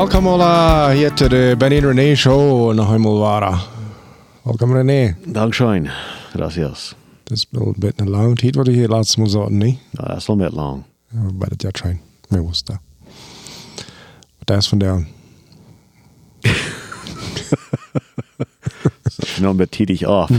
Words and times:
Welkom 0.00 0.26
alla 0.26 0.92
hier 0.96 1.10
til 1.12 1.28
det 1.28 1.58
Benny 1.60 1.76
René 1.84 2.14
Show 2.16 2.70
eenmaal 2.72 3.18
waren. 3.20 3.58
Welkom 4.46 4.72
René. 4.72 5.14
Dankschön. 5.26 5.90
Gracias. 6.32 6.94
Het 7.24 7.32
is 7.32 7.46
wel 7.50 7.66
een 7.66 7.74
beetje 7.76 8.02
een 8.02 8.10
lange 8.10 8.34
tijd 8.34 8.54
wat 8.54 8.66
je 8.66 8.72
hier 8.72 8.88
laatst 8.88 9.16
moest 9.16 9.32
zaten, 9.32 9.58
niet? 9.58 9.78
Ja, 9.90 10.04
dat 10.04 10.16
is 10.16 10.28
al 10.28 10.36
met 10.36 10.52
lang. 10.52 10.82
Ja, 11.08 11.48
jaar 11.56 11.72
schijn. 11.76 12.00
Meer 12.28 12.44
was 12.44 12.64
dat. 12.64 12.78
Wat 14.44 14.56
is 14.56 14.68
vandaan? 14.68 15.08
Noch 19.40 19.54
mit 19.54 19.70
tätig 19.70 20.06
auf. 20.06 20.30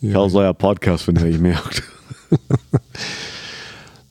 Ich 0.00 0.14
habe 0.14 0.28
so 0.30 0.38
einen 0.38 0.56
Podcast 0.56 1.04
von 1.04 1.14
dir 1.14 1.30
gemerkt. 1.30 1.82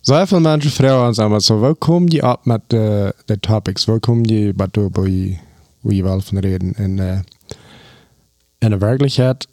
Zoveel 0.03 0.39
mensen 0.39 0.71
vragen 0.71 1.07
ons 1.07 1.20
allemaal 1.20 1.41
zo, 1.41 1.59
waar 1.59 1.75
kom 1.75 2.09
je 2.09 2.31
op 2.31 2.45
met 2.45 2.62
de, 2.67 3.16
de 3.25 3.39
topics? 3.39 3.85
Waar 3.85 3.99
kom 3.99 4.26
je 4.26 4.53
bij 4.55 4.67
toe 4.67 4.89
waar 4.91 5.07
je, 5.07 5.38
waar 5.79 5.93
je 5.93 6.03
wel 6.03 6.21
van 6.21 6.38
reden? 6.38 6.73
En 6.76 6.98
uh, 6.98 7.20
in 8.57 8.70
de 8.70 8.77
werkelijkheid, 8.77 9.48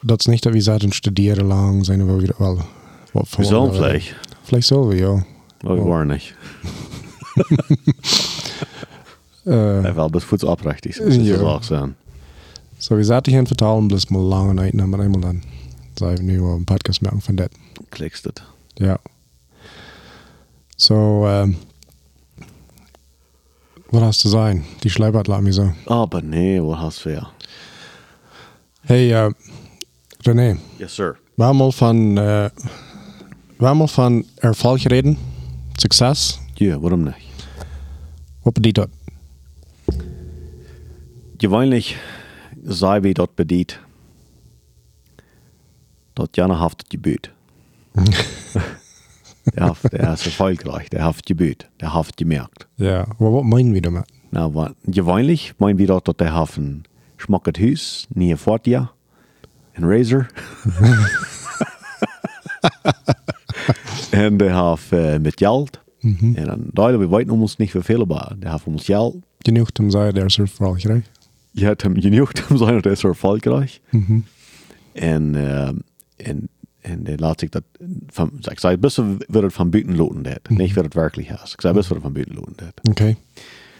dat 0.00 0.18
is 0.20 0.26
niet 0.26 0.42
dat 0.42 0.52
we 0.52 0.60
zaten 0.60 0.90
studeren 0.90 1.44
lang, 1.46 1.84
zijn 1.84 2.06
we 2.06 2.12
weer 2.12 2.34
wel 2.38 2.58
wat 3.12 3.28
Wir 3.36 3.44
sollen 3.46 3.74
vielleicht. 3.74 4.14
Vielleicht 4.42 4.66
zullen 4.66 4.88
we, 4.88 4.96
ja. 4.96 5.24
Aber 5.64 5.76
wir 5.76 5.84
waren 5.88 6.06
nicht. 6.06 6.34
Ja, 9.44 9.94
wel, 9.94 10.10
bis 10.10 10.24
voets. 10.24 10.44
Das 10.44 10.96
ist 10.96 11.16
Ja. 11.16 11.36
das 11.36 11.42
auch 11.42 11.62
sein. 11.62 11.94
so, 12.78 12.96
we 12.96 13.04
zaten 13.04 13.30
hier 13.30 13.40
in 13.40 13.46
vertalen, 13.46 13.88
bloß 13.88 14.10
mal 14.10 14.22
lange 14.22 14.54
Zeit, 14.56 14.74
maar 14.74 15.00
eenmaal 15.00 15.20
dan 15.20 15.42
zijn 15.94 16.16
we 16.16 16.22
nu 16.22 16.42
een 16.42 16.64
podcast 16.64 17.00
maken 17.00 17.20
van 17.20 17.34
dat. 17.34 17.48
Klickst 17.88 18.24
het. 18.24 18.42
Ja. 18.74 18.98
So, 20.82 21.28
ähm, 21.28 21.54
wat 23.92 24.02
hast 24.02 24.24
du 24.24 24.28
sein? 24.28 24.64
Die 24.82 24.90
Schleibert 24.90 25.28
laat 25.28 25.42
me 25.42 25.52
zo. 25.52 25.72
Aber 25.86 26.20
nee, 26.22 26.60
wat 26.60 26.80
hast 26.80 27.04
du 27.04 27.10
ja? 27.10 27.30
Hey, 28.80 29.12
uh, 29.12 29.30
René, 30.24 30.58
Yes, 30.80 30.96
sir. 30.96 31.18
al 31.38 31.70
van, 31.70 32.18
uh, 32.18 32.50
we 33.58 33.64
hebben 33.64 33.80
al 33.80 33.88
van 33.88 34.24
erfolg 34.40 34.82
gereden, 34.82 35.16
succes. 35.76 36.40
Ja, 36.54 36.80
warum 36.80 37.04
nicht? 37.04 37.28
Wat 38.42 38.54
bedoelt 38.54 38.74
dat? 38.74 38.88
Gewöhnlich 41.38 41.96
sei 42.64 43.02
wie 43.02 43.14
dort 43.14 43.36
bedient. 43.36 43.78
Dort 46.14 46.36
Jana 46.36 46.58
haftet 46.58 46.90
gebüht. 46.90 47.30
der, 49.54 49.66
haft, 49.68 49.92
der 49.92 50.12
ist 50.12 50.26
erfolgreich, 50.26 50.90
der 50.90 51.04
haft 51.04 51.26
gebüht, 51.26 51.68
der 51.80 51.94
haft 51.94 52.16
gemerkt. 52.16 52.68
Ja, 52.76 53.06
maar 53.18 53.32
wat 53.32 53.44
meinen 53.44 53.72
we 53.72 53.80
daarmee? 53.80 54.04
Nou, 54.30 54.54
wat, 54.54 54.74
gewöhnlich 54.86 55.54
meinen 55.58 55.78
wir 55.78 55.86
dort, 55.86 56.08
dass 56.08 56.16
der 56.16 56.32
Hafen 56.32 56.84
schmackert 57.16 57.58
Hus, 57.58 58.06
nie 58.14 58.36
fort 58.36 58.66
ja, 58.66 58.90
ein 59.74 59.84
Razor. 59.84 60.26
en 64.12 64.38
der 64.38 64.54
Haf 64.54 64.92
äh, 64.92 65.18
mit 65.18 65.36
Geld. 65.36 65.80
En 66.02 66.34
dan 66.34 66.70
Deutschland, 66.72 67.00
wir 67.00 67.18
weten 67.18 67.30
uns 67.30 67.58
nicht 67.58 67.74
wie 67.74 67.82
viel, 67.82 68.02
aber 68.02 68.34
der 68.36 68.52
Haf 68.52 68.66
uns 68.66 68.86
Geld. 68.86 69.22
Genoeg 69.44 69.68
om 69.78 69.90
zei, 69.90 70.12
daar 70.12 70.26
is 70.26 70.38
erfolgreich. 70.38 71.04
Hem 71.54 72.00
genug 72.00 72.32
om 72.50 72.56
zijn 72.56 72.80
dat 72.80 72.92
is 72.92 73.04
erfolgreich. 73.04 73.80
En, 74.92 75.34
äh, 75.34 75.72
en, 76.16 76.48
en 76.82 77.04
der 77.04 77.18
laat 77.18 77.40
zich 77.40 77.48
dat 77.48 77.62
van, 78.06 78.30
ik 78.50 78.58
zei, 78.58 78.76
best 78.76 78.96
wird 78.96 79.42
het 79.42 79.52
van 79.52 79.70
buiten 79.70 79.96
loten 79.96 80.22
dat. 80.22 80.48
Niet 80.48 80.72
wird 80.72 80.84
het 80.84 80.94
werkelijk 80.94 81.28
is. 81.28 81.52
Ik 81.52 81.60
zei, 81.60 81.74
best 81.74 81.88
wird 81.88 82.02
het 82.02 82.02
van 82.02 82.12
buiten 82.12 82.34
loten 82.34 82.54
dat. 82.56 82.90
Okay. 82.90 83.16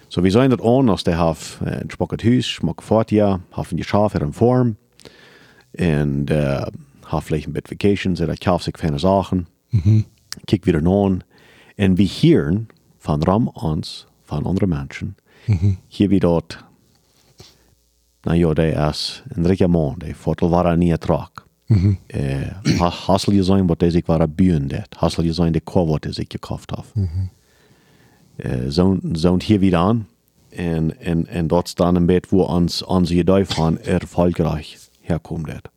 So, 0.09 0.23
wir 0.23 0.31
sehen 0.31 0.51
das 0.51 0.61
an, 0.61 0.87
dass 0.87 1.05
der 1.05 1.17
hat 1.17 1.39
ein 1.65 1.89
schmackes 1.89 2.23
Haus, 2.23 2.47
schmack 2.47 2.83
fort 2.83 3.11
ja, 3.11 3.41
hat 3.51 3.73
ein 3.73 3.83
Schaf 3.83 4.15
in 4.15 4.33
Form 4.35 4.77
und 5.79 6.31
äh, 6.31 6.67
hat 7.07 7.25
vielleicht 7.25 7.47
ein 7.47 7.55
bisschen 7.55 7.71
Vacations, 7.71 8.21
er 8.21 8.37
kauft 8.37 8.65
sich 8.65 8.77
feine 8.77 8.99
Sachen, 8.99 9.47
kickt 10.47 10.67
wieder 10.67 10.81
an 10.81 11.25
und 11.79 11.99
wir 11.99 12.07
hören 12.07 12.69
von 12.99 13.23
Ram 13.23 13.49
uns, 13.49 14.07
von 14.23 14.47
anderen 14.47 14.69
Menschen, 14.69 15.17
hier 15.89 16.11
wie 16.11 16.21
dort, 16.21 16.63
na 18.27 18.35
ja, 18.35 18.53
der 18.53 18.91
ist 18.91 19.23
ein 19.35 19.47
reicher 19.47 19.69
Mann, 19.69 19.99
der 19.99 20.15
Vorteil 20.15 20.51
war 20.51 20.67
er 20.67 20.77
nie 20.77 20.91
ertrag. 20.91 21.42
Äh, 22.09 22.79
ha- 22.79 23.07
Hassel 23.09 23.35
gesehen, 23.35 23.69
was 23.69 23.79
der 23.79 23.91
sich 23.91 24.07
war 24.09 24.27
bühen 24.29 24.69
det, 24.69 24.87
Hassel 24.97 25.25
der 25.53 25.61
Korb, 25.61 25.89
was 25.89 26.01
der 26.01 26.13
sich 26.13 26.29
gekauft 26.29 26.73
hat. 26.73 26.85
Eh, 28.37 28.71
zo'n 28.71 29.01
zo'n 29.13 29.41
hier 29.41 29.61
wieder 29.61 29.81
an. 29.81 30.07
En, 30.51 31.01
en, 31.01 31.27
en 31.27 31.47
dat 31.47 31.73
dan 31.75 31.95
een 31.97 32.07
beetje 32.07 32.37
waar 32.37 32.47
ons, 32.47 32.85
onze 32.85 33.15
idee 33.15 33.45
van 33.45 33.79
erfolgreich 33.79 34.77
herkomt. 35.01 35.47
Dat. 35.47 35.71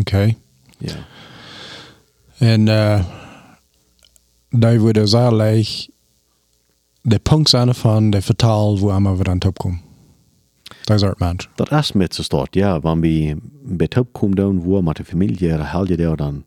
Okay. 0.00 0.36
Ja. 0.78 0.94
En 2.38 2.66
uh, 2.66 3.04
daar 4.50 4.78
worden 4.78 5.08
zalig 5.08 5.88
de 7.00 7.18
punkt 7.18 7.48
zijn 7.48 7.74
van 7.74 8.10
de 8.10 8.20
vertaal 8.22 8.78
waar 8.78 9.16
we 9.18 9.24
aan 9.24 9.38
top 9.38 9.58
komen. 9.58 9.80
Dat 10.84 10.96
is 10.96 11.02
het 11.02 11.18
mens. 11.18 11.48
Dat 11.54 11.72
is 11.72 11.92
met 11.92 12.14
start, 12.14 12.54
ja. 12.54 12.80
Wanneer 12.80 13.36
we 13.64 13.74
bij 13.76 13.88
top 13.88 14.12
komen 14.12 14.36
doen, 14.36 14.70
waar 14.70 14.82
met 14.82 14.96
de 14.96 15.04
familie, 15.04 15.36
de 15.36 15.46
helje 15.46 15.96
daar 15.96 16.16
dan. 16.16 16.44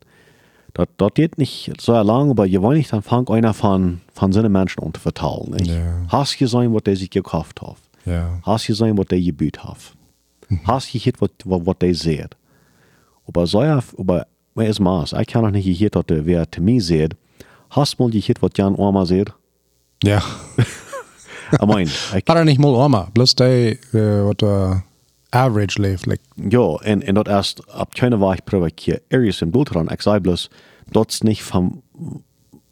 Dat, 0.72 0.88
dat 0.96 1.10
geht 1.14 1.36
nicht 1.36 1.70
so 1.80 2.02
lang, 2.04 2.30
aber 2.30 2.46
je 2.46 2.58
nicht 2.58 2.90
dann 2.90 3.02
fang 3.02 3.28
einer 3.28 3.52
von, 3.52 4.00
von 4.12 4.32
seinen 4.32 4.52
Menschen 4.52 4.92
vertalen. 4.92 5.50
Nicht? 5.50 5.66
Ja. 5.66 6.04
Hast 6.08 6.38
gesehen, 6.38 6.72
was 6.72 6.82
der 6.82 6.96
sich 6.96 7.10
gekauft 7.10 7.60
hat? 7.60 7.76
Ja. 8.04 8.38
Hast 8.42 8.66
gesehen, 8.66 8.96
was 8.96 9.06
der 9.06 9.20
gebüht 9.20 9.58
hat? 9.64 9.96
Hast 10.64 10.92
gehört, 10.92 11.16
was, 11.20 11.30
was, 11.66 11.78
der 11.80 11.94
sieht? 11.94 12.36
Aber 13.26 13.46
so 13.46 13.60
aber 13.60 14.26
wer 14.54 14.68
ist 14.68 14.80
Maß? 14.80 15.14
Ich 15.14 15.26
kann 15.26 15.44
auch 15.44 15.50
nicht 15.50 15.66
gehört, 15.66 15.96
dass 15.96 16.24
wer 16.24 16.50
zu 16.50 16.62
mir 16.62 16.80
sieht. 16.80 17.16
Hast 17.70 17.98
mal 17.98 18.10
gehört, 18.10 18.40
was 18.40 18.50
Jan 18.56 18.76
Oma 18.76 19.04
sieht? 19.04 19.32
Ja. 20.04 20.22
Ich 20.56 20.64
ich, 21.78 22.26
Maar 22.26 22.44
niet 22.44 22.58
mal 22.58 22.82
oma. 22.82 23.08
Plus 23.12 23.34
die 23.34 23.78
uh, 23.92 24.24
wat 24.24 24.42
uh, 24.42 24.76
average 25.30 25.80
leeft. 25.80 26.06
Like, 26.06 26.22
ja, 26.48 26.74
en, 26.82 27.02
en 27.02 27.14
dat 27.14 27.28
erst 27.28 27.70
ab 27.70 27.94
keine 27.94 28.18
war 28.18 28.34
ich 28.34 28.44
provokiert. 28.44 29.02
Areas 29.10 29.40
im 29.42 29.50
Bild 29.50 29.70
dran. 29.70 29.88
Ich 29.92 30.02
sage 30.02 30.20
bloß, 30.20 30.50
dort 30.92 31.24
nicht 31.24 31.42
vom, 31.42 31.82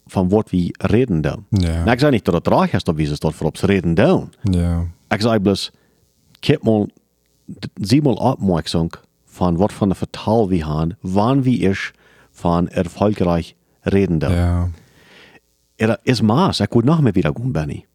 vom 0.07 0.31
Wort 0.31 0.51
wie 0.51 0.73
reden 0.91 1.21
da. 1.21 1.37
Ja. 1.49 1.85
Na, 1.85 1.93
ich 1.93 1.99
sage 1.99 2.11
nicht, 2.11 2.27
dass 2.27 2.41
das 2.41 2.53
reich 2.53 2.73
ist, 2.73 2.97
wie 2.97 3.03
es 3.03 3.19
dort 3.19 3.35
vor 3.35 3.51
reden 3.67 3.95
da. 3.95 4.27
ja. 4.51 4.85
Ich 5.15 5.21
sage 5.21 5.39
bloß, 5.39 5.71
kijk 6.41 6.63
mal, 6.63 6.87
sieh 7.79 8.01
mal 8.01 8.17
Abmerksam 8.19 8.89
von 9.25 9.57
was 9.59 9.73
von 9.73 9.89
der 9.89 9.95
Vertal 9.95 10.49
wir 10.49 10.65
haben, 10.65 10.95
wann 11.01 11.45
wie 11.45 11.65
ich 11.65 11.93
von 12.31 12.67
erfolgreich 12.67 13.55
reden 13.85 14.19
da. 14.19 14.29
Ja. 14.29 14.69
Er 15.77 15.99
ist 16.03 16.23
Maß, 16.23 16.59
ich 16.59 16.71
würde 16.73 16.87
noch 16.87 17.01
mehr 17.01 17.15
wieder 17.15 17.31
gehen, 17.31 17.53
Benny. 17.53 17.85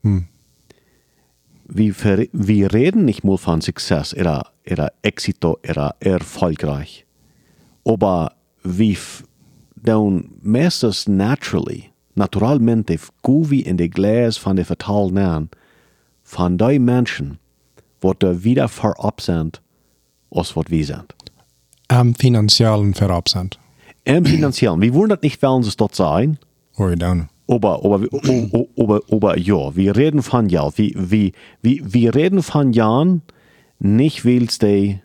Wir, 1.65 1.95
wir 2.33 2.73
reden 2.73 3.05
nicht 3.05 3.25
mal 3.25 3.39
von 3.39 3.61
Success, 3.61 4.15
oder, 4.15 4.49
oder 4.71 4.93
Exito, 5.03 5.59
oder 5.69 5.95
erfolgreich. 6.01 7.07
Aber 7.85 8.33
wir 8.63 8.93
f- 8.93 9.25
dann 9.77 10.31
meistens 10.43 11.09
naturally, 11.09 11.91
naturalmente, 12.15 12.99
wie 13.25 13.63
in 13.63 13.77
die 13.77 13.91
Gläser 13.91 14.41
von 14.41 14.57
der 14.57 14.65
Vertal 14.67 15.11
nähen, 15.11 15.51
von 16.23 16.59
den 16.59 16.85
Menschen, 16.85 17.39
die 18.03 18.45
wieder 18.45 18.69
vorab 18.69 19.21
sind, 19.21 19.63
als 20.31 20.57
was 20.57 20.65
wir 20.69 20.85
sind. 20.85 21.15
Am 21.89 22.15
finanziellen 22.15 22.95
verab 22.95 23.29
sind. 23.29 23.59
Im 24.05 24.25
Finanziellen, 24.25 24.81
wir 24.81 24.95
wollen 24.95 25.11
das 25.11 25.21
nicht, 25.23 25.43
wollen 25.43 25.63
es 25.63 25.77
dort 25.77 25.95
sein, 25.95 26.39
Hoor 26.77 26.91
je 26.91 26.97
aber, 27.49 27.85
aber, 27.85 28.01
aber, 28.77 29.01
aber 29.11 29.39
ja, 29.39 29.75
wir 29.77 29.97
reden 29.97 30.23
von 30.23 30.49
Geld. 30.49 30.79
Wir, 30.79 30.93
wir, 30.95 31.33
wir, 31.63 31.93
wir 31.93 32.15
reden 32.15 32.43
von 32.43 32.73
Jan, 32.73 33.23
nicht 33.79 34.25
weil 34.25 34.47
die, 34.47 35.01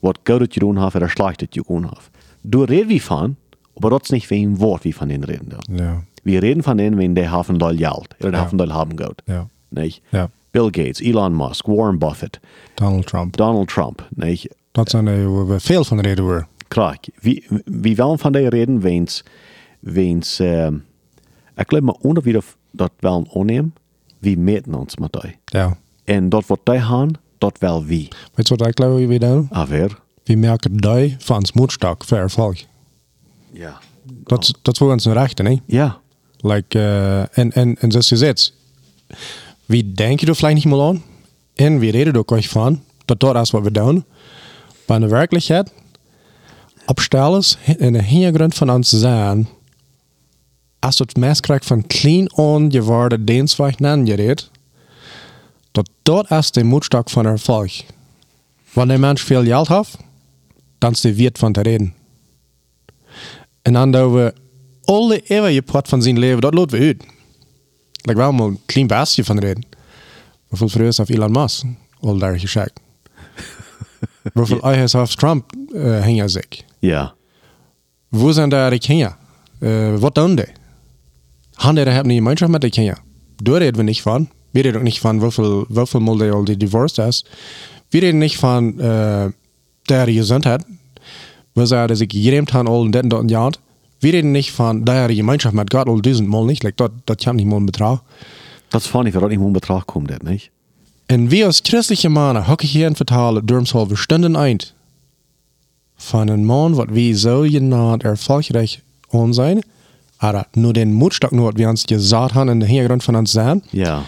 was 0.00 0.14
Gutes 0.24 0.48
getan 0.48 0.78
haben 0.78 0.96
oder 0.96 1.08
Schlechtes 1.08 1.50
getan 1.50 1.86
haben. 1.86 2.00
Du 2.42 2.64
redest 2.64 2.88
wie 2.88 3.00
von, 3.00 3.36
aber 3.76 4.00
ist 4.00 4.12
nicht 4.12 4.30
wegen 4.30 4.58
Wort, 4.60 4.84
wie 4.84 4.92
von 4.92 5.08
denen 5.08 5.24
reden. 5.24 5.56
Ja. 5.70 6.02
Wir 6.24 6.42
reden 6.42 6.62
von 6.62 6.78
denen, 6.78 6.98
wenn 6.98 7.14
die 7.14 7.28
haben 7.28 7.58
doll 7.58 7.76
Geld 7.76 8.08
oder 8.20 8.30
die 8.30 8.36
haben 8.36 8.58
doll 8.58 8.72
haben 8.72 8.96
Geld. 8.96 9.22
Ja. 9.26 9.48
Nicht? 9.70 10.02
Ja. 10.12 10.28
Bill 10.52 10.70
Gates, 10.70 11.00
Elon 11.00 11.34
Musk, 11.34 11.66
Warren 11.66 11.98
Buffett, 11.98 12.40
Donald 12.76 13.06
Trump. 13.06 13.36
Donald 13.36 13.68
Trump. 13.68 14.06
Nicht? 14.10 14.48
Dat 14.72 14.90
zijn 14.90 15.06
er 15.06 15.60
veel 15.60 15.84
van 15.84 16.00
reden 16.00 16.24
hoor. 16.24 16.46
Klar, 16.68 16.96
wie, 17.20 17.44
wie 17.64 17.96
wollen 17.96 18.18
von 18.18 18.32
der 18.32 18.50
reden, 18.50 18.80
wenn's, 18.80 19.24
wenn's, 19.80 20.40
ähm, 20.40 20.84
ich 21.56 21.66
glaube, 21.66 21.84
mal 21.86 21.96
ohne 22.02 22.24
wieder 22.24 22.42
das 22.72 22.88
wollen 23.00 23.26
annehmen, 23.34 23.72
wie 24.20 24.36
meten 24.36 24.74
uns 24.74 24.96
mit 24.98 25.16
euch. 25.16 25.36
Ja. 25.52 25.76
En 26.04 26.28
dat 26.28 26.46
wat 26.46 26.60
die 26.64 26.80
haben, 26.80 27.18
dat 27.38 27.58
wel 27.58 27.84
wie. 27.84 28.08
Weet 28.34 28.48
je 28.48 28.56
wat 28.56 28.66
ik 28.66 28.76
geloof 28.80 29.06
we 29.08 29.18
doen? 29.18 29.48
Aber, 29.50 30.00
We 30.24 30.36
merken 30.36 30.76
die 30.76 31.16
van 31.18 31.36
ons 31.36 31.52
moedstak 31.52 32.04
voor 32.04 32.18
erfolg. 32.18 32.56
ja. 33.52 33.78
Dat, 34.24 34.42
is- 34.42 34.54
dat 34.62 34.72
is 34.74 34.78
voor 34.78 34.92
ons 34.92 35.04
een 35.04 35.12
rechte, 35.12 35.42
nee? 35.42 35.62
Ja, 35.66 36.00
Like, 36.40 36.78
uh, 36.78 37.38
en, 37.38 37.52
en, 37.52 37.76
en 37.80 37.90
zoals 37.90 38.08
je 38.08 38.16
zegt, 38.16 38.54
wie 39.66 39.92
denk 39.92 40.20
je 40.20 40.26
er 40.26 40.34
vielleicht 40.34 40.54
niet 40.64 40.64
meer 40.74 40.82
aan? 40.82 41.02
En 41.54 41.78
we 41.78 41.90
reden 41.90 42.16
ook 42.16 42.30
euch 42.30 42.48
van 42.48 42.82
dat 43.04 43.20
dat 43.20 43.36
is 43.36 43.50
wat 43.50 43.62
we 43.62 43.70
doen. 43.70 44.04
Maar 44.86 44.96
in 44.96 45.02
de 45.02 45.08
werkelijkheid, 45.08 45.72
opstellers 46.86 47.56
in 47.78 47.92
de 47.92 48.02
hintergrund 48.02 48.54
van 48.54 48.70
ons 48.70 48.88
zijn, 48.88 49.48
als 50.82 50.98
het 50.98 51.40
krijgt 51.40 51.66
van 51.66 51.86
klein 51.86 52.32
on 52.32 52.72
geworden 52.72 53.24
dienstweg 53.24 53.78
nangereed, 53.78 54.50
dat 55.70 55.88
dat 56.02 56.30
is 56.30 56.50
de 56.50 56.64
moedstok 56.64 57.10
van 57.10 57.26
erfolg. 57.26 57.72
Wanneer 58.72 58.94
een 58.94 59.00
mens 59.00 59.22
veel 59.22 59.44
geld 59.44 59.68
heeft, 59.68 59.96
dan 60.78 60.90
is 60.90 61.00
de 61.00 61.14
wiert 61.14 61.38
van 61.38 61.52
te 61.52 61.60
reden. 61.60 61.94
En 63.62 63.72
dan 63.72 63.90
doen 63.90 64.14
we 64.14 64.34
alle 64.84 65.20
eeuwige 65.20 65.62
pot 65.62 65.88
van 65.88 66.02
zijn 66.02 66.18
leven, 66.18 66.40
dat 66.40 66.54
laten 66.54 66.78
we 66.78 66.84
uit. 66.84 67.04
Like 68.02 68.18
wel 68.18 68.46
een 68.46 68.60
klein 68.66 68.86
beetje 68.86 69.24
van 69.24 69.38
reden. 69.38 69.64
Hoeveel 70.46 70.68
vreugde 70.68 71.02
heeft 71.06 71.18
Elon 71.18 71.32
Musk 71.32 71.64
al 72.00 72.18
daar 72.18 72.38
geschakt? 72.38 72.80
Hoeveel 74.32 74.62
eigen 74.70 74.98
heeft 74.98 75.18
Trump 75.18 75.52
uh, 75.68 76.04
hingen 76.04 76.30
zich? 76.30 76.64
Ja. 76.78 77.14
Wo 78.08 78.30
zijn 78.30 78.48
daar 78.48 78.70
de 78.70 78.78
Kenia? 78.78 79.18
Uh, 79.60 79.96
wat 79.96 80.14
doen 80.14 80.34
die? 80.34 80.60
Han 81.62 81.74
die 81.74 81.84
hebben 81.84 82.06
niet 82.06 82.18
gemeenschap 82.18 82.48
met 82.48 82.60
de 82.60 82.70
Kenia? 82.70 82.98
Daar 83.36 83.58
reden 83.58 83.76
we 83.76 83.82
niet 83.82 84.00
van. 84.00 84.28
We 84.50 84.60
reden 84.60 84.78
ook 84.78 84.82
niet 84.82 84.98
van 84.98 85.20
hoeveel, 85.20 85.64
hoeveel 85.68 86.00
mal 86.00 86.30
al 86.30 86.44
die 86.44 86.56
divorced 86.56 87.06
is. 87.06 87.26
We 87.88 87.98
reden 87.98 88.18
niet 88.18 88.36
van 88.36 88.74
uh, 88.76 89.24
der 89.82 90.08
gezondheid. 90.08 90.64
We 91.52 91.66
zeggen 91.66 91.88
dat 91.88 92.00
ik 92.00 92.12
gereemd 92.12 92.50
han 92.50 92.66
al 92.66 92.84
in 92.84 92.90
dit 92.90 93.02
en 93.02 93.08
dat 93.08 93.30
jaar. 93.30 93.52
We 93.98 94.10
reden 94.10 94.30
niet 94.30 94.50
van 94.50 94.84
der 94.84 95.10
gemeenschap 95.10 95.52
met 95.52 95.74
God 95.74 95.86
al 95.86 96.00
duizendmal 96.00 96.44
niet. 96.44 96.62
Like, 96.62 96.76
dat, 96.76 96.90
dat 97.04 97.22
kan 97.22 97.36
niet 97.36 97.46
mal 97.46 97.58
in 97.58 97.64
bedrag. 97.64 98.02
Dat 98.68 98.80
is 98.80 98.86
funny, 98.86 99.10
dat 99.10 99.28
niet 99.28 99.40
in 99.40 99.52
betracht 99.52 99.84
komt, 99.84 100.08
dat 100.08 100.22
niet? 100.22 100.50
En 101.06 101.28
wir 101.28 101.46
als 101.46 101.60
christliche 101.62 102.08
Männer 102.08 102.46
hocken 102.46 102.68
hier 102.68 102.86
in 102.86 102.96
vertalen 102.96 103.46
durmshalve 103.46 103.96
Stunden 103.96 104.36
ein. 104.36 104.58
Von 105.96 106.20
einem 106.20 106.44
Mann, 106.44 106.74
wat 106.74 106.88
wie 106.90 107.14
so 107.14 107.40
genannt 107.42 108.04
erfolgreich 108.04 108.82
sein, 109.30 109.60
aber 110.22 110.46
nur 110.54 110.72
den 110.72 110.92
Mutstock 110.94 111.32
nur, 111.32 111.56
wir 111.56 111.68
uns 111.68 111.84
gesagt 111.84 112.34
haben 112.34 112.48
in 112.48 112.60
der 112.60 112.68
Hintergrund 112.68 113.02
von 113.02 113.16
uns 113.16 113.32
sein, 113.32 113.62
Ja. 113.72 114.04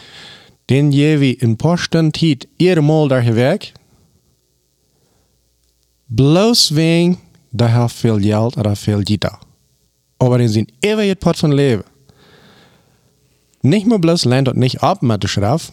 den 0.71 0.93
je 0.93 1.21
wie 1.21 1.33
in 1.33 1.59
Stunden 1.77 2.13
Zeit 2.15 2.47
ihre 2.59 2.83
Mal 2.83 3.09
daher 3.09 3.35
weg, 3.35 3.75
bloß 6.09 6.75
wegen, 6.77 7.19
da 7.53 7.69
hat 7.71 7.93
viel 7.93 8.19
Geld 8.21 8.57
oder 8.57 8.77
viel 8.77 9.03
Gita. 9.03 9.39
Aber 10.19 10.39
in 10.41 10.49
zijn 10.49 10.67
ewige 10.81 11.17
Pot 11.17 11.37
von 11.37 11.53
Leben. 11.53 11.85
Nicht 13.63 13.87
mehr 13.87 13.99
bloß 13.99 14.25
lernt 14.25 14.47
dort 14.47 14.57
nicht 14.57 14.83
ab 14.83 15.03
mit 15.03 15.23
der 15.23 15.29
Schrift, 15.29 15.73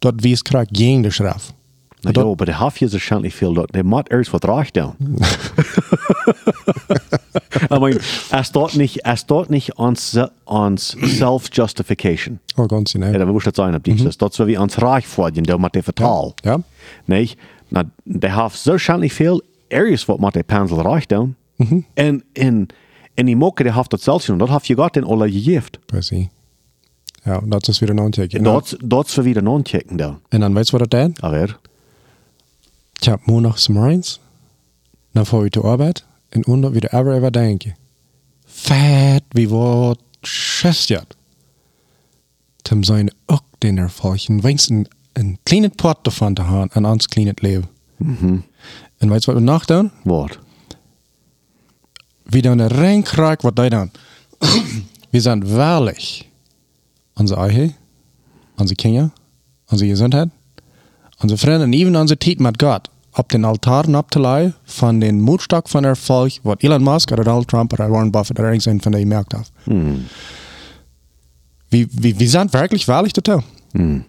dort 0.00 0.22
wie 0.22 0.32
es 0.32 0.42
kriegt 0.44 0.72
gegen 0.72 1.02
die 1.02 1.10
Schrift. 1.12 1.52
Nou 2.00 2.28
ja, 2.28 2.34
maar 2.36 2.46
de 2.46 2.52
half 2.52 2.78
je 2.78 2.88
waarschijnlijk 2.88 3.32
veel 3.32 3.52
dat. 3.52 3.72
De 3.72 3.84
moet 3.84 4.10
eerst 4.10 4.30
wat 4.30 4.44
raag 4.44 4.70
doen. 4.70 4.94
I 7.72 7.78
mean, 7.78 7.98
er 8.30 8.44
staat 8.44 8.74
niet, 8.74 9.06
er 9.06 9.16
staat 9.16 9.48
niet 9.48 9.74
ons, 9.74 10.16
ons 10.44 10.96
self-justification. 10.98 12.38
Oh, 12.56 12.68
ganz 12.68 12.90
genau. 12.90 13.12
Ja, 13.12 13.18
dat 13.18 13.26
moest 13.26 13.44
het 13.44 13.54
zijn 13.54 13.74
op 13.74 13.84
dienst. 13.84 14.18
Dat 14.18 14.30
is 14.30 14.36
zo 14.36 14.44
wie 14.44 14.60
ons 14.60 14.74
raag 14.74 15.14
worden, 15.14 15.42
dat 15.42 15.58
met 15.58 15.72
de 15.72 15.82
vertaal. 15.82 16.34
Ja. 16.34 16.60
Nee, 17.04 17.34
nou, 17.68 17.86
de 18.02 18.32
heeft 18.32 18.58
zo 18.58 18.70
waarschijnlijk 18.70 19.12
veel 19.12 19.42
ergens 19.68 20.04
wat 20.04 20.20
met 20.20 20.32
de 20.32 20.42
pensel 20.42 20.82
raag 20.82 21.06
doen. 21.06 21.36
En, 21.94 22.24
en, 22.32 22.66
en 23.14 23.26
die 23.26 23.36
mokken, 23.36 23.64
die 23.64 23.74
heeft 23.74 23.90
dat 23.90 24.02
zelfs 24.02 24.26
doen. 24.26 24.38
Dat 24.38 24.48
heeft 24.48 24.66
je 24.66 24.74
gehad 24.74 24.96
in 24.96 25.04
alle 25.04 25.30
gegeven. 25.32 25.70
Precies. 25.86 26.26
Ja, 27.24 27.40
dat 27.44 27.68
is 27.68 27.78
weer 27.78 27.90
een 27.90 27.98
ontdekking. 27.98 28.46
En 28.46 28.52
dat, 28.52 28.76
dat 28.84 29.06
is 29.06 29.14
weer 29.14 29.36
een 29.36 29.48
aanchecken 29.48 29.96
dan. 29.96 30.20
En 30.28 30.40
dan 30.40 30.54
weet 30.54 30.68
je 30.68 30.78
wat 30.78 30.90
dat 30.90 31.08
is? 31.08 31.20
Aber, 31.20 31.58
Ich 33.00 33.08
hab 33.08 33.26
montags 33.26 33.68
morgens, 33.68 34.20
dann 35.14 35.24
fahr 35.24 35.44
ich 35.44 35.52
zur 35.52 35.64
Arbeit 35.64 36.04
und 36.34 36.46
unter 36.46 36.74
wieder 36.74 36.92
ever 36.92 37.14
ever 37.14 37.30
denke. 37.30 37.74
Fett, 38.46 39.24
wie 39.32 39.50
wat 39.50 39.98
schestert. 40.22 41.16
Zum 42.64 42.84
sein 42.84 43.10
auch 43.26 43.42
den 43.62 43.78
Erfolgen, 43.78 44.42
wenigstens 44.42 44.88
ein 45.14 45.38
kleines 45.44 45.72
Port 45.76 46.06
davon 46.06 46.36
zu 46.36 46.46
haben, 46.46 46.70
an 46.72 46.84
uns 46.84 47.08
kleines 47.08 47.36
Leben. 47.40 47.68
mhm. 47.98 48.44
Und 49.00 49.10
weißt 49.10 49.26
du, 49.26 49.28
was 49.28 49.36
wir 49.36 49.40
nachdenken? 49.40 49.92
wat? 50.04 50.38
Wie 52.26 52.42
dann 52.42 52.60
reinkriegt, 52.60 53.44
was 53.44 53.54
da 53.54 53.68
dann. 53.70 53.90
wir 55.10 55.22
sind 55.22 55.50
wahrlich 55.50 56.28
unsere 57.14 57.40
Eiche, 57.40 57.74
unsere 58.56 58.76
Kinder, 58.76 59.10
unsere 59.68 59.88
Gesundheit, 59.88 60.30
unsere 61.22 61.38
Freunde 61.38 61.64
und 61.64 61.72
even 61.72 61.96
unsere 61.96 62.18
Zeit 62.18 62.40
mit 62.40 62.58
Gott 62.58 62.88
auf 63.12 63.28
den 63.28 63.44
Altaren 63.44 63.94
abzuleihen 63.94 64.54
von 64.64 65.00
den 65.00 65.20
Mutstock 65.20 65.68
von 65.68 65.84
Erfolg, 65.84 66.34
was 66.42 66.58
Elon 66.60 66.82
Musk 66.82 67.12
oder 67.12 67.24
Donald 67.24 67.48
Trump 67.48 67.72
oder 67.72 67.90
Warren 67.90 68.12
Buffett 68.12 68.38
oder 68.38 68.48
irgendein 68.52 68.80
von 68.80 68.92
denen 68.92 69.04
gemerkt 69.04 69.34
hat. 69.34 69.50
Mhm. 69.66 70.06
Wir, 71.70 71.86
wir, 71.90 72.18
wir 72.18 72.28
sind 72.28 72.52
wirklich 72.52 72.86
wahrlich 72.88 73.12
total. 73.12 73.42
Mhm. 73.72 74.04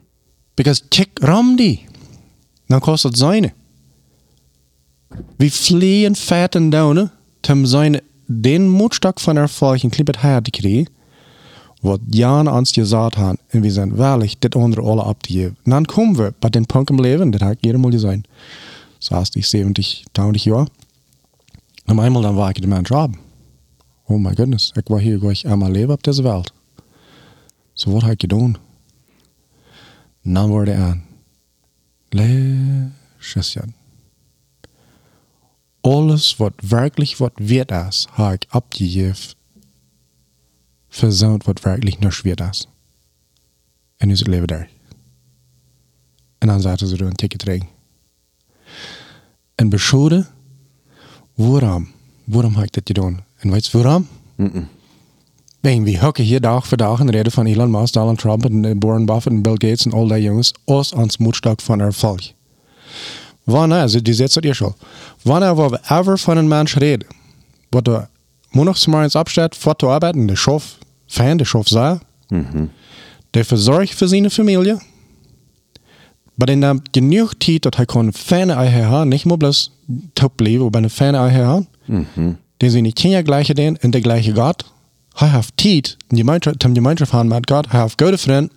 Because 0.55 0.83
check 0.89 1.09
ram 1.21 1.57
die. 1.57 1.79
Dan 2.67 2.79
kostet 2.79 3.17
seine. 3.17 3.53
Wir 5.37 5.51
fliehen 5.51 6.15
fetten 6.15 6.71
down, 6.71 7.09
zum 7.43 7.65
seine 7.65 8.01
den 8.27 8.69
Mutstock 8.69 9.19
von 9.19 9.35
Erfolg 9.35 9.83
in 9.83 9.91
Klippet 9.91 10.23
her 10.23 10.41
zu 10.43 10.51
kriegen, 10.51 10.87
was 11.81 12.00
Jan 12.10 12.48
uns 12.48 12.74
gesagt 12.74 13.18
haben, 13.18 13.39
und 13.54 13.63
wir 13.63 13.72
sind 13.72 13.98
wahrlich 13.98 14.38
das 14.39 14.51
andere 14.56 14.83
alle 14.83 15.04
abzugeben. 15.04 15.57
Dann 15.66 15.86
kommen 15.86 16.18
wir 16.18 16.31
bei 16.39 16.50
den 16.50 16.66
Punkt 16.66 16.89
im 16.89 17.00
Leben, 17.00 17.31
das 17.31 17.42
hat 17.42 17.60
jeder 17.63 17.78
mal 17.78 17.92
gesagt. 17.92 18.28
So 19.00 19.16
hast 19.16 19.36
ich 19.36 19.48
70, 19.48 20.06
80 20.16 20.45
Jahre. 20.45 20.68
Und 21.88 22.00
einmal 22.00 22.22
dann 22.24 22.38
war 22.38 22.51
ich 22.51 22.62
in 22.62 22.69
meinem 22.69 22.83
Job. 22.83 23.12
Oh 24.07 24.18
my 24.18 24.36
goodness, 24.36 24.72
ich 24.75 24.89
war 24.89 25.00
hier 25.00 25.18
gleich 25.18 25.48
einmal 25.48 25.72
leben 25.72 25.92
auf 25.92 26.01
dieser 26.01 26.24
Welt. 26.24 26.54
So 27.74 27.94
was 27.94 28.04
habe 28.04 28.13
ich 28.13 28.19
getan? 28.19 28.57
Dann 30.24 30.50
wurde 30.50 30.74
er 30.74 30.86
an. 30.86 31.04
Le 32.12 32.92
Christian. 33.19 33.74
Alles, 35.83 36.39
was 36.39 36.51
wirklich 36.62 37.19
was 37.19 37.31
wird 37.38 37.72
habe 37.72 38.38
ich 38.39 38.50
abgegeben. 38.51 39.16
Versaut, 40.93 41.47
was 41.47 41.63
wirklich 41.63 41.99
nicht 41.99 42.25
wird 42.25 42.42
ist. 42.42 42.68
Und 44.01 44.09
nu 44.09 44.16
leven 44.16 44.47
daar. 44.47 44.68
En 46.37 46.47
dan 46.47 46.61
zaten 46.61 46.87
ze 46.87 46.95
er 46.95 47.01
een 47.01 47.16
ticket 47.16 47.44
ring. 47.44 47.68
En 49.56 49.69
beschoten, 49.69 50.27
waarom? 51.33 51.87
Waarom 52.23 52.56
heb 52.56 52.63
ik 52.63 52.73
dat 52.73 52.83
gedaan? 52.85 53.25
En 53.37 53.51
weet 53.51 53.68
je 53.68 53.81
waarom? 53.81 54.07
Mhm. 54.35 54.63
Ben, 55.59 55.83
we 55.83 55.99
hokken 55.99 56.23
hier 56.23 56.42
dag 56.42 56.68
voor 56.68 56.77
dag 56.77 56.99
en 56.99 57.09
reden 57.09 57.31
van 57.31 57.45
Elon 57.45 57.71
Musk, 57.71 57.94
Donald 57.94 58.18
Trump 58.18 58.45
en 58.45 58.66
eh, 58.66 58.75
Warren 58.80 59.06
Buffett 59.06 59.35
en 59.35 59.42
Bill 59.42 59.51
Gates 59.51 59.85
en 59.85 59.92
al 59.92 60.07
die 60.07 60.21
jongens 60.21 60.54
als 60.66 60.94
ons 60.94 61.18
moedstok 61.18 61.61
van 61.61 61.80
erfolg. 61.80 62.31
Wanneer, 63.44 63.87
ze 63.87 64.01
die 64.01 64.13
zet 64.13 64.35
het 64.35 64.45
eerst 64.45 64.61
al, 64.61 64.75
wanneer 65.21 65.56
we 65.56 65.80
ever 65.89 66.19
van 66.19 66.37
een 66.37 66.47
mens 66.47 66.73
reden, 66.73 67.07
wat 67.69 67.85
de 67.85 68.07
mondagsmorgens 68.49 69.16
opstaat, 69.16 69.56
voor 69.56 69.75
te 69.75 69.85
arbeiten, 69.85 70.25
de 70.25 70.35
schof, 70.35 70.63
fan, 70.63 70.77
de 70.77 70.81
schof 71.45 71.68
zei, 71.68 71.99
Mhm. 72.30 72.69
der 73.33 73.44
verzorgt 73.45 73.89
für 73.94 74.07
seine 74.07 74.30
Familie, 74.30 74.80
aber 76.37 76.45
den 76.47 76.63
hat 76.65 76.94
genug 76.94 77.33
Zeit, 77.44 77.65
dass 77.65 77.73
er 77.77 78.13
Fähne 78.13 78.57
eier 78.57 78.87
haben, 78.89 79.09
nicht 79.09 79.25
nur 79.25 79.37
bloß 79.37 79.71
top 80.15 80.39
leben, 80.41 80.65
aber 80.65 80.89
Fähne 80.89 81.19
eier 81.19 81.45
haben, 81.47 81.68
Mhm. 81.87 82.37
den 82.61 82.69
sie 82.71 82.81
nicht 82.81 82.97
Kinder 82.97 83.23
gleiche 83.23 83.53
den 83.53 83.77
und 83.83 83.91
der 83.91 84.01
gleiche 84.01 84.33
Gott. 84.33 84.65
Hat 85.15 85.45
Zeit, 85.59 85.97
in 86.09 86.15
die 86.15 86.23
Gemeinschaft, 86.73 87.13
haben 87.13 87.27
mit 87.30 87.47
Gott, 87.47 87.68
er 87.71 87.81
hat 87.81 87.97
gute 87.97 88.18
Freunde, 88.18 88.49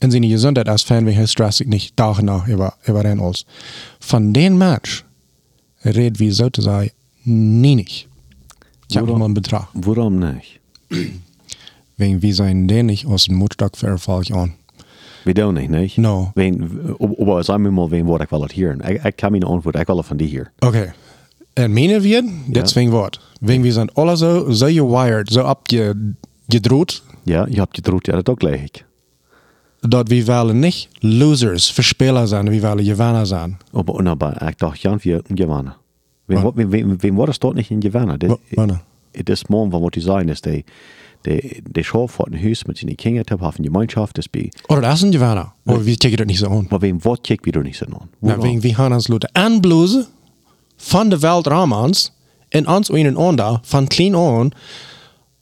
und 0.00 0.10
seine 0.12 0.28
Gesundheit 0.28 0.68
als 0.68 0.82
Fan, 0.82 1.04
wie 1.06 1.12
er 1.14 1.26
stressig 1.26 1.66
nicht 1.66 1.96
Tag 1.96 2.20
und 2.20 2.26
Nacht 2.26 2.46
über, 2.46 2.74
über 2.86 3.02
den 3.02 3.18
alles. 3.18 3.44
Von 3.98 4.32
den 4.32 4.56
Mensch 4.56 5.04
redet 5.84 6.20
wie 6.20 6.30
sozusagen 6.30 6.90
nie 7.24 7.74
nicht. 7.74 8.06
Ich 8.88 8.96
habe 8.96 9.12
mal 9.12 9.24
einen 9.24 9.34
Betrag. 9.34 9.66
Waarom 9.74 10.18
niet? 10.20 10.60
Wegen 11.98 12.20
wie 12.22 12.32
sein 12.32 12.66
den 12.66 12.86
nicht 12.86 13.06
aus 13.06 13.24
dem 13.26 13.36
Mutstock 13.36 13.76
für 13.76 13.86
Erfolg 13.88 14.30
an. 14.30 14.52
We 15.24 15.32
doen 15.34 15.54
niet, 15.54 15.68
nee? 15.70 15.92
No. 15.96 16.30
Wen, 16.34 16.70
op, 16.98 17.38
zeg 17.44 17.58
me 17.58 17.70
maar, 17.70 17.88
wen 17.88 18.04
word 18.04 18.22
ik 18.22 18.28
wel 18.30 18.42
het 18.42 18.52
hier? 18.52 18.76
Ik, 18.88 19.02
ik 19.04 19.16
kan 19.16 19.30
me 19.32 19.36
een 19.36 19.42
antwoord, 19.42 19.76
ik 19.76 19.86
wil 19.86 19.96
het 19.96 20.06
van 20.06 20.16
die 20.16 20.28
hier. 20.28 20.50
Okay. 20.58 20.92
En 21.52 21.72
meinen 21.72 22.00
wir, 22.02 22.22
deswegen 22.46 22.90
Wort. 22.90 23.20
Wegen 23.40 23.62
wir 23.62 23.72
sind 23.72 23.94
alle 23.94 24.16
so, 24.16 24.50
so 24.52 24.66
gewired, 24.66 25.28
so 25.32 25.40
abgedroht, 25.40 27.02
Ja, 27.22 27.46
je 27.50 27.58
hebt 27.60 27.76
je 27.76 27.82
droet, 27.82 28.06
ja, 28.06 28.12
dat 28.14 28.28
ook 28.28 28.42
leeg 28.42 28.62
ik. 28.62 28.84
dat 29.80 30.08
wir 30.08 30.24
wollen 30.26 30.58
nicht 30.58 30.88
Losers, 31.00 31.70
Verspieler 31.72 32.26
sein, 32.26 32.50
wir 32.50 32.62
wollen 32.62 32.84
Gewinner 32.84 33.26
sein. 33.26 33.56
Aber, 33.72 34.06
aber 34.06 34.48
ik 34.48 34.58
dacht, 34.58 34.78
Jan, 34.82 34.98
wir 35.02 35.22
gewonnen. 35.28 35.74
Wen, 36.26 36.42
Wat? 36.42 36.54
wen, 36.54 36.68
wen, 36.70 36.96
wen 37.00 37.14
wordt 37.14 37.42
het 37.42 37.54
niet 37.54 37.70
in 37.70 37.80
gewonnen? 37.82 38.18
Wa- 38.28 38.38
Wanneer? 38.50 38.80
das 39.24 39.48
Morgen, 39.48 39.80
wat 39.80 39.92
die 39.94 40.02
sagen, 40.02 40.28
ist, 40.28 40.44
die, 40.44 40.64
die 41.28 41.84
Schaf 41.84 42.18
hat 42.18 42.28
ein 42.28 42.42
Haus 42.44 42.66
mit 42.66 42.78
seinen 42.78 42.96
Kindern, 42.96 43.24
die 43.28 43.34
haben 43.44 43.62
Gemeinschaft, 43.62 44.16
das 44.18 44.28
bei, 44.28 44.50
Oder 44.68 44.80
das 44.82 45.00
sind 45.00 45.12
die 45.12 45.20
Werner. 45.20 45.54
Oder 45.66 45.84
wir 45.84 45.96
checken 45.96 46.16
das 46.16 46.26
nicht 46.26 46.38
so 46.40 46.48
an. 46.48 46.66
aber 46.70 46.80
wem 46.82 47.04
Wort 47.04 47.22
kick 47.24 47.44
wieder 47.44 47.62
nicht 47.62 47.78
so 47.78 47.86
an. 47.86 48.08
Ja, 48.22 48.42
wegen 48.42 48.62
wir 48.62 48.76
haben 48.78 48.94
uns 48.94 49.08
Leute 49.08 49.28
anblasen 49.34 50.06
von 50.76 51.10
der 51.10 51.20
Welt 51.22 51.46
Ramans 51.48 52.12
en 52.50 52.66
ons 52.66 52.88
een 52.90 53.06
en 53.06 53.16
ander 53.16 53.60
van 53.62 53.86
klein 53.88 54.14
aan 54.16 54.52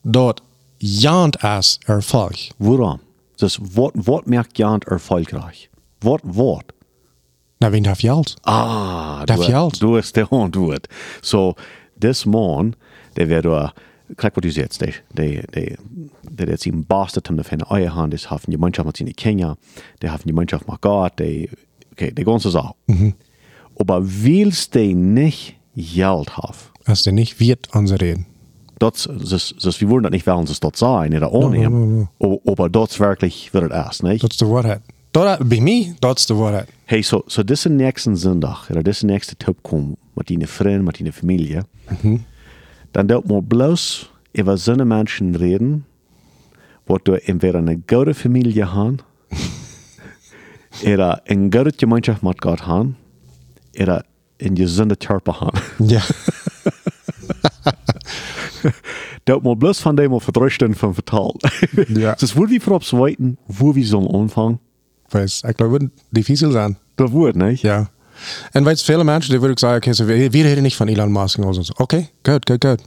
dat 0.02 0.40
jant 0.78 1.38
as 1.43 1.78
Erfolg. 1.87 2.37
Woran? 2.59 3.00
Dus 3.37 3.59
wat, 3.75 3.93
wat 3.95 4.26
merkt 4.26 4.57
Jan 4.57 4.81
erfolgreich? 4.81 5.69
Wat, 6.00 6.21
wat? 6.25 6.64
Na, 7.59 7.71
wen 7.71 7.83
darf 7.83 8.00
geld? 8.00 8.35
Ah, 8.43 9.25
Dat 9.25 9.37
du, 9.37 9.45
geld. 9.45 9.81
du 9.81 9.97
hast 9.97 10.14
der 10.16 10.26
antwoord. 10.33 10.88
So, 11.21 11.55
this 11.99 12.25
man, 12.25 12.75
der 13.16 13.28
wird 13.28 13.45
da, 13.45 13.73
kijk 14.14 14.34
wat 14.34 14.44
u 14.44 14.50
zegt, 14.50 14.80
der, 14.80 14.94
der, 15.14 15.42
der, 15.50 15.76
der 16.30 16.48
jetzt 16.48 16.66
ihm 16.66 16.84
bastet, 16.84 17.30
um 17.30 17.42
von 17.42 17.62
eier 17.62 17.94
Hand 17.94 18.14
ist, 18.14 18.30
haben 18.30 18.52
Gemeinschaft 18.52 18.86
mit 18.86 18.96
seinen 18.96 19.14
Kindern, 19.14 19.56
der 20.00 20.12
haben 20.12 20.25
Gemeinschaft 20.26 20.68
mit 20.68 20.80
Gott, 20.80 21.18
der, 21.18 21.48
okay, 21.92 22.12
die 22.12 22.25
ganze 22.25 22.50
Sache. 22.50 22.75
Aber 23.78 24.00
willst 24.02 24.75
du 24.75 24.94
nicht 24.94 25.56
Geld 25.75 26.36
haben? 26.36 26.56
Als 26.84 27.02
der 27.02 27.12
nicht 27.12 27.40
wird, 27.40 27.68
onze 27.75 27.96
reden. 27.96 28.26
Dat, 28.78 29.08
dus, 29.18 29.54
dus 29.58 29.78
we 29.78 29.86
worden 29.86 30.02
dat 30.02 30.12
niet 30.12 30.25
wel 30.25 30.38
eens 30.38 30.58
dat 30.58 30.78
zijn, 30.78 31.12
in 31.12 31.20
de 31.20 31.30
aannemen. 31.30 32.10
Aber 32.44 32.70
dat 32.70 32.90
is 32.90 32.96
wirklich, 32.96 33.48
wird 33.52 33.70
es 33.70 33.76
erst, 33.76 34.02
nicht? 34.02 34.20
Dat 34.20 34.30
is 34.30 34.36
de 34.36 34.46
waarheid. 34.46 34.80
Dat, 35.10 35.48
bij 35.48 35.60
mij, 35.60 35.94
dat 35.98 36.18
is 36.18 36.26
de 36.26 36.34
waarheid. 36.34 36.68
Hey, 36.84 37.02
so, 37.02 37.22
so 37.26 37.44
deze 37.44 37.68
nächsten 37.68 38.16
Sonntag, 38.16 38.70
oder 38.70 38.82
deze 38.82 39.06
nächste 39.06 39.36
Tipp 39.36 39.62
kommt 39.62 39.96
mit 40.14 40.28
deinen 40.28 40.46
Freunden, 40.46 40.84
mit 40.84 40.98
deiner 40.98 41.12
Familie, 41.12 41.64
dann 42.97 43.09
dort 43.09 43.29
mal 43.29 43.43
bloß 43.43 44.09
über 44.33 44.57
so 44.57 44.73
eine 44.73 44.87
Menschen 44.87 45.35
reden, 45.35 45.85
wo 46.87 46.97
du 46.97 47.12
entweder 47.12 47.59
eine 47.59 47.76
gute 47.76 48.15
Familie 48.15 48.73
haben, 48.73 48.99
oder 50.83 51.23
eine 51.29 51.50
gute 51.50 51.73
Gemeinschaft 51.73 52.23
mit 52.23 52.41
Gott 52.41 52.67
haben, 52.67 52.97
oder 53.79 54.03
eine 54.41 54.55
gesunde 54.55 54.97
Körper 54.97 55.43
haben. 55.43 55.61
Ja. 55.79 56.03
dort 59.26 59.45
mal 59.45 59.57
bloß 59.57 59.81
von 59.81 59.97
dem 59.97 60.19
drei 60.33 60.49
Stunden 60.49 60.75
von 60.75 60.95
vertalen. 60.95 61.38
Ja. 61.88 62.15
Das 62.15 62.35
würde 62.35 62.53
wie 62.53 62.61
vorab 62.61 62.83
zweiten, 62.83 63.37
wo 63.47 63.75
wir 63.75 63.87
sollen 63.87 64.09
anfangen. 64.09 64.59
Ik 65.12 65.57
geloof 65.57 65.73
het 65.73 65.91
difficil 66.09 66.50
zijn. 66.50 66.79
Das 66.95 67.11
wird, 67.11 67.37
nicht? 67.37 67.62
Ja. 67.62 67.91
En 68.52 68.64
weet 68.64 68.78
je, 68.78 68.85
viele 68.85 69.04
mensen 69.04 69.30
die 69.30 69.40
würden 69.40 69.58
sagen, 69.58 69.76
okay, 69.76 69.92
so, 69.92 70.06
wir, 70.06 70.32
wir 70.32 70.44
reden 70.44 70.62
nicht 70.62 70.76
von 70.76 70.88
Elon 70.88 71.12
Musk 71.12 71.38
und 71.38 71.54
so. 71.64 71.73
Okay, 71.76 72.08
gut, 72.23 72.46
gut, 72.46 72.61
gut. 72.61 72.80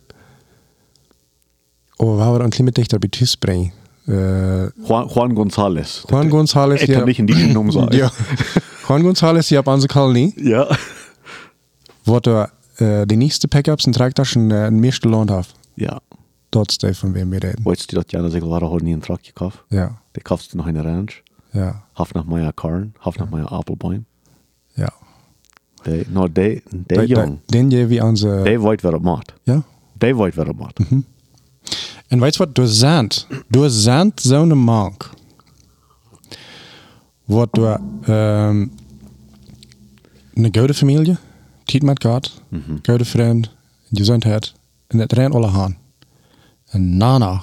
Oh, 1.97 2.17
waar 2.17 2.33
we 2.33 2.39
dan 2.39 2.51
een 2.57 2.65
dichter 2.73 2.99
bij 2.99 3.09
thuis 3.09 3.35
brengen. 3.35 3.71
Uh, 4.05 4.67
Juan, 4.87 5.07
Juan 5.07 5.35
González. 5.35 6.03
Juan 6.07 6.29
González, 6.29 6.81
Ich 6.81 6.87
ja. 6.87 6.95
kann 6.95 7.05
nicht 7.05 7.19
in 7.19 7.25
die 7.27 7.53
Nummer 7.53 7.71
sagen. 7.71 7.95
ja. 7.97 8.11
Juan 8.87 9.01
González, 9.03 9.47
die 9.47 9.65
onze 9.65 9.87
kolonie. 9.87 10.33
Ja. 10.35 10.77
Wordt 12.03 12.27
er 12.27 12.51
uh, 12.77 13.01
de 13.05 13.15
nieuwste 13.15 13.47
pick-ups 13.47 13.85
en 13.85 13.91
tractaschen 13.91 14.49
uh, 14.49 14.63
een 14.63 14.79
meeste 14.79 15.09
loon 15.09 15.29
af. 15.29 15.51
Ja. 15.73 15.99
Dat 16.49 16.69
is 16.69 16.77
de 16.77 16.95
van 16.95 17.11
wie 17.11 17.25
we 17.25 17.37
reden. 17.37 17.63
Wolltest 17.63 17.89
du 17.89 17.95
dat 17.95 18.11
Jana 18.11 18.29
sich 18.29 18.41
war 18.43 18.61
heute 18.61 18.83
nie 18.83 18.91
einen 18.93 19.01
Truck 19.01 19.23
gekauft? 19.23 19.63
Ja, 19.67 20.01
Der 20.11 20.23
kaufst 20.23 20.51
du 20.53 20.57
noch 20.57 20.67
in 20.67 20.73
der 20.73 20.83
Ranch. 20.85 21.21
ja, 21.51 21.83
Haft 21.93 22.13
nach 22.15 22.25
meiner 22.25 22.53
Karren, 22.53 22.93
haft 22.99 23.19
nach 23.19 23.29
meiner 23.29 23.51
Apfelbäume. 23.51 24.03
ja. 24.75 24.87
Der, 25.81 26.05
no, 26.09 26.31
der 26.31 26.61
Da- 26.69 26.95
da- 26.95 27.03
jong. 27.03 27.37
Den 27.45 27.69
je 27.69 27.87
wie 27.87 28.03
onze... 28.03 28.41
Der 28.43 28.61
weet 28.61 28.81
wer 28.81 28.93
er 28.93 29.01
macht. 29.01 29.33
Ja. 29.43 29.63
Der 29.93 30.17
weet 30.17 30.35
wer 30.35 30.47
er 30.47 30.55
macht. 30.55 30.79
En 32.07 32.19
weet 32.19 32.35
je 32.35 32.43
wat? 32.43 32.55
Door 32.55 32.67
zand. 32.67 33.27
Door 33.47 33.69
zand 33.69 34.21
zo'n 34.21 34.57
mank. 34.57 35.09
Wordt 37.25 37.55
door 37.55 37.79
um, 38.07 38.71
een 40.33 40.57
goede 40.57 40.73
familie, 40.73 41.17
tijd 41.65 41.83
met 41.83 42.03
God, 42.03 42.41
goede 42.83 43.05
vriend, 43.05 43.51
gezondheid, 43.91 44.53
en 44.87 44.99
het 44.99 45.13
ren 45.13 45.31
alle 45.31 45.47
aan. 45.47 45.77
En 46.69 46.99
daarna 46.99 47.41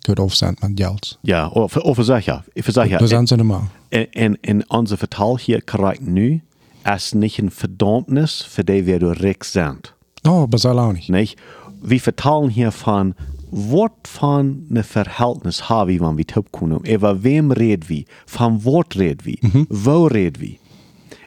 goed 0.00 0.18
opzend 0.18 0.60
met 0.60 0.70
geld. 0.74 1.18
Ja, 1.22 1.48
of, 1.48 1.76
of 1.76 1.98
zeg 2.00 2.24
ja. 2.24 2.44
Ik 2.52 2.64
zeg 2.64 2.88
ja. 2.88 2.98
Door 2.98 3.08
zand 3.08 3.28
zo'n 3.28 3.46
mank. 3.46 3.70
En, 3.88 4.10
en, 4.12 4.38
en 4.40 4.70
onze 4.70 4.96
vertaal 4.96 5.38
hier 5.38 5.62
krijgt 5.62 6.00
nu 6.00 6.42
als 6.82 7.12
niet 7.12 7.38
een 7.38 7.50
verdammnis 7.50 8.46
voor 8.48 8.64
die 8.64 8.84
wir 8.84 9.12
rijk 9.12 9.44
zijn. 9.44 9.80
Oh, 10.22 10.50
dat 10.50 10.60
zal 10.60 10.78
ook 10.78 10.92
niet. 10.92 11.08
Nicht? 11.08 11.40
Wir 11.82 12.00
vertalen 12.00 12.50
hier 12.50 12.72
von, 12.72 13.14
was 13.50 13.90
von 14.02 14.64
ne 14.68 14.82
Verhältnis 14.82 15.68
haben 15.68 15.88
wir, 15.88 16.00
wenn 16.00 16.16
wir 16.16 16.26
taub 16.26 16.50
können. 16.52 16.84
Über 16.84 17.22
wem 17.22 17.50
reden 17.50 17.88
wir? 17.88 18.04
Von 18.26 18.60
was 18.64 18.84
reden 18.96 19.24
wir? 19.24 19.66
Wo 19.68 20.06
reden 20.06 20.40
wir? 20.40 20.56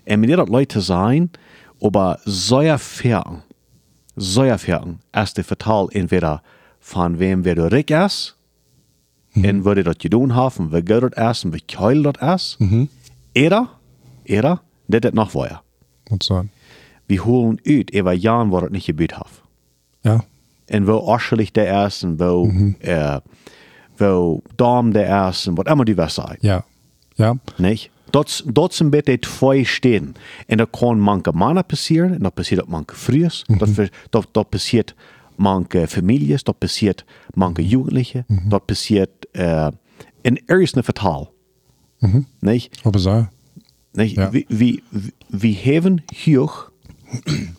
Und 0.05 0.21
wenn 0.21 0.37
das 0.37 0.49
Leute 0.49 0.81
sein, 0.81 1.29
aber 1.81 2.19
sehr 2.25 2.77
fern, 2.77 3.43
sehr 4.15 4.57
fern, 4.57 4.99
als 5.11 5.33
die 5.33 5.43
vertal 5.43 5.87
entweder 5.91 6.41
von 6.79 7.19
wem 7.19 7.43
wir 7.43 7.55
der 7.55 7.71
Rick 7.71 7.89
ist, 7.89 8.35
und 9.35 9.65
würde 9.65 9.83
das 9.83 9.97
getan 9.97 10.35
haben, 10.35 10.71
wie 10.71 10.81
gut 10.81 11.13
das 11.15 11.43
ist 11.43 11.53
wie 11.53 11.61
keul 11.61 12.03
das 12.03 12.57
ist, 12.57 12.57
oder, 13.35 13.69
oder, 14.29 14.61
das 14.87 15.01
ist 15.03 15.13
noch 15.13 15.31
vorher. 15.31 15.61
Wat 16.09 16.23
zo. 16.23 16.45
Wir 17.07 17.25
holen 17.25 17.59
uit 17.67 17.91
über 17.91 18.13
Jahren, 18.13 18.51
wo 18.51 18.59
das 18.59 18.71
nicht 18.71 18.87
gebüht 18.87 19.17
hat. 19.17 19.27
Ja. 20.03 20.23
En 20.67 20.87
wo 20.87 21.13
Aschelig 21.13 21.53
der 21.53 21.87
ist 21.87 22.03
und 22.03 22.19
wo, 22.19 22.49
äh, 22.79 23.19
wo 23.97 24.41
Dom 24.57 24.93
der 24.93 25.29
ist 25.29 25.47
und 25.47 25.57
was 25.57 25.65
immer 25.71 25.85
die 25.85 25.97
was 25.97 26.15
sei. 26.15 26.37
Ja. 26.41 26.63
Ja. 27.15 27.35
Nicht? 27.57 27.91
Dort, 28.11 28.43
dort 28.47 28.73
sind 28.73 28.91
bitte 28.91 29.19
zwei 29.21 29.65
stehen. 29.65 30.13
Und 30.47 30.57
da 30.59 30.65
kann 30.65 30.99
manche 30.99 31.33
Männer 31.33 31.63
passieren, 31.63 32.15
und 32.17 32.23
da 32.23 32.29
passiert 32.29 32.63
auch 32.63 32.67
manche 32.67 32.95
Frühes, 32.95 33.43
dort, 33.49 33.91
dort, 34.11 34.29
dort 34.33 34.51
passiert 34.51 34.95
manche 35.37 35.87
Familien, 35.87 36.39
dort 36.45 36.59
passiert 36.59 37.05
manche 37.35 37.63
Jugendliche, 37.63 38.25
dort 38.49 38.67
passiert 38.67 39.27
äh, 39.35 39.71
in 40.21 40.37
ersten 40.47 40.83
Vertal. 40.83 41.27
Nicht? 42.41 42.85
Op 42.85 42.97
zo. 42.99 43.27
Ja. 43.93 44.29
Wie, 44.29 44.45
wie, 44.47 44.83
wie 45.29 45.55
hebben 45.55 46.03
hier 46.15 46.49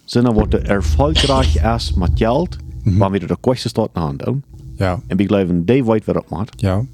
sind 0.05 0.27
wat 0.35 0.55
erfolgreich 0.55 1.57
ist 1.57 1.97
mit 1.97 2.17
Geld, 2.17 2.59
wann 2.85 3.13
wir 3.13 3.21
de 3.21 3.37
kosten 3.37 3.71
staat 3.71 3.91
handelen. 3.95 4.43
Ja. 4.77 5.01
En 5.09 5.17
we 5.17 5.27
geloven, 5.27 5.65
die 5.65 5.85
weet 5.85 6.05
wat 6.05 6.15
het 6.15 6.29
maakt. 6.29 6.61
Ja. 6.61 6.85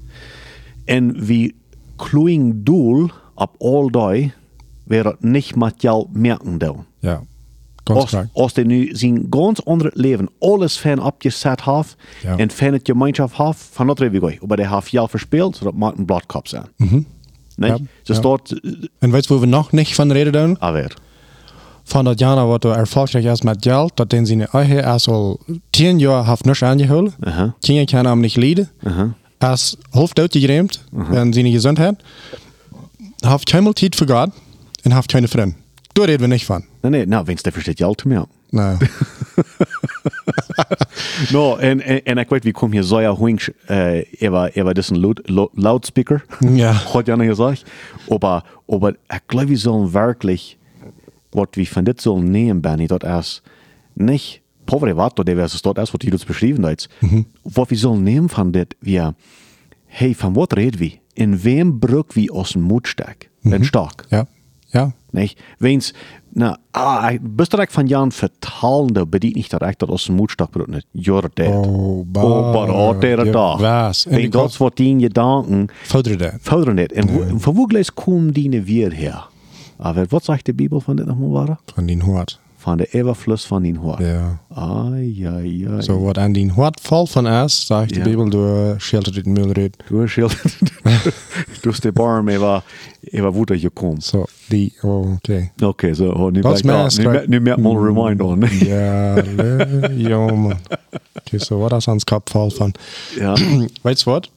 En 0.85 1.25
we 1.25 1.53
kloeien 1.95 2.63
doel 2.63 3.09
op 3.35 3.55
all 3.59 3.87
die, 3.89 4.33
weer 4.83 5.05
het 5.05 5.23
niet 5.23 5.55
met 5.55 5.73
geld 5.77 6.13
merken 6.13 6.57
doen. 6.57 6.85
Ja. 6.99 7.21
Als, 7.83 8.15
als 8.33 8.53
die 8.53 8.65
nu 8.65 8.89
zijn 8.95 9.27
ganz 9.29 9.59
andere 9.59 9.91
leven 9.93 10.29
alles 10.39 10.79
van 10.79 11.03
opgezet 11.03 11.63
heeft 11.63 11.95
Ja. 12.21 12.37
en 12.37 12.51
van 12.51 12.73
het 12.73 12.87
gemeenschap 12.87 13.37
heeft, 13.37 13.69
van 13.71 13.87
dat 13.87 13.99
we 13.99 14.19
goed. 14.19 14.47
Maar 14.47 14.57
die 14.57 14.67
heeft 14.67 14.87
geld 14.87 15.09
verspeeld, 15.09 15.55
zodat 15.55 15.73
maakt 15.73 15.97
een 15.97 16.05
bladkop 16.05 16.47
zijn. 16.47 16.65
Mhm. 16.77 17.01
Nee? 17.61 17.69
Ja, 17.69 17.77
Ze 18.03 18.13
ja. 18.13 18.19
staat, 18.19 18.59
En 18.99 19.11
weet 19.11 19.23
je 19.23 19.29
waar 19.33 19.39
we 19.39 19.45
nog 19.47 19.71
niet 19.71 19.95
van 19.95 20.11
reden 20.11 20.33
doen? 20.33 20.59
alweer. 20.59 20.93
van 21.83 22.05
dat 22.05 22.19
Jana 22.19 22.45
wat 22.45 22.63
er 22.63 22.71
erfolgreich 22.75 23.25
ist 23.25 23.43
mit 23.43 23.57
Geld, 23.65 23.91
dat 23.95 24.09
den 24.09 24.25
seine 24.25 24.47
Ehe 24.53 24.81
erst 24.81 25.07
al 25.07 25.39
tien 25.69 25.99
Jahre 25.99 26.25
hat 26.25 26.45
nichts 26.45 26.63
angeholt. 26.63 27.13
Aha. 27.21 27.55
Kinder 27.61 27.85
kann 27.85 28.05
am 28.05 28.19
nicht 28.19 28.37
leiden. 28.37 28.69
Aha. 28.83 29.13
Erst 29.39 29.77
halb 29.93 30.13
tot 30.15 30.31
geräumt, 30.31 30.79
en 31.11 31.33
seine 31.33 31.51
Gesundheit. 31.51 31.95
Hat 33.25 33.45
keinmal 33.45 33.73
Zeit 33.73 33.95
für 33.95 34.05
Gott 34.05 34.31
und 34.85 34.93
hat 34.93 35.07
keine 35.07 35.27
Freunde. 35.27 35.55
Da 35.93 36.03
reden 36.03 36.21
wir 36.21 36.27
nicht 36.27 36.45
von. 36.45 36.63
Nee, 36.83 36.89
nee, 36.89 37.05
nou, 37.05 37.25
wens, 37.27 37.43
die 37.43 37.51
versteht 37.51 37.77
geld 37.77 38.05
meer. 38.05 38.25
Nee. 38.51 38.77
No, 41.31 41.57
en, 41.57 41.81
en, 41.81 42.03
en 42.03 42.17
ik 42.17 42.29
weet, 42.29 42.43
we 42.43 42.51
komen 42.51 42.75
hier 42.75 42.83
zo 42.83 42.99
ja 42.99 43.15
hoing, 43.15 43.41
äh, 43.67 44.03
über 44.55 44.73
diesen 44.73 44.97
Laut, 44.97 45.29
Laut, 45.29 45.51
Loudspeaker. 45.53 46.23
Ja. 46.39 46.73
Hat 46.93 47.07
ja 47.07 47.15
nicht 47.15 47.29
gesagt. 47.29 47.63
Aber, 48.09 48.43
aber 48.67 48.91
ich 48.91 49.27
glaube, 49.27 49.49
wir 49.49 49.57
sollen 49.57 49.93
wirklich, 49.93 50.57
was 51.31 51.47
wir 51.53 51.65
von 51.65 51.85
dit 51.85 52.01
sollen 52.01 52.31
nehmen, 52.31 52.61
Benny, 52.61 52.87
dort 52.87 53.03
erst 53.03 53.41
nicht, 53.95 54.41
povere 54.65 54.95
wat, 54.95 55.17
der 55.17 55.37
es 55.37 55.61
dort 55.61 55.77
erst, 55.77 55.93
was 55.93 55.99
du 55.99 56.11
uns 56.11 56.25
beschrieben 56.25 56.65
hast. 56.65 56.89
Was 57.43 57.69
wir 57.69 57.77
sollen 57.77 58.03
nehmen 58.03 58.29
von 58.29 58.51
dit, 58.51 58.75
wir, 58.81 59.15
hey, 59.87 60.13
von 60.13 60.35
was 60.35 60.47
reden 60.55 60.79
wir? 60.79 60.91
In 61.13 61.43
wem 61.43 61.79
brück 61.79 62.15
wir 62.15 62.33
aus 62.33 62.53
dem 62.53 62.61
Mut 62.61 62.87
stark? 62.87 63.29
Mhm. 63.43 63.63
stark. 63.63 64.05
Ja. 64.09 64.27
Ja. 64.71 64.93
Nicht? 65.11 65.37
Wenn's, 65.59 65.93
na, 66.33 66.57
ah, 66.71 67.11
direkt 67.49 67.71
von 67.71 67.87
Jan 67.87 68.11
vertalende, 68.11 69.05
bedient 69.05 69.35
nicht 69.35 69.51
direkt, 69.51 69.81
dass 69.81 69.89
aus 69.89 70.05
dem 70.05 70.15
Mutstock 70.15 70.51
bedeutet 70.51 70.75
nicht. 70.75 70.87
You're 71.07 71.29
dead. 71.35 71.49
Oh, 71.49 72.03
ba- 72.05 72.23
oh 72.23 72.51
but 72.51 72.69
oh, 72.69 72.93
der 72.99 73.25
ja, 73.25 73.31
da. 73.31 73.59
was? 73.59 74.05
En 74.05 74.19
ik 74.19 74.31
das, 74.31 74.59
was 74.59 74.71
die 74.75 74.97
Gedanken 74.97 75.67
Fodder 75.83 76.17
dat. 76.17 76.33
fördern 76.41 76.75
nicht. 76.75 76.93
Und 76.93 77.13
wo, 77.13 77.39
von 77.39 77.57
wo 77.57 77.65
gleich 77.65 77.93
kommen 77.95 78.33
die 78.33 78.65
wir 78.65 78.91
her? 78.91 79.27
Aber 79.77 80.05
was 80.11 80.25
sagt 80.25 80.47
die 80.47 80.53
Bibel 80.53 80.79
von 80.81 80.97
dem 80.97 81.07
nochmal, 81.07 81.47
war? 81.47 81.59
Von 81.73 81.87
den 81.87 82.05
Hort. 82.05 82.39
Van 82.61 82.77
de 82.77 82.87
overvloed 82.91 83.45
van 83.45 83.61
die 83.61 83.77
hart. 83.79 83.99
Ja. 83.99 84.39
Ai, 84.53 85.25
ai, 85.25 85.67
ai. 85.69 85.81
So 85.81 85.99
wat 86.01 86.17
aan 86.17 86.31
die 86.33 86.51
hart 86.51 86.79
valt 86.81 87.09
van 87.09 87.27
is, 87.27 87.65
sagt 87.65 87.89
Ja. 87.95 88.03
die 88.03 88.09
Bibel, 88.09 88.29
du 88.29 88.73
schildert 88.77 89.15
den 89.25 89.33
Müll 89.33 89.51
red. 89.51 89.77
Du 89.89 90.01
hast 90.01 90.11
schild. 90.11 90.37
du 91.61 91.69
hast 91.69 91.83
den 91.83 91.93
Barm 91.93 92.27
über, 92.29 92.63
über 93.11 93.33
wo 93.33 93.45
der 93.45 93.57
gekommen. 93.57 94.01
So, 94.01 94.25
die, 94.49 94.73
oh, 94.83 95.13
okay. 95.15 95.51
Okay, 95.61 95.93
so, 95.93 96.11
oh, 96.11 96.31
nu, 96.31 96.41
ben 96.41 96.55
ik 96.55 96.65
al- 96.69 96.89
nu, 97.27 97.39
nu 97.39 97.51
een 97.51 97.83
reminder 97.85 98.29
aan. 98.29 98.49
Ja, 98.59 99.13
le- 99.35 99.91
ja, 99.95 100.17
man. 100.17 100.57
Okay, 101.25 101.39
so 101.39 101.57
wat 101.59 101.73
is 101.73 101.87
ans 101.87 102.03
kap 102.03 102.29
valt 102.29 102.53
van. 102.53 102.73
Ja. 103.19 103.33
Weißt 103.81 104.05
du 104.05 104.11
was? 104.11 104.29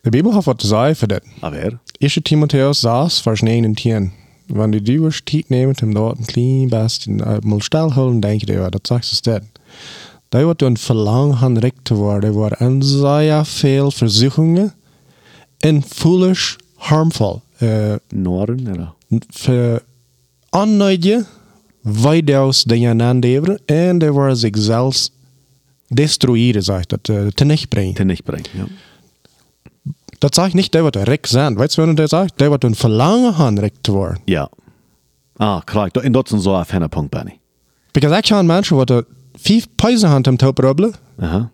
De 0.00 0.10
Bibel 0.10 0.32
hat 0.34 0.44
was 0.46 0.56
zu 0.58 0.66
sagen 0.66 0.94
für 0.94 1.06
das. 1.06 1.20
Aber, 1.40 1.56
1. 2.00 2.20
Timotheus 2.24 2.80
6, 2.80 3.20
Vers 3.20 3.42
9 3.42 3.64
und 3.64 3.78
10. 3.80 4.12
Wenn 4.48 4.72
du 4.72 4.80
die 4.80 5.00
wirst 5.00 5.28
Zeit 5.28 5.50
nehmen, 5.50 5.74
um 5.82 5.94
dort 5.94 6.18
ein 6.18 6.26
klein 6.26 6.70
bisschen 6.70 7.20
äh, 7.20 7.40
mal 7.42 7.62
stillhalten, 7.62 8.20
denke 8.20 8.44
ich 8.44 8.46
dir, 8.46 8.70
das 8.70 8.82
sagst 8.86 9.26
du 9.26 9.30
das. 9.30 9.42
Da 10.30 10.40
wird 10.40 10.62
ein 10.62 10.76
Verlangen 10.76 11.40
haben, 11.40 11.56
recht 11.56 11.76
zu 11.84 12.00
werden, 12.00 12.34
war 12.34 12.60
ein 12.60 12.82
sehr 12.82 13.44
viel 13.44 13.90
Versuchungen 13.90 14.72
und 15.64 15.86
foolish, 15.86 16.58
harmful. 16.78 17.40
Äh, 17.60 17.98
Norden, 18.10 18.68
oder? 18.68 18.94
für 19.30 19.82
Anneidje, 20.50 21.26
weitaus 21.82 22.64
dingen 22.64 23.20
leveren 23.20 23.58
en 23.66 24.00
er 24.00 24.14
war 24.14 24.36
zich 24.36 24.56
zelfs 24.56 25.10
destrueren, 25.88 26.62
sagt 26.62 26.92
dat, 26.92 27.08
uh, 27.08 27.30
terecht 27.30 27.70
brengen. 27.70 27.94
Den 27.94 28.06
nicht 28.06 28.24
bringen, 28.24 28.48
ja. 28.54 28.66
Dat 30.24 30.34
sagt 30.34 30.54
nicht, 30.54 30.72
der 30.72 30.82
wird 30.84 30.96
recht 30.96 31.26
sein. 31.26 31.54
Weißt 31.58 31.76
du, 31.76 31.82
wenn 31.82 31.96
der 31.96 32.08
sagt, 32.08 32.40
der 32.40 32.50
wird 32.50 32.64
ein 32.64 32.74
Verlangen 32.74 33.36
haben, 33.36 33.58
recht 33.58 33.76
zu 33.82 33.92
werden. 33.94 34.18
Ja. 34.24 34.48
Ah, 35.36 35.60
klar. 35.64 35.88
In 36.02 36.12
dat 36.12 36.26
is 36.26 36.32
een 36.32 36.40
zo 36.40 36.62
fijne 36.64 36.88
punt, 36.88 37.10
Benny. 37.10 37.38
Because 37.92 38.16
ik 38.16 38.22
kan 38.24 38.46
mensen 38.46 38.76
wat 38.76 39.04
vijf 39.34 39.66
pijzen 39.74 40.08
haben 40.08 40.26
om 40.30 40.36
te 40.36 40.52
proberen. 40.52 40.92
Aha. 41.18 41.50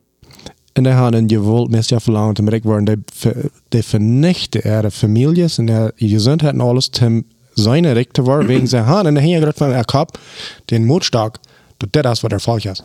En 0.73 0.83
die 0.83 0.93
een 0.93 1.29
gewollt 1.29 1.71
met 1.71 1.89
ja 1.89 2.01
verlangen 2.01 2.39
om 2.39 2.49
recht 2.49 2.65
worden. 2.65 2.85
Die, 2.85 2.97
ver- 3.15 3.51
die 3.69 3.83
vernichten 3.83 4.61
ihre 4.65 4.91
families 4.91 5.59
en 5.59 5.67
ihre 5.69 5.93
gezondheid 5.97 6.53
en 6.53 6.61
alles 6.61 6.91
om 7.03 7.23
zijn 7.55 7.93
recht 7.93 8.13
te 8.13 8.23
worden. 8.23 8.47
Wegen 8.47 8.69
zijn 8.69 8.85
hand. 8.85 9.07
En 9.07 9.15
dan 9.15 9.23
heb 9.23 9.43
je 9.43 9.53
van 9.57 9.71
er 9.71 9.85
kap 9.85 10.19
den 10.65 10.85
Mutstark, 10.87 11.37
dat 11.77 11.93
dat 11.93 12.13
is 12.13 12.21
wat 12.21 12.33
er 12.33 12.41
falsch 12.41 12.65
is. 12.67 12.83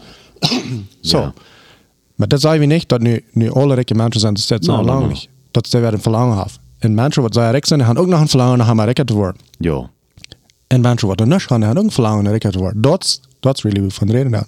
so. 1.01 1.19
Ja. 1.19 1.33
Maar 2.15 2.27
dat 2.27 2.41
zeggen 2.41 2.59
we 2.59 2.65
niet 2.65 2.89
dat 2.89 3.01
nu, 3.01 3.23
nu 3.31 3.51
alle 3.51 3.73
rijke 3.73 3.93
mensen 3.95 4.19
zijn. 4.19 4.33
Dat 4.33 4.61
is 4.61 4.67
No, 4.67 4.75
no, 4.75 4.81
no, 4.81 4.87
lang 4.87 5.01
no. 5.01 5.07
niet. 5.07 5.29
Dat 5.55 5.67
ze 5.67 5.79
weer 5.79 5.93
een 5.93 6.01
verlangen 6.01 6.35
hebben. 6.35 6.53
En 6.77 6.93
mensen 6.93 7.21
wat 7.21 7.33
zij 7.33 7.51
rijk 7.51 7.65
zijn, 7.65 7.79
die 7.79 7.87
hebben 7.87 8.05
ook 8.05 8.11
nog 8.11 8.21
een 8.21 8.27
verlangen 8.27 8.69
om 8.69 8.81
rijk 8.81 9.03
te 9.03 9.13
worden. 9.13 9.41
Ja. 9.57 9.89
En 10.67 10.81
mensen 10.81 11.07
wat 11.07 11.19
er 11.19 11.27
niet 11.27 11.41
gaan, 11.41 11.57
die 11.57 11.65
hebben 11.65 11.83
ook 11.83 11.89
een 11.89 11.95
verlangen 11.95 12.19
om 12.19 12.27
rijk 12.27 12.51
te 12.51 12.59
worden. 12.59 12.81
Dat 12.81 13.19
dat 13.39 13.57
is 13.57 13.63
really 13.63 13.81
hoe 13.81 13.91
van 13.91 14.09
reden 14.09 14.31
dan. 14.31 14.45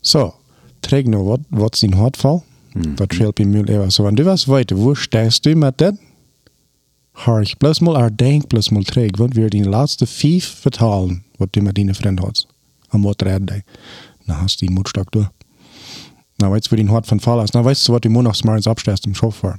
So, 0.00 0.34
träg 0.80 1.04
nu 1.04 1.16
wat, 1.16 1.40
wat 1.48 1.76
zijn 1.76 1.94
hartval. 1.94 2.44
Dat 2.94 3.12
scheelt 3.12 3.34
bij 3.34 3.44
mij 3.44 3.64
even. 3.64 3.90
So, 3.90 4.02
wenn 4.02 4.14
du 4.14 4.24
was 4.24 4.44
weten, 4.44 4.76
wo 4.76 4.94
stehst 4.94 5.42
du 5.42 5.54
met 5.54 5.78
dat? 5.78 5.94
Har 7.12 7.40
ich 7.40 7.56
bloß 7.56 7.80
mal 7.80 7.98
erdenk, 7.98 8.46
bloß 8.46 8.70
mal 8.70 8.82
träg, 8.82 9.18
wat 9.18 9.34
wir 9.34 9.50
die 9.50 9.64
laatste 9.64 10.06
vijf 10.06 10.56
vertalen, 10.60 11.24
wat 11.36 11.52
du 11.52 11.60
met 11.60 11.74
die 11.74 11.94
vriend 11.94 12.18
had. 12.18 12.46
En 12.88 13.02
wat 13.02 13.22
red 13.22 13.46
die. 13.46 13.62
Dan 14.24 14.36
hast 14.36 14.60
du 14.60 14.66
die 14.66 14.74
Mutstock 14.74 15.10
durch. 15.10 15.28
Na, 16.40 16.50
weißt 16.50 16.66
du, 16.66 16.72
wo 16.72 16.76
die 16.76 16.88
Hort 16.88 17.06
von 17.06 17.20
Fall 17.20 17.44
ist? 17.44 17.54
Na, 17.54 17.64
weißt 17.64 17.86
du, 17.86 17.92
was 17.92 18.00
du 18.00 18.08
montags 18.08 18.42
morgens 18.44 18.66
abstehst 18.66 19.06
im 19.06 19.14
Chauffeur? 19.14 19.58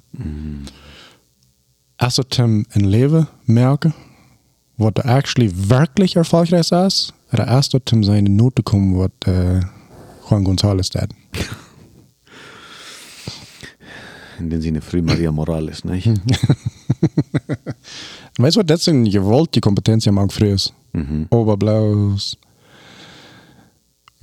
Als 1.98 2.16
du 2.16 2.24
im 2.44 2.66
in 2.74 2.86
Leben 2.86 3.28
merken, 3.46 3.94
was 4.78 4.94
du 4.96 5.02
actually 5.04 5.52
wirklich 5.70 6.16
erfolgreich 6.16 6.72
ist, 6.72 7.14
oder 7.32 7.48
erst 7.48 7.74
du 7.74 7.80
zum 7.86 8.04
seine 8.04 8.30
Note 8.30 8.64
kommen, 8.64 8.98
was 8.98 9.12
äh, 9.26 9.62
Juan 10.30 10.44
González 10.44 10.92
dat. 10.92 11.10
In 14.40 14.50
den 14.50 14.62
Sinne 14.62 14.82
früh 14.82 15.02
Maria 15.04 15.32
Morales, 15.32 15.84
nicht? 15.86 16.08
Weißt 18.38 18.56
du, 18.56 18.62
was 18.62 18.66
das 18.66 18.86
sind 18.86 19.10
gewollt, 19.12 19.54
die 19.54 19.62
Kompetenz 19.62 20.08
am 20.08 20.18
Anfang 20.18 20.40
früher 20.40 20.56
ist? 20.56 20.74
Mhm. 20.94 21.28
Oberblaus. 21.30 22.38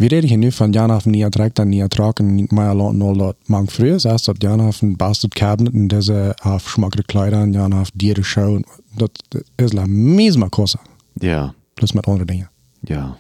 Wir 0.00 0.12
reden 0.12 0.28
hier 0.28 0.38
nu 0.38 0.52
van 0.52 0.72
Janhafen 0.72 1.10
nie 1.10 1.24
attrakt 1.24 1.58
en 1.58 1.68
nie 1.68 1.82
attraken 1.82 2.34
niet 2.34 2.50
meer 2.50 2.74
lot 2.74 3.18
dat. 3.18 3.36
Maar 3.46 3.66
vroeger 3.66 4.12
is 4.12 4.22
dat 4.22 4.42
Janhafen 4.42 4.96
bastard 4.96 5.34
cabinet 5.34 5.72
en 5.72 5.86
deze 5.86 6.36
af 6.42 6.68
schmakkere 6.68 7.02
kleider 7.02 7.40
en 7.40 7.52
Janhafen 7.52 7.98
dieren 7.98 8.24
show. 8.24 8.62
Dat 8.94 9.24
is 9.54 9.72
la 9.72 9.86
misma 9.86 10.48
cosa. 10.48 10.78
Ja. 11.12 11.54
Plus 11.74 11.92
met 11.92 12.06
andere 12.06 12.24
dingen. 12.24 12.50
Ja. 12.80 13.16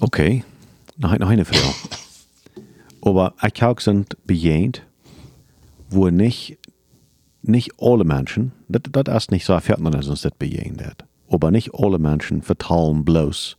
Okay. 0.00 0.44
Noch, 0.94 1.18
noch 1.18 1.28
eine 1.28 1.44
Frage. 1.44 1.74
Aber 3.00 3.34
ich 3.42 3.62
auch 3.62 3.80
sind 3.80 4.16
bejahend, 4.24 4.82
wo 5.90 6.08
nicht, 6.08 6.56
nicht 7.42 7.72
alle 7.78 8.04
Menschen, 8.04 8.52
das, 8.68 8.82
das 8.90 9.16
ist 9.16 9.30
nicht 9.30 9.44
so 9.44 9.52
erfährt 9.52 9.80
man 9.80 9.92
das 9.92 10.08
uns 10.08 10.22
das 10.22 10.32
bejahend 10.38 10.82
hat. 10.82 11.04
Aber 11.28 11.50
nicht 11.50 11.74
alle 11.74 11.98
Menschen 11.98 12.42
vertalen 12.42 13.04
bloß 13.04 13.56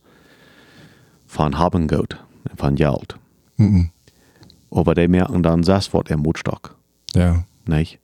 von 1.28 1.58
haben 1.58 1.86
Geld, 1.86 2.18
von 2.56 2.74
Geld. 2.74 3.16
Mhm. 3.56 3.90
Aber 4.70 4.94
die 4.94 5.06
merken 5.06 5.42
dann, 5.42 5.62
das 5.62 5.92
wird 5.92 6.10
ein 6.10 6.18
Mutstock. 6.18 6.76
Ja. 7.14 7.44
Nicht? 7.66 8.00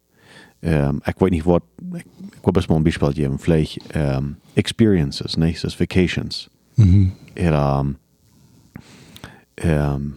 Ähm, 0.62 1.02
ich 1.06 1.20
weiß 1.20 1.30
nicht, 1.30 1.46
was, 1.46 1.62
ich, 1.80 2.04
will 2.44 2.64
mal 2.68 2.76
ein 2.76 2.84
Beispiel 2.84 3.12
geben. 3.12 3.38
Vielleicht 3.38 3.80
ähm, 3.94 4.36
Experiences, 4.54 5.36
nicht? 5.36 5.64
Das 5.64 5.80
Vacations. 5.80 6.48
Mhm. 6.76 7.12
Eller, 7.34 7.80
um, 7.80 7.96
um, 9.62 10.14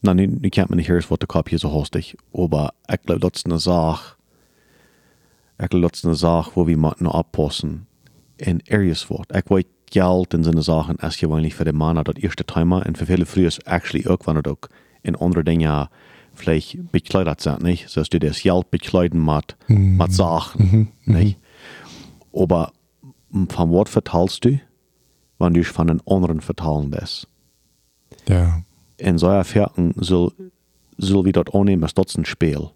nou, 0.00 0.14
nu, 0.14 0.26
nu 0.26 0.48
kan 0.48 0.66
man 0.68 0.78
niet 0.78 0.86
hören, 0.86 1.08
wat 1.08 1.20
de 1.20 1.26
kop 1.26 1.48
hier 1.48 1.58
zo 1.58 1.68
hostig, 1.68 2.14
aber 2.32 2.74
ich 2.86 3.02
glaube, 3.04 3.20
das 3.20 3.32
ist 3.34 3.46
eine 3.46 3.58
Sache, 3.58 4.16
ich 5.58 5.68
glaube, 5.68 5.88
das 5.88 5.98
ist 5.98 6.04
eine 6.04 6.14
Sache, 6.14 6.50
wo 6.54 6.66
wir 6.66 6.76
mal 6.76 6.94
noch 6.98 7.14
abpassen, 7.14 7.86
in 8.36 8.62
Areas 8.68 9.08
wird. 9.10 9.30
Ich 9.34 9.50
weiß, 9.50 9.64
Geld 9.92 10.34
in 10.34 10.42
seine 10.42 10.62
Sachen 10.62 10.96
ist 10.96 11.20
ja 11.20 11.28
eigentlich 11.28 11.54
für 11.54 11.64
den 11.64 11.76
Mann 11.76 12.02
das 12.02 12.16
erste 12.16 12.44
Thema, 12.44 12.84
und 12.84 12.98
für 12.98 13.06
viele 13.06 13.26
früher 13.26 13.48
ist 13.48 13.66
actually 13.66 14.04
irgendwann 14.04 14.44
auch 14.44 14.68
in 15.02 15.14
andere 15.14 15.44
Dinge 15.44 15.88
vielleicht 16.34 16.90
bekleidet 16.90 17.42
sind, 17.42 17.62
nicht? 17.62 17.88
So 17.88 18.00
dass 18.00 18.08
du 18.08 18.18
das 18.18 18.40
Geld 18.40 18.70
bekleiden 18.70 19.24
mit, 19.24 19.56
mit 19.68 20.12
Sachen, 20.12 20.92
nicht? 21.04 21.38
Aber 22.32 22.72
von 23.48 23.70
Wort 23.70 23.88
verteilst 23.88 24.44
du, 24.44 24.58
wenn 25.38 25.54
du 25.54 25.62
von 25.62 25.88
den 25.88 26.00
anderen 26.06 26.40
vertalen 26.40 26.90
lässt. 26.90 27.28
Ja. 28.28 28.62
En 28.96 29.18
so 29.18 29.26
erfährten 29.26 29.92
soll, 29.96 30.32
soll 30.96 31.24
wie 31.24 31.32
dort 31.32 31.54
annehmen, 31.54 31.82
ist 31.82 31.98
das 31.98 32.16
ein 32.16 32.24
Spiel. 32.24 32.70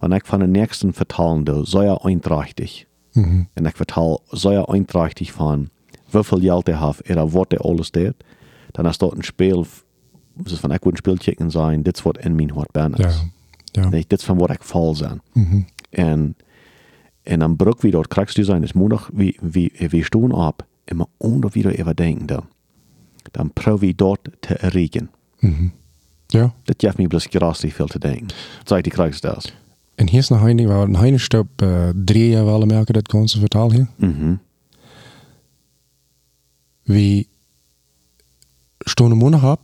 Wenn 0.00 0.12
ich 0.12 0.24
von 0.24 0.40
den 0.40 0.52
nächsten 0.52 0.92
vertalen 0.92 1.44
do, 1.44 1.64
so 1.64 1.82
ja 1.82 1.96
einträchtig. 2.02 2.86
Mhm. 3.14 3.46
Und 3.54 3.66
ich 3.66 3.74
vertal 3.74 4.18
so 4.30 4.50
ja 4.50 4.64
einträchtig 4.68 5.32
von, 5.32 5.70
wie 6.12 6.24
viel 6.24 6.40
Geld 6.40 6.68
er 6.68 6.80
hat, 6.80 7.10
oder 7.10 7.32
was 7.32 7.46
er 7.50 7.64
alles 7.64 7.92
tut, 7.92 8.14
dann 8.72 8.86
ist 8.86 9.00
dort 9.02 9.14
ein 9.16 9.22
Spiel, 9.22 9.64
was 10.36 10.52
ist 10.52 10.60
von 10.60 10.70
ich 10.72 10.82
ein 10.84 10.96
Spiel 10.96 11.18
checken 11.18 11.50
sein, 11.50 11.84
das 11.84 12.04
wird 12.04 12.18
in 12.18 12.36
mein 12.36 12.54
Hort 12.54 12.72
bern 12.72 12.94
Ja. 12.98 13.08
ist. 13.08 13.24
Ja. 13.76 13.90
Das 14.08 14.24
von 14.24 14.40
was 14.40 14.50
ich 14.56 14.62
fall 14.64 14.94
sein. 14.94 15.20
Mhm. 15.34 15.66
En, 15.90 16.34
en 17.24 17.42
am 17.42 17.56
Brück, 17.56 17.82
wie 17.82 17.90
dort 17.90 18.10
kriegst 18.10 18.36
du 18.38 18.44
sein, 18.44 18.62
ist 18.62 18.74
Montag, 18.74 19.10
wie, 19.12 19.36
wie, 19.40 19.72
wie 19.78 20.02
stehen 20.04 20.34
ab, 20.34 20.64
immer 20.86 21.08
ohne 21.18 21.54
wieder 21.54 21.78
überdenken, 21.78 22.26
dann, 22.26 22.42
dann 23.32 23.50
probier 23.50 23.94
dort 23.94 24.20
zu 24.42 24.60
erregen. 24.62 25.08
Mhm. 25.40 25.72
Ja. 26.32 26.52
Das 26.66 26.76
geeft 26.78 26.98
me 26.98 27.08
bloß 27.08 27.28
grassig 27.30 27.74
viel 27.74 27.86
zu 27.86 27.98
denken. 27.98 28.28
Seit 28.66 28.84
die 28.86 28.90
kriegst 28.90 29.24
das. 29.24 29.44
En 29.96 30.08
hier 30.08 30.20
is 30.20 30.28
nog 30.28 30.42
een 30.46 30.66
waar 30.66 30.82
een 30.82 30.96
heine 30.96 31.18
stop 31.18 31.46
uh, 31.62 31.88
drie 32.04 32.30
jaar 32.30 32.44
wel 32.44 32.66
merken 32.66 32.94
dat 32.94 33.10
ganze 33.10 33.38
vertaal 33.38 33.72
hier. 33.72 33.86
Mhm. 33.96 34.34
Wie 36.88 37.26
Stunde 38.86 39.16
Monat 39.16 39.42
hab, 39.42 39.60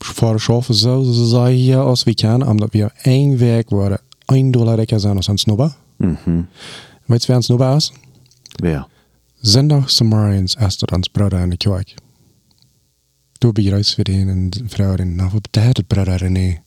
vor 0.00 0.38
schaffen 0.38 0.74
so, 0.74 1.02
so 1.02 1.26
sei 1.26 1.54
hier 1.54 1.82
aus 1.82 2.06
wie 2.06 2.14
kann, 2.14 2.42
omdat 2.42 2.72
wir 2.72 2.90
ein 3.04 3.38
Weg 3.40 3.70
waren, 3.70 3.98
ein 4.26 4.52
Dollar 4.52 4.76
rekker 4.76 5.00
zijn 5.00 5.16
als 5.16 5.28
een 5.28 5.38
snubber. 5.38 5.76
Mhm. 5.96 6.42
Weet 7.06 7.20
je 7.20 7.26
wer 7.26 7.36
een 7.36 7.42
snubber 7.42 7.76
is? 7.76 7.92
Wer? 8.56 8.86
Zondag 9.40 9.90
Samarians 9.90 10.54
ist 10.54 10.80
dat 10.80 10.92
ans 10.92 11.08
Bruder 11.08 11.40
in 11.40 11.50
de 11.50 11.56
kerk. 11.56 11.94
Du 13.38 13.52
bereist 13.52 13.94
für 13.94 14.04
den 14.04 14.30
und 14.30 14.64
Frau 14.68 14.96
den, 14.96 15.16
na, 15.16 15.32
wat 15.32 15.42
betekent 15.42 15.88
Bruder 15.88 16.20
René? 16.20 16.62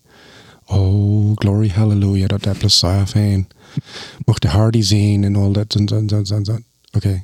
Oh, 0.68 1.36
glory, 1.36 1.70
hallelujah, 1.70 2.28
dat 2.28 2.44
dat 2.44 2.58
plus 2.58 2.84
fein. 3.06 3.48
Mocht 4.26 4.42
de 4.42 4.48
Hardy 4.48 4.82
zien 4.82 5.24
en 5.24 5.36
al 5.36 5.52
dat 5.52 5.76
en 5.76 5.88
zo, 5.88 6.04
zo, 6.08 6.24
zo, 6.24 6.44
zo. 6.44 6.58
Oké. 6.92 7.24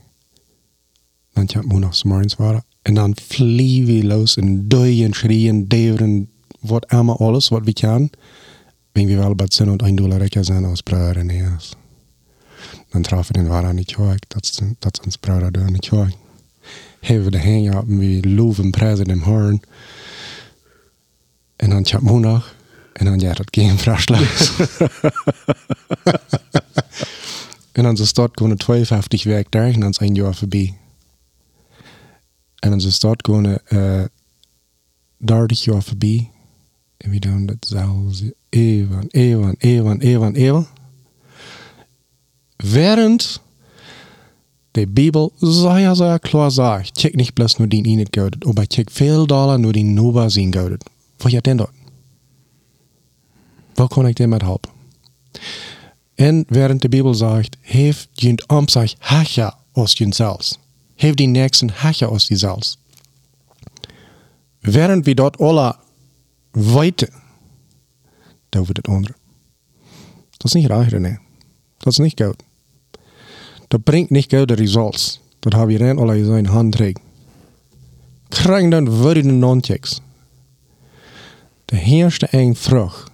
Dan 1.33 1.45
kan 1.45 1.65
Mondag 1.65 1.95
Samarians 1.95 2.35
waren. 2.35 2.63
En 2.87 2.93
dan 2.93 3.15
vliegen 3.27 3.85
we 3.85 4.05
los 4.05 4.37
en 4.37 4.67
duien, 4.67 5.13
schreien, 5.13 5.67
deveren, 5.67 6.29
wat 6.59 6.87
allemaal 6.87 7.19
alles 7.19 7.49
wat 7.49 7.63
we 7.63 7.73
kan. 7.73 8.09
Wenn 8.91 9.07
wir 9.07 9.35
bij 9.35 9.45
zin 9.49 9.69
und 9.69 9.83
ein 9.83 9.95
Dollar 9.95 10.17
rekker 10.17 10.45
zijn 10.45 10.65
als 10.65 10.81
Bruder 10.81 11.11
René 11.11 11.55
is. 11.57 11.75
Dan 12.89 13.01
trafen 13.01 13.33
den 13.33 13.47
Warer 13.47 13.73
nicht 13.73 13.97
hoch, 13.97 14.15
das 14.27 14.61
das 14.79 14.99
uns 15.05 15.17
Bruder 15.17 15.51
da 15.51 15.69
nicht 15.69 15.91
hoch. 15.91 16.07
hebben 16.99 17.31
de 17.31 17.39
hang 17.39 17.75
op 17.75 17.83
wie 17.87 18.29
loven 18.29 18.71
prijzen 18.71 19.05
in 19.05 19.19
hoorn. 19.19 19.61
En 21.55 21.69
dan 21.69 21.83
tjap 21.83 22.01
maandag. 22.01 22.55
En 22.93 23.05
dan 23.05 23.19
ja, 23.19 23.33
dat 23.33 23.47
geen 23.51 23.77
vrachtslag. 23.77 24.59
en 27.71 27.83
dan 27.83 27.97
is 27.97 28.13
dat 28.13 28.31
gewoon 28.33 28.55
52 28.55 29.23
werk 29.23 29.51
daar 29.51 29.73
en 29.73 29.79
dan 29.79 29.93
een 29.97 30.15
jaar 30.15 30.35
voorbij. 30.35 30.73
En 32.59 32.69
dan 32.69 32.79
is 32.79 32.99
dat 32.99 33.25
gewoon 33.25 33.59
uh, 33.69 34.03
30 35.17 35.63
jaar 35.63 35.83
voorbij. 35.83 36.31
En 36.97 37.09
we 37.09 37.19
doen 37.19 37.45
dat 37.45 37.57
zelfs 37.59 38.23
eeuwen, 38.49 39.07
eeuwen, 39.09 39.55
eeuwen, 39.57 39.99
eeuwen, 39.99 40.35
eeuwen. 40.35 40.67
Während 42.57 43.41
die 44.71 44.87
Bibel 44.87 45.31
sehr, 45.41 45.95
sehr 45.95 46.19
klar 46.19 46.51
sagt, 46.51 46.97
check 46.97 47.15
nicht 47.15 47.35
bloß 47.35 47.59
nur 47.59 47.67
den 47.67 47.85
ihnen 47.85 48.07
gaudet, 48.11 48.45
aber 48.45 48.67
check 48.67 48.91
viel 48.91 49.27
Dollar 49.27 49.57
nur 49.57 49.73
den 49.73 49.93
Nova 49.93 50.29
sehen 50.29 50.51
gaudet. 50.51 50.83
Wo 51.19 51.29
ja 51.29 51.41
denn 51.41 51.57
dort? 51.57 51.71
Wo 53.75 53.87
kann 53.87 54.07
ich 54.07 54.15
dem 54.15 54.31
mit 54.31 54.43
helfen? 54.43 54.71
Und 56.19 56.45
während 56.49 56.83
die 56.83 56.89
Bibel 56.89 57.13
sagt, 57.13 57.57
hef 57.61 58.07
jünt 58.17 58.49
um 58.49 58.67
sich 58.67 58.97
Hacher 59.01 59.57
aus 59.73 59.97
jünt 59.99 60.15
selbst. 60.15 60.59
Hef 60.97 61.15
die 61.15 61.27
nächsten 61.27 61.71
Hacher 61.71 62.09
aus 62.09 62.27
die 62.27 62.35
selbst. 62.35 62.79
Während 64.61 65.05
wir 65.05 65.15
dort 65.15 65.39
alle 65.39 65.75
weiter, 66.53 67.07
da 68.51 68.67
wird 68.67 68.79
das 68.79 68.93
andere. 68.93 69.15
Das 70.39 70.51
ist 70.51 70.55
nicht 70.55 70.69
reich, 70.69 70.93
René. 70.93 71.17
Das 71.79 71.95
ist 71.95 71.99
nicht 71.99 72.17
gut. 72.17 72.43
Dat 73.69 73.83
brengt 73.83 74.11
niet 74.11 74.29
goede 74.29 74.53
results. 74.53 75.19
Dat 75.39 75.53
heb 75.53 75.69
je 75.69 75.77
dan 75.77 75.97
al 75.97 76.11
in 76.13 76.45
hand 76.45 76.71
trägt. 76.71 76.99
Krijg 78.29 78.69
dan 78.69 78.89
würdige 78.89 79.31
non-checks. 79.31 80.01
Der 81.65 81.81
erste 81.81 82.27
ein 82.33 82.55
Frucht, 82.55 83.11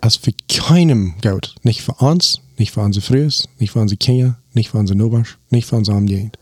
als 0.00 0.16
für 0.16 0.32
keinem 0.48 1.14
Geld, 1.20 1.54
nicht 1.62 1.82
für 1.82 1.94
uns, 1.94 2.40
nicht 2.58 2.72
für 2.72 2.80
unsere 2.80 3.04
Frühs, 3.04 3.48
nicht 3.58 3.72
für 3.72 3.80
unsere 3.80 3.96
Kinder, 3.96 4.38
nicht 4.52 4.70
für 4.70 4.78
unsere 4.78 4.98
Nobasch, 4.98 5.38
nicht 5.50 5.66
für 5.66 5.76
unsere 5.76 5.96
Umgehend. 5.96 6.38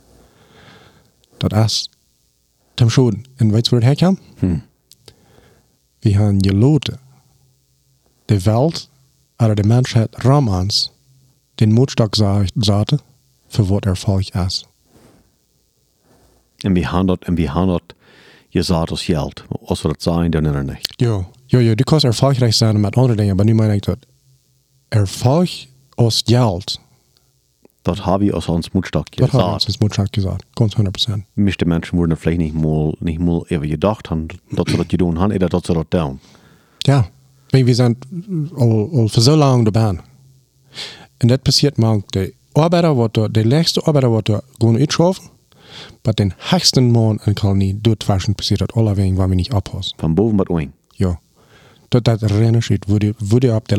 Dem 1.48 2.90
Schulden. 2.90 3.28
Und 3.40 3.52
weißt 3.52 3.66
du, 3.66 3.72
wo 3.72 3.76
das 3.76 3.85
herkam? 3.85 4.18
Hm. 4.40 4.62
Wir 6.00 6.18
haben 6.18 6.38
geloten, 6.40 6.98
die 8.28 8.44
Welt 8.46 8.88
oder 9.38 9.55
die 9.55 9.68
Menschheit 9.68 10.24
ram 10.24 10.48
uns 10.48 10.90
den 11.61 11.72
Mutstock 11.72 12.16
sagte, 12.16 12.98
für 13.48 13.68
wat 13.68 13.87
erfolg 13.87 14.35
is. 14.35 14.64
En 16.62 16.74
wie 16.74 16.87
handelt, 16.87 17.24
en 17.24 17.37
wie 17.37 17.48
handelt 17.48 17.94
je 18.48 18.62
zat 18.62 18.90
als 18.90 19.05
geld. 19.05 19.44
Als 19.64 19.83
we 19.83 19.88
dat 19.88 20.02
zijn, 20.02 20.31
dan 20.31 20.44
er 20.44 20.64
niet. 20.64 20.92
Ja, 20.96 21.28
ja, 21.46 21.59
ja, 21.59 21.74
du 21.74 21.85
kan 21.85 22.00
erfolgreich 22.00 22.55
zijn 22.55 22.81
met 22.81 22.96
andere 22.96 23.16
dingen, 23.16 23.37
maar 23.37 23.44
nu 23.44 23.55
meen 23.55 23.70
ik 23.70 23.83
dat 23.83 23.98
erfolg 24.88 25.50
als 25.94 26.22
geld. 26.24 26.81
Dat 27.82 28.06
habe 28.06 28.26
ich 28.26 28.34
aus 28.34 28.48
ons 28.48 28.72
Mutstock 28.72 29.10
gesagt. 29.10 29.34
Das 29.34 29.42
habe 29.42 29.58
ich 29.58 29.66
als 29.66 29.80
Mutstock 29.80 30.12
gesagt, 30.12 30.44
ganz 30.54 30.74
100%. 30.74 31.22
Meeste 31.34 31.64
Menschen 31.64 31.98
würden 31.98 32.16
vielleicht 32.16 32.40
nicht 32.40 32.54
mal, 32.54 32.94
nicht 33.00 33.18
mal 33.18 33.42
even 33.48 33.68
gedacht 33.68 34.10
haben, 34.10 34.28
dass 34.50 34.64
sie 34.68 34.76
das 34.76 34.88
getan 34.88 35.18
haben, 35.18 35.32
oder 35.32 35.48
dass 35.48 35.62
sie 35.66 35.74
das 35.74 35.86
tun. 35.90 36.20
Ja, 36.86 37.06
wir 37.50 37.74
sind 37.74 37.98
al, 38.56 38.88
al 38.94 39.08
für 39.08 39.20
so 39.20 39.34
lange 39.34 39.64
dabei. 39.70 39.98
Und 41.22 41.28
das 41.28 41.38
passiert 41.38 41.78
manchmal 41.78 42.32
arbeider 42.54 42.96
wordt 42.96 43.16
er, 43.16 43.28
de 43.28 43.44
laagste 43.44 43.86
arbeider 43.86 44.10
wordt 44.10 44.28
er 44.28 44.42
gewoon 44.58 44.76
uitschoven. 44.76 45.30
Maar 46.02 46.14
den 46.14 46.34
hoogste 46.38 46.80
man 46.80 47.18
en 47.24 47.34
kolonie 47.34 47.78
doet 47.80 48.06
waschen 48.06 48.34
passiert 48.34 48.60
dat 48.60 48.72
alle 48.72 48.94
wegen 48.94 49.14
waar 49.14 49.28
we 49.28 49.34
niet 49.34 49.52
oppassen. 49.52 49.96
Van 49.98 50.14
boven 50.14 50.36
tot 50.36 50.48
onder? 50.48 50.70
Ja. 50.88 51.20
Dat 51.88 52.04
dat 52.04 52.22
rennen 52.22 52.62
schiet, 52.62 52.84
wo 52.86 52.98
die, 52.98 53.14
wo 53.18 53.38
die 53.38 53.54
op 53.54 53.68
de 53.68 53.76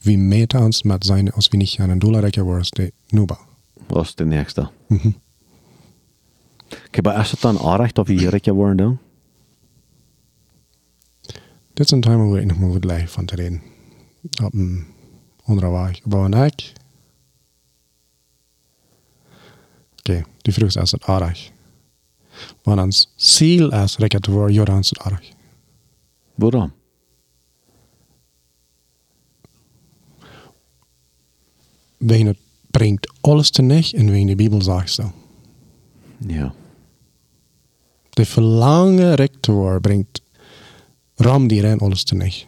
We 0.00 0.16
meten 0.16 0.60
ons 0.60 0.82
met 0.82 1.04
zijn, 1.04 1.32
als 1.32 1.48
we 1.48 1.56
niet 1.56 1.76
aan 1.78 1.90
een 1.90 1.98
dollar 1.98 2.20
rekken 2.20 2.44
worden, 2.44 2.66
de 2.70 2.92
nuba. 3.08 3.38
Dat 3.86 4.04
is 4.04 4.14
de 4.14 4.24
nächste. 4.24 4.70
Mhm. 4.86 5.10
Kijk, 6.90 7.02
maar 7.02 7.20
is 7.20 7.30
het 7.30 7.40
dan 7.40 7.58
aardig 7.58 7.92
dat 7.92 8.06
we 8.06 8.12
hier 8.12 8.30
rekken 8.30 8.54
worden 8.54 8.76
dan? 8.76 8.98
Dit 11.72 11.84
is 11.86 11.90
een 11.90 12.00
time 12.00 12.40
ik 12.40 12.46
nog 12.46 12.58
maar 12.58 12.80
wat 12.80 13.10
van 13.10 13.24
te 13.24 13.34
reden. 13.34 13.62
Op 14.44 14.54
een 14.54 14.86
onderweg. 15.44 16.02
Belangrijk. 16.02 16.72
Oké, 19.98 20.10
okay. 20.10 20.24
die 20.38 20.52
vroeg 20.52 20.76
is 20.76 20.90
het 20.90 21.04
aardig. 21.04 21.50
Maar 22.64 22.78
ons 22.78 23.12
ziel 23.16 23.72
is 23.72 23.96
recht 23.96 24.22
te 24.22 24.30
worden, 24.30 24.54
Jorans 24.54 24.88
het 24.88 24.98
aardig. 24.98 25.28
Waarom? 26.34 26.72
Wegen 32.00 32.26
het 32.26 32.38
brengt 32.70 33.12
alles 33.20 33.50
te 33.50 33.62
nicht 33.62 33.94
en 33.94 34.10
wegen 34.10 34.26
de 34.26 34.34
Bibel 34.34 34.62
zegt 34.62 34.92
zo. 34.92 35.12
Ja. 36.26 36.54
De 38.10 38.24
verlangen 38.24 39.28
worden 39.46 39.80
brengt 39.80 40.22
ram 41.14 41.48
die 41.48 41.60
rein 41.60 41.78
alles 41.78 42.02
te 42.02 42.14
nicht. 42.14 42.46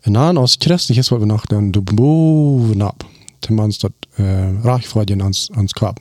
En 0.00 0.12
dan 0.12 0.36
als 0.36 0.56
christelijk 0.58 1.00
is 1.00 1.08
wat 1.08 1.20
we 1.20 1.26
nog 1.26 1.46
doen, 1.46 1.70
de 1.70 1.80
bovenop. 1.80 3.06
Tenminste, 3.38 3.90
dat 3.90 4.26
uh, 4.26 4.62
raakvragen 4.62 5.20
ans, 5.20 5.50
ans 5.50 5.72
kap. 5.72 5.98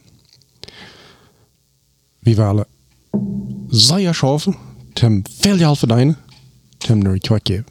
We 2.20 2.36
willen 2.36 2.66
zeer 3.68 4.14
schaffen, 4.14 4.56
tem 4.94 5.22
veel 5.30 5.58
geld 5.58 5.78
verdienen, 5.78 6.18
tem 6.78 7.06
het 7.06 7.22
kwart 7.22 7.48
geven. 7.48 7.66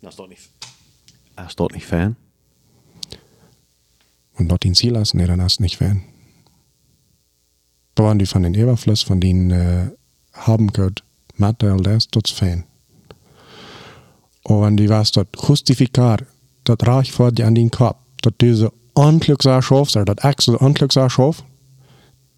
Dat 0.00 0.10
is 0.10 0.16
toch 0.16 0.28
niet, 0.28 0.51
is 1.36 1.54
toch 1.54 1.72
niet 1.72 1.84
fijn? 1.84 2.16
Und 4.38 4.48
dort 4.48 4.64
ziehen 4.76 4.94
lassen, 4.94 5.18
nee, 5.18 5.26
dann 5.26 5.40
hast 5.40 5.60
nicht 5.60 5.76
fern. 5.76 6.02
Waren 7.96 8.18
die 8.18 8.26
von 8.26 8.42
den 8.42 8.54
Überfluss, 8.54 9.02
von 9.02 9.20
denen 9.20 9.50
äh, 9.50 9.90
haben 10.32 10.72
gehört, 10.72 11.04
Material, 11.36 11.82
das, 11.82 12.08
dort 12.08 12.28
Fan. 12.28 12.64
Und 14.42 14.76
die 14.76 14.88
was 14.88 15.12
dort 15.12 15.28
justificar, 15.36 16.18
dat 16.64 16.86
reich 16.86 17.12
voor 17.12 17.32
die 17.32 17.44
an 17.44 17.54
den 17.54 17.70
Kopf, 17.70 17.98
dat 18.22 18.34
diese 18.40 18.72
dat 18.94 20.24
ik 20.24 20.40
zo 20.40 20.54
ongeluksaarschof, 20.54 21.44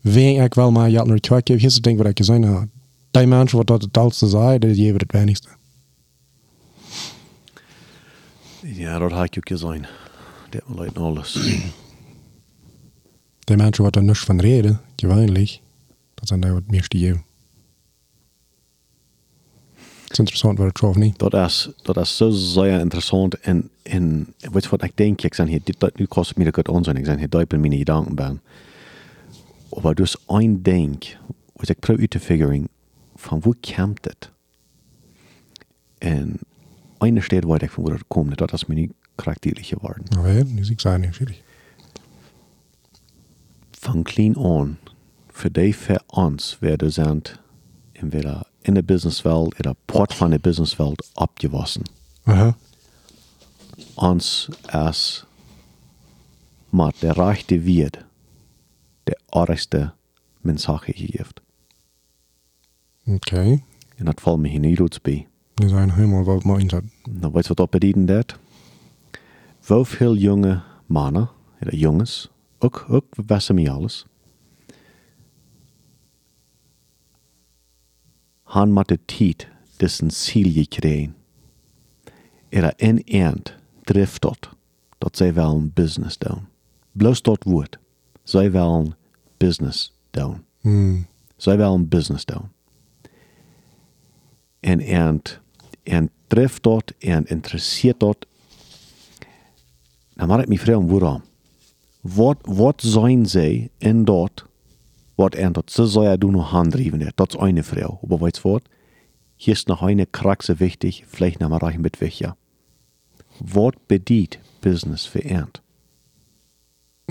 wen 0.00 0.42
ik 0.42 0.54
wel 0.54 0.70
maar 0.70 0.90
jat 0.90 1.06
naar 1.06 1.18
twee 1.18 1.42
keer, 1.42 1.56
hier 1.56 1.66
is 1.66 1.74
het 1.74 1.82
ding 1.82 1.98
wat 1.98 2.06
ik 2.06 2.16
gezien 2.16 2.42
heb. 2.42 2.68
Die 3.10 3.26
mensen 3.26 3.58
wat 3.58 3.66
dat 3.66 3.82
het 3.82 3.96
oudste 3.96 4.28
zei, 4.28 4.58
die 4.58 4.74
geven 4.74 4.96
het 4.96 5.12
wenigste. 5.12 5.48
Ja, 8.66 8.98
dat 8.98 9.10
heb 9.10 9.24
ik 9.24 9.36
ook 9.36 9.48
gezien. 9.48 9.86
Dat 10.50 10.62
lijkt 10.78 10.98
alles. 10.98 11.32
Die 13.38 13.56
mensen 13.56 13.84
wat 13.84 13.96
er 13.96 14.02
niks 14.02 14.24
van 14.24 14.40
reden, 14.40 14.80
gewöhnlich, 14.96 15.60
dat 16.14 16.28
zijn 16.28 16.40
die 16.40 16.50
wat 16.50 16.62
meeste 16.66 16.98
geven. 16.98 17.24
is 20.08 20.18
interessant 20.18 20.58
wat 20.58 20.68
ik 20.68 20.78
geloof 20.78 20.96
niet. 20.96 21.18
Dat 21.18 21.34
is, 21.34 21.70
dat 21.82 21.96
is 21.96 22.16
zo 22.16 22.30
zeer 22.30 22.80
interessant. 22.80 23.40
En, 23.40 23.70
en 23.82 24.34
weet 24.38 24.62
je 24.62 24.70
wat 24.70 24.82
ik 24.82 24.96
denk? 24.96 25.22
Ik 25.22 25.34
zeg 25.34 25.46
hier, 25.46 25.60
dit, 25.64 25.96
nu 25.96 26.06
kost 26.06 26.28
het 26.28 26.38
me 26.38 26.52
goed 26.52 26.68
onzin. 26.68 26.96
Ik 26.96 27.04
zeg 27.04 27.18
hier, 27.18 27.28
dat 27.28 27.48
ben 27.48 27.60
mijn 27.60 27.76
gedanken 27.76 28.14
ben. 28.14 28.42
Maar 29.82 29.94
dus 29.94 30.16
een 30.26 30.62
denk, 30.62 31.16
wat 31.52 31.68
ik 31.68 31.78
probeer 31.78 32.00
uit 32.00 32.10
te 32.10 32.20
figuren, 32.20 32.68
van 33.16 33.40
waar 33.40 33.74
komt 33.76 34.04
het? 34.04 34.30
En 35.98 36.38
eine 37.04 37.20
steht 37.20 37.44
waar 37.44 37.62
ik 37.62 37.70
van 37.70 37.84
waar 37.84 37.92
het 37.92 38.04
komt, 38.08 38.38
dat 38.38 38.52
is 38.52 38.64
me 38.64 38.74
niet 38.74 38.92
karakterlich 39.14 39.66
geworden. 39.66 40.04
Nou 40.08 40.28
ja, 40.28 40.44
zie 40.60 40.72
ik 40.72 40.80
zijn 40.80 41.00
natuurlijk. 41.00 41.42
Van 43.70 44.02
klein 44.02 44.36
aan, 44.38 44.78
voor 45.30 45.52
die 45.52 45.76
voor 45.76 46.02
ons 46.06 46.56
werden 46.60 46.92
zijn, 46.92 47.22
entweder 47.92 48.42
in 48.60 48.74
der 48.74 48.84
Businesswelt 48.84 49.58
oder 49.58 49.74
Port 49.86 50.14
von 50.14 50.30
der 50.30 50.40
Businesswelt 50.40 51.10
abgewaschen. 51.14 51.82
Aha. 52.24 52.56
Uns 53.94 54.48
als 54.70 55.26
mit 56.70 57.02
der 57.02 57.16
rechte 57.16 57.64
wird 57.64 58.04
der 59.06 59.16
argste 59.30 59.92
Mensache 60.42 60.92
geeft. 60.92 61.40
Okay. 63.06 63.62
En 63.96 64.04
dat 64.04 64.20
valt 64.20 64.40
me 64.40 64.48
hier 64.48 64.60
niet 64.60 64.78
goed 64.78 65.00
bij. 65.54 65.66
Dat 65.66 65.76
zijn 65.76 65.90
helemaal 65.90 66.24
wat 66.24 66.44
mooi 66.44 66.66
dat. 66.66 66.82
Nou, 67.10 67.32
weet 67.32 67.42
je 67.42 67.48
wat 67.48 67.56
dat 67.56 67.70
betekent 67.70 68.08
dat? 68.08 68.38
Hoeveel 69.66 70.16
jonge 70.16 70.62
mannen, 70.86 71.30
jongens, 71.58 72.30
ook, 72.58 72.86
ook 72.88 73.04
wissen 73.26 73.54
me 73.54 73.70
alles, 73.70 74.06
han 78.42 78.72
måtte 78.72 78.98
tid 79.04 79.48
dessen 79.76 80.10
siljekrein. 80.10 81.14
Era 82.48 82.72
en 82.76 83.04
ent 83.04 83.54
driftot, 83.82 84.48
dat 84.98 85.16
zij 85.16 85.34
wel 85.34 85.54
een 85.54 85.70
business 85.74 86.18
doen. 86.18 86.46
Bloos 86.92 87.22
dat 87.22 87.42
woord. 87.42 87.78
zij 88.22 88.50
willen 88.50 88.96
business 89.36 89.94
doen. 90.10 90.44
Mm. 90.60 91.06
Zij 91.36 91.56
willen 91.56 91.88
business 91.88 92.24
doen. 92.24 92.48
En, 94.60 94.80
en, 94.80 95.22
en 95.84 96.10
treft 96.26 96.62
dat 96.62 96.92
en 96.98 97.26
interesseert 97.26 98.00
dat. 98.00 98.26
Dan 100.14 100.28
mag 100.28 100.40
ik 100.40 100.48
me 100.48 100.58
vragen 100.58 100.86
waarom. 100.86 101.22
Wat, 102.00 102.38
wat 102.42 102.82
zijn 102.84 103.26
zij 103.26 103.70
in 103.78 104.04
dat, 104.04 104.44
wat 105.14 105.34
en 105.34 105.52
dat 105.52 105.72
ze 105.72 105.86
zou 105.86 106.18
doen 106.18 106.32
nog 106.32 106.50
handrijven? 106.50 107.12
Dat 107.14 107.34
is 107.34 107.40
een 107.40 107.64
vrouw. 107.64 107.98
Maar 108.08 108.18
weet 108.18 108.36
je 108.36 108.48
wat? 108.48 108.62
Hier 109.36 109.52
ist 109.52 109.68
noch 109.68 109.82
eine 109.82 110.06
Kraxe 110.06 110.60
wichtig, 110.60 111.04
vielleicht 111.06 111.40
noch 111.40 111.48
mal 111.48 111.58
reichen 111.58 111.82
mit 111.82 112.00
welcher. 112.00 112.36
Wat 113.40 113.74
bedient 113.88 114.38
business 114.60 115.06
verernt? 115.06 115.60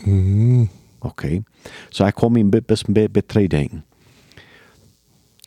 Mm. 0.04 0.70
Okay. 1.00 1.44
So 1.92 2.08
ich 2.08 2.16
komme 2.16 2.40
ein 2.40 2.50
bisschen 2.50 2.94
bei 2.94 3.08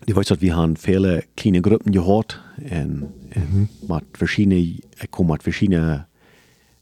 Du 0.06 0.14
weißt, 0.14 0.30
dass 0.30 0.40
wir 0.40 0.56
haben 0.56 0.76
viele 0.76 1.24
kleine 1.36 1.60
Gruppen 1.60 1.90
gehört 1.90 2.40
und, 2.58 3.12
und 3.34 3.88
mit 3.88 4.04
verschiedene, 4.16 4.56
ich 4.56 5.10
komme 5.10 5.32
mit 5.32 5.42
verschiedenen 5.42 6.04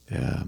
äh, 0.05 0.43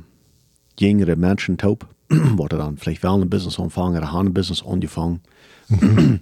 jüngere 0.80 1.16
Menschen 1.16 1.58
taub, 1.58 1.88
wo 2.10 2.48
dann 2.48 2.78
vielleicht 2.78 3.04
wollen 3.04 3.24
ein 3.24 3.30
Business 3.30 3.60
anfangen 3.60 3.98
oder 3.98 4.12
haben 4.12 4.28
ein 4.28 4.34
Business 4.34 4.64
angefangen. 4.64 5.22
und 5.70 6.22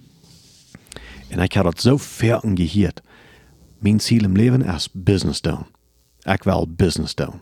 ich 1.30 1.56
habe 1.56 1.70
das 1.70 1.82
so 1.82 1.98
fair 1.98 2.40
gehört. 2.42 3.02
Mein 3.80 4.00
Ziel 4.00 4.24
im 4.24 4.34
Leben 4.34 4.62
ist 4.62 4.90
Business 4.94 5.42
doen. 5.42 5.66
Ich 6.24 6.46
will 6.46 6.66
Business 6.66 7.14
doen. 7.14 7.40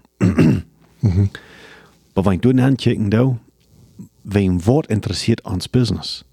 Aber 2.16 2.30
wenn 2.30 2.40
du 2.40 2.52
dann 2.52 2.76
kicken, 2.76 3.38
wem 4.24 4.66
wat 4.66 4.88
interessiert 4.88 5.46
ans 5.46 5.68
Business? 5.68 6.24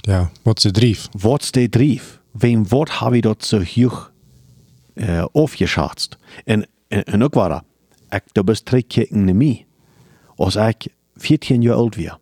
Ja, 0.00 0.30
wat 0.42 0.60
ze 0.60 0.70
drief. 0.70 1.08
Wat 1.18 1.42
is 1.42 1.50
de 1.50 1.68
drief? 1.68 2.20
Wem 2.30 2.68
wat 2.68 3.00
habe 3.00 3.16
ich 3.16 3.22
dort 3.22 3.44
so 3.44 3.60
hoch 3.60 4.10
äh, 4.94 5.24
aufgeschätzt? 5.32 6.18
Und, 6.46 6.66
und, 6.90 7.12
und 7.12 7.22
auch 7.22 7.34
war 7.34 7.64
ich, 8.12 8.20
du 8.32 8.42
bist 8.42 8.70
drei 8.70 8.82
Kicken 8.82 9.24
nicht 9.24 9.34
mehr. 9.34 9.56
Als 10.36 10.56
ich 10.56 10.90
14 11.16 11.62
Jahre 11.62 11.82
alt 11.82 11.98
war, 11.98 12.20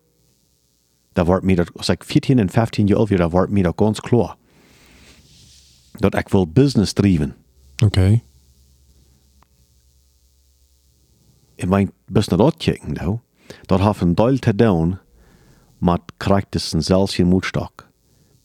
da 1.13 1.27
war 1.27 1.41
mir 1.43 1.55
das, 1.55 1.67
als 1.77 1.89
ich 1.89 2.03
14 2.03 2.39
und 2.39 2.51
15 2.51 2.87
Jahre 2.87 3.01
alt 3.01 3.11
war, 3.11 3.17
da 3.17 3.33
war 3.33 3.47
mir 3.47 3.63
das 3.63 3.75
ganz 3.75 4.01
klar, 4.01 4.37
dass 5.99 6.21
ich 6.21 6.33
will 6.33 6.45
Business 6.45 6.93
driven. 6.93 7.35
Oké. 7.83 8.21
En 11.55 11.69
mijn 11.69 11.91
best 12.05 12.29
naar 12.29 12.39
dat 12.39 12.57
kijken, 12.57 12.93
nou, 12.93 13.19
dat 13.65 13.81
heeft 13.81 14.01
een 14.01 14.15
deel 14.15 14.37
te 14.37 14.55
doen 15.79 15.89
met 15.91 16.01
karaktersen 16.17 16.83
zelfs 16.83 17.17
in 17.19 17.27
moedstok. 17.27 17.87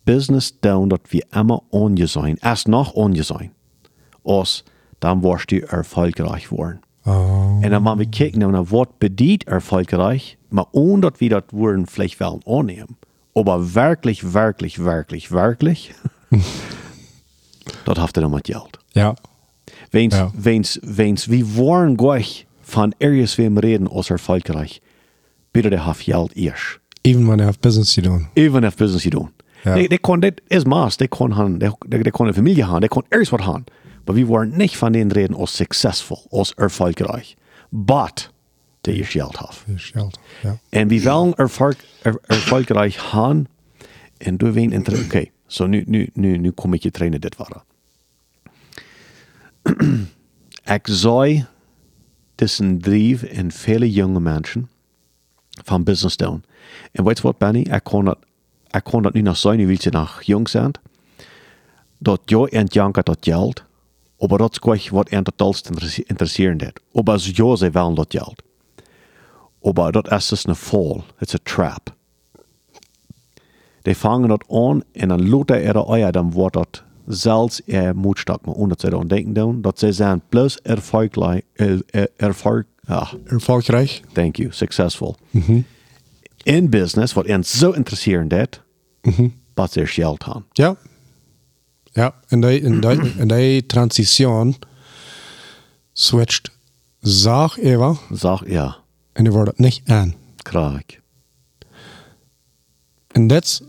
Business 0.05 0.57
doen 0.61 0.89
dat 0.89 1.01
we 1.11 1.25
immer 1.31 1.61
onje 1.69 2.07
zijn, 2.07 2.39
erst 2.41 2.67
nog 2.67 2.93
onje 2.93 3.23
zijn. 3.23 3.53
Als 4.23 4.65
dan 4.99 5.21
worst 5.21 5.49
du 5.49 5.61
erfolgreich 5.61 6.49
worden. 6.49 6.81
Oh. 7.05 7.59
En 7.61 7.71
dan 7.71 7.83
moeten 7.83 8.05
we 8.05 8.09
kijken 8.17 8.39
naar 8.39 8.65
wat 8.65 8.99
bedient 8.99 9.45
erfolgreich, 9.45 10.37
maar 10.49 10.65
ohne 10.71 11.01
dat 11.01 11.19
we 11.19 11.29
dat 11.29 11.45
woorden 11.51 11.87
vielleicht 11.87 12.19
wel 12.19 12.41
annehmen. 12.45 12.97
Aber 13.33 13.73
wirklich, 13.73 14.23
wirklich, 14.23 14.77
wirklich, 14.77 15.29
wirklich, 15.41 15.91
dat 17.85 17.97
heeft 17.97 18.15
dan 18.15 18.31
met 18.31 18.47
geld. 18.47 18.79
Ja. 18.89 19.17
Wens, 19.91 20.15
Ja. 20.15 20.31
wens, 20.35 20.79
wens, 20.83 21.27
wie 21.27 21.45
waren 21.47 21.97
gleich 21.97 22.47
von 22.61 22.95
irgendwas 22.99 23.37
wem 23.37 23.59
reden 23.59 23.89
als 23.89 24.11
erfolgreich. 24.11 24.81
Bitte 25.51 25.71
der 25.71 25.85
hat 25.85 26.01
Geld 26.01 26.33
erst. 26.37 26.81
Even 27.07 27.27
wanneer 27.27 27.47
heeft 27.47 27.61
business 27.61 27.95
doen. 27.95 28.29
Even 28.33 28.65
if 28.65 28.77
business 28.77 29.03
you 29.03 29.15
doen. 29.15 29.31
Ja. 29.63 29.75
Die, 29.75 29.89
die 29.89 29.99
kon, 29.99 30.21
dit 30.21 30.41
is 30.47 30.65
maas, 30.65 30.97
die 30.97 31.09
kon 31.09 31.31
han, 31.31 31.59
die, 31.59 31.71
die, 31.89 32.03
die 32.03 32.13
kon 32.13 32.27
een 32.27 32.35
familie 32.35 32.65
haben, 32.65 32.81
die 32.81 32.89
kon 32.89 33.05
ergens 33.09 33.31
wat 33.31 33.41
haben. 33.41 33.65
Aber 34.05 34.17
wir 34.17 34.29
waren 34.29 34.57
nicht 34.57 34.77
von 34.77 34.93
denen 34.93 35.13
reden 35.13 35.37
als 35.37 35.57
successful, 35.57 36.19
als 36.31 36.53
erfolgreich. 36.53 37.37
But, 37.71 38.31
die 38.81 38.97
ihr 38.97 39.05
Geld 39.05 39.39
geld. 39.77 40.19
Ja. 40.43 40.59
En 40.69 40.89
we 40.89 41.03
willen 41.03 41.35
erfolg, 41.35 41.77
er, 42.03 42.19
erfolgreich 42.27 43.11
gaan. 43.11 43.47
En 44.19 44.37
door 44.37 44.57
inter... 44.57 44.93
Oké, 44.93 45.05
okay, 45.05 45.33
so 45.47 45.67
nu, 45.67 45.83
nu, 45.87 46.09
nu, 46.13 46.37
nu 46.37 46.51
kom 46.51 46.75
ik 46.75 46.83
je 46.83 46.91
trainen 46.91 47.21
dit 47.21 47.37
waren. 47.37 47.63
ik 50.77 50.87
zou 50.87 51.45
tussen 52.35 52.81
drie 52.81 53.29
en 53.29 53.53
vele 53.53 53.91
jonge 53.91 54.21
mensen 54.21 54.69
van 55.65 55.83
business 55.83 56.17
doen. 56.17 56.45
En 56.93 57.05
weet 57.05 57.17
je 57.17 57.23
wat, 57.23 57.39
Benny? 57.39 57.61
Ik 57.61 57.85
kon 57.85 58.05
dat, 58.05 58.19
ik 58.71 58.85
kon 58.85 59.03
dat 59.03 59.13
nu 59.13 59.21
nog 59.21 59.37
zijn, 59.37 59.67
wil 59.67 59.77
je 59.79 59.91
nog 59.91 60.23
jong 60.23 60.49
zijn. 60.49 60.71
Dat 61.99 62.21
jij 62.25 62.47
en 62.49 62.67
janka 62.67 63.03
dat 63.03 63.19
geld, 63.21 63.63
maar 64.19 64.39
dat 64.39 64.59
is 64.63 64.89
wat 64.89 65.09
en 65.09 65.25
als 65.37 65.63
interesseren 65.99 66.59
dat. 66.59 66.81
Maar 66.93 67.05
als 67.05 67.27
jij 67.27 67.57
ze 67.57 67.71
willen 67.71 67.95
dat 67.95 68.07
geld. 68.09 68.43
Aber 69.63 69.93
dat 69.93 70.11
is 70.11 70.29
dus 70.29 70.47
een 70.47 70.55
fall. 70.55 71.01
It's 71.19 71.35
a 71.35 71.39
trap. 71.43 71.95
Die 73.83 73.95
fangen 73.95 74.29
dat 74.29 74.45
aan 74.49 74.83
en 74.93 75.09
dan 75.09 75.29
laten 75.29 75.63
er 75.63 75.91
euer, 75.91 76.13
dan 76.13 76.31
wordt 76.31 76.55
dat 76.55 76.83
zelfs 77.07 77.61
er 77.67 77.97
moedstak, 77.97 78.45
maar 78.45 78.55
omdat 78.55 78.81
ze 78.81 78.91
dan 78.91 79.09
denken 79.09 79.33
doen, 79.33 79.61
dat 79.63 79.79
ze 79.79 79.93
zijn 79.93 80.23
plus 80.29 80.61
erfolgreich, 80.61 81.43
er, 81.53 81.83
er, 81.87 82.09
erfolg, 82.17 82.63
ah, 82.87 83.13
Erfolgreich. 83.25 84.01
thank 84.13 84.37
you, 84.37 84.53
successful. 84.53 85.17
In 86.43 86.71
business, 86.71 87.13
wat 87.13 87.27
hen 87.27 87.45
zo 87.45 87.71
interesseren 87.71 88.29
dat, 88.29 88.61
wat 89.55 89.73
ze 89.73 89.87
geld 89.87 90.25
hebben. 90.25 90.47
Ja. 90.53 90.77
Ja. 91.93 92.15
En 92.29 92.41
die, 92.41 92.61
en 92.63 92.81
die, 92.81 93.13
en 93.19 93.29
die 93.29 93.67
transition 93.67 94.57
switcht 95.93 96.51
zaag 97.01 97.59
even 97.59 97.99
Zeg, 98.13 98.49
ja, 98.49 98.77
en 99.13 99.25
die 99.25 99.33
wordt 99.33 99.59
niet 99.59 99.81
aan. 99.85 100.15
kraak. 100.43 101.01
En 103.07 103.27
dat 103.27 103.63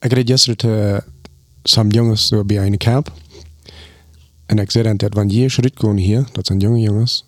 ik 0.00 0.12
reed 0.12 0.30
gisteren 0.30 0.56
te 0.56 1.02
some 1.62 1.90
jongens 1.90 2.32
bij 2.46 2.66
een 2.66 2.76
camp. 2.78 3.12
En 4.46 4.58
ik 4.58 4.70
zei 4.70 4.96
dat 4.96 5.14
wanneer 5.14 5.40
je 5.40 5.48
schritt 5.48 5.82
hier, 5.82 6.28
dat 6.32 6.46
zijn 6.46 6.58
jonge 6.58 6.78
jongens, 6.78 7.24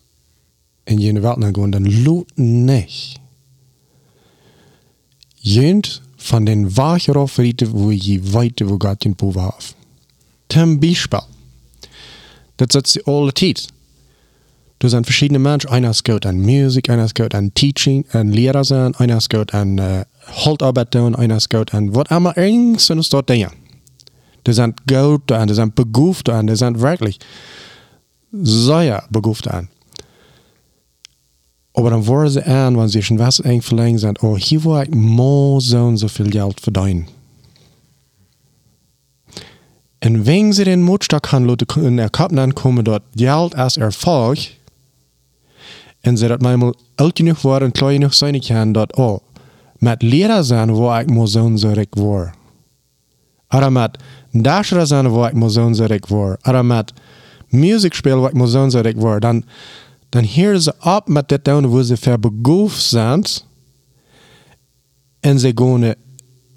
in 0.86 1.14
de 1.14 1.20
wereld 1.20 1.38
naar 1.38 1.54
gaan, 1.54 1.70
dan 1.70 2.02
loot 2.02 2.36
niet. 2.36 3.18
Jent 5.34 6.02
van 6.16 6.44
den 6.44 6.74
Wacher 6.74 7.16
auf 7.16 7.36
weten, 7.36 7.70
wo 7.70 7.90
je 7.90 8.20
weet 8.20 8.60
wo 8.60 8.74
Gott 8.78 9.02
je 9.02 9.10
boven 9.10 9.42
heeft. 9.42 9.74
Zum 10.46 10.78
Beispiel, 10.78 11.22
das 12.56 12.68
setzt 12.72 12.92
sie 12.92 13.02
alle 13.04 13.32
Zeit. 13.32 13.68
Du 14.78 14.88
sind 14.88 15.06
verschiedene 15.06 15.38
Menschen. 15.38 15.70
Einer 15.70 15.90
ist 15.90 16.04
gut 16.04 16.26
an 16.26 16.40
Musik, 16.40 16.90
einer 16.90 17.04
ist 17.04 17.14
gut 17.14 17.34
an 17.34 17.52
Teaching, 17.54 18.04
an 18.12 18.32
Lehrer 18.32 18.64
sein, 18.64 18.94
einer 18.96 19.16
ist 19.16 19.30
gut 19.30 19.54
an 19.54 19.78
äh, 19.78 20.04
Handarbeit 20.44 20.90
tun, 20.90 21.14
einer 21.14 21.36
ist 21.36 21.48
gut 21.48 21.72
an 21.72 21.94
was 21.94 22.10
immer 22.10 22.36
irgend 22.36 22.80
so 22.80 22.94
ist 22.94 23.12
dort 23.12 23.28
Dinge. 23.28 23.50
Die 24.46 24.52
sind 24.52 24.86
gut 24.86 25.32
an, 25.32 25.48
die 25.48 25.54
sind 25.54 25.74
begabt 25.74 26.28
an, 26.28 26.46
die 26.46 26.56
sind 26.56 26.80
wirklich 26.80 27.18
sehr 28.32 29.04
begabt 29.10 29.48
an. 29.48 29.68
Aber 31.76 31.90
dann 31.90 32.06
wollen 32.06 32.30
sie 32.30 32.42
an, 32.42 32.76
wenn 32.76 32.88
sie 32.88 33.02
schon 33.02 33.18
was 33.18 33.38
eng 33.40 33.60
verlängern 33.60 33.98
sind, 33.98 34.22
oh, 34.22 34.36
hier 34.36 34.64
war 34.64 34.82
ich 34.82 34.94
mal 34.94 35.60
so 35.60 35.84
und 35.84 35.98
so 35.98 36.08
viel 36.08 36.30
Geld 36.30 36.58
verdienen. 36.58 37.06
Und 40.02 40.26
wenn 40.26 40.52
sie 40.52 40.64
den 40.64 40.82
Mutstock 40.82 41.30
haben, 41.32 41.48
in 41.76 41.96
der 41.98 42.08
Kappen 42.08 42.36
dann 42.36 42.54
kommen 42.54 42.84
dort 42.84 43.02
Geld 43.14 43.54
als 43.54 43.76
Erfolg, 43.76 44.38
und 46.06 46.16
sie 46.16 46.28
dat 46.28 46.40
manchmal 46.40 46.72
alt 46.96 47.14
genug 47.16 47.44
waren 47.44 47.64
und 47.64 47.74
klein 47.74 48.00
genug 48.00 48.14
sein 48.14 48.40
kann, 48.40 48.72
dat 48.72 48.96
oh, 48.98 49.20
mit 49.80 50.02
Lehrer 50.02 50.44
sein, 50.44 50.74
wo 50.74 50.96
ich 50.98 51.08
mal 51.08 51.26
so 51.26 51.42
und 51.42 51.58
so 51.58 51.70
recht 51.72 51.96
war. 51.96 52.32
Oder 53.52 53.70
mit 53.70 53.98
Dasher 54.32 54.86
sein, 54.86 55.10
wo 55.10 55.26
ich 55.26 55.34
mal 55.34 55.50
so 55.50 55.62
und 55.62 55.74
so 55.74 55.84
recht 55.84 56.10
war. 56.10 56.38
Oder 56.46 56.62
mit 56.62 56.94
Musik 57.50 57.94
spielen, 57.94 58.20
wo 58.20 58.28
ich 58.28 58.34
mal 58.34 58.46
so 58.46 58.60
und 58.60 58.70
so 58.70 58.80
recht 58.80 59.00
war. 59.00 59.20
Dann, 59.20 59.44
dann 60.10 60.24
hören 60.24 60.60
sie 60.60 60.72
ab 60.82 61.08
mit 61.08 61.30
das 61.30 61.42
down, 61.42 61.70
wo 61.70 61.82
sie 61.82 61.96
verbegabt 61.96 62.72
sind, 62.72 63.44
und 65.24 65.38
sie 65.38 65.54
gehen 65.54 65.94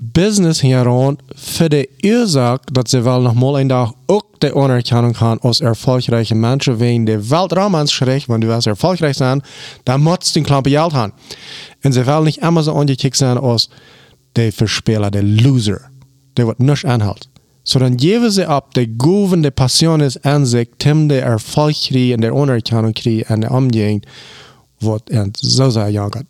Business 0.01 0.63
heran 0.63 1.17
für 1.35 1.67
die 1.67 1.89
Ursache, 2.05 2.61
dass 2.71 2.91
sie 2.91 3.01
noch 3.01 3.33
mal 3.33 3.57
ein 3.57 3.67
Tag 3.67 3.91
auch 4.07 4.23
die 4.41 4.53
Anerkennung 4.53 5.19
haben 5.19 5.41
als 5.43 5.59
erfolgreiche 5.59 6.35
Menschen, 6.35 6.79
wenn 6.79 7.05
die 7.05 7.29
Weltraum 7.29 7.85
schrecht, 7.87 8.29
wenn 8.29 8.39
du 8.39 8.53
als 8.53 8.65
erfolgreich 8.65 9.17
sein, 9.17 9.41
dann 9.83 10.01
musst 10.01 10.29
du 10.29 10.39
den 10.39 10.45
Klampe 10.45 10.69
Geld 10.69 10.93
haben. 10.93 11.11
Und 11.83 11.91
sie 11.91 12.05
wollen 12.07 12.23
nicht 12.23 12.37
immer 12.37 12.63
so 12.63 12.73
angekickt 12.73 13.17
sein 13.17 13.37
als 13.37 13.69
die 14.37 14.51
Verspieler, 14.51 15.11
der 15.11 15.23
Loser, 15.23 15.81
der 16.37 16.47
wird 16.47 16.61
nicht 16.61 16.85
anhält. 16.85 17.28
So 17.69 17.77
dann 17.77 17.97
geben 17.97 18.31
sie 18.31 18.47
ab, 18.47 18.73
die 18.73 18.87
Goven, 18.97 19.43
die 19.43 19.51
Passion 19.51 19.99
ist 19.99 20.25
an 20.25 20.43
sich, 20.43 20.69
Tim 20.79 21.07
der 21.07 21.23
Erfolg 21.23 21.75
kriegt 21.75 22.15
und 22.15 22.21
der 22.21 22.33
Anerkennung 22.33 22.93
kriegt 22.93 23.29
und 23.29 23.41
der 23.41 23.51
Umgehung, 23.51 24.01
wird 24.79 25.07
er 25.11 25.29
so 25.35 25.69
sehr 25.69 25.89
jagert. 25.89 26.25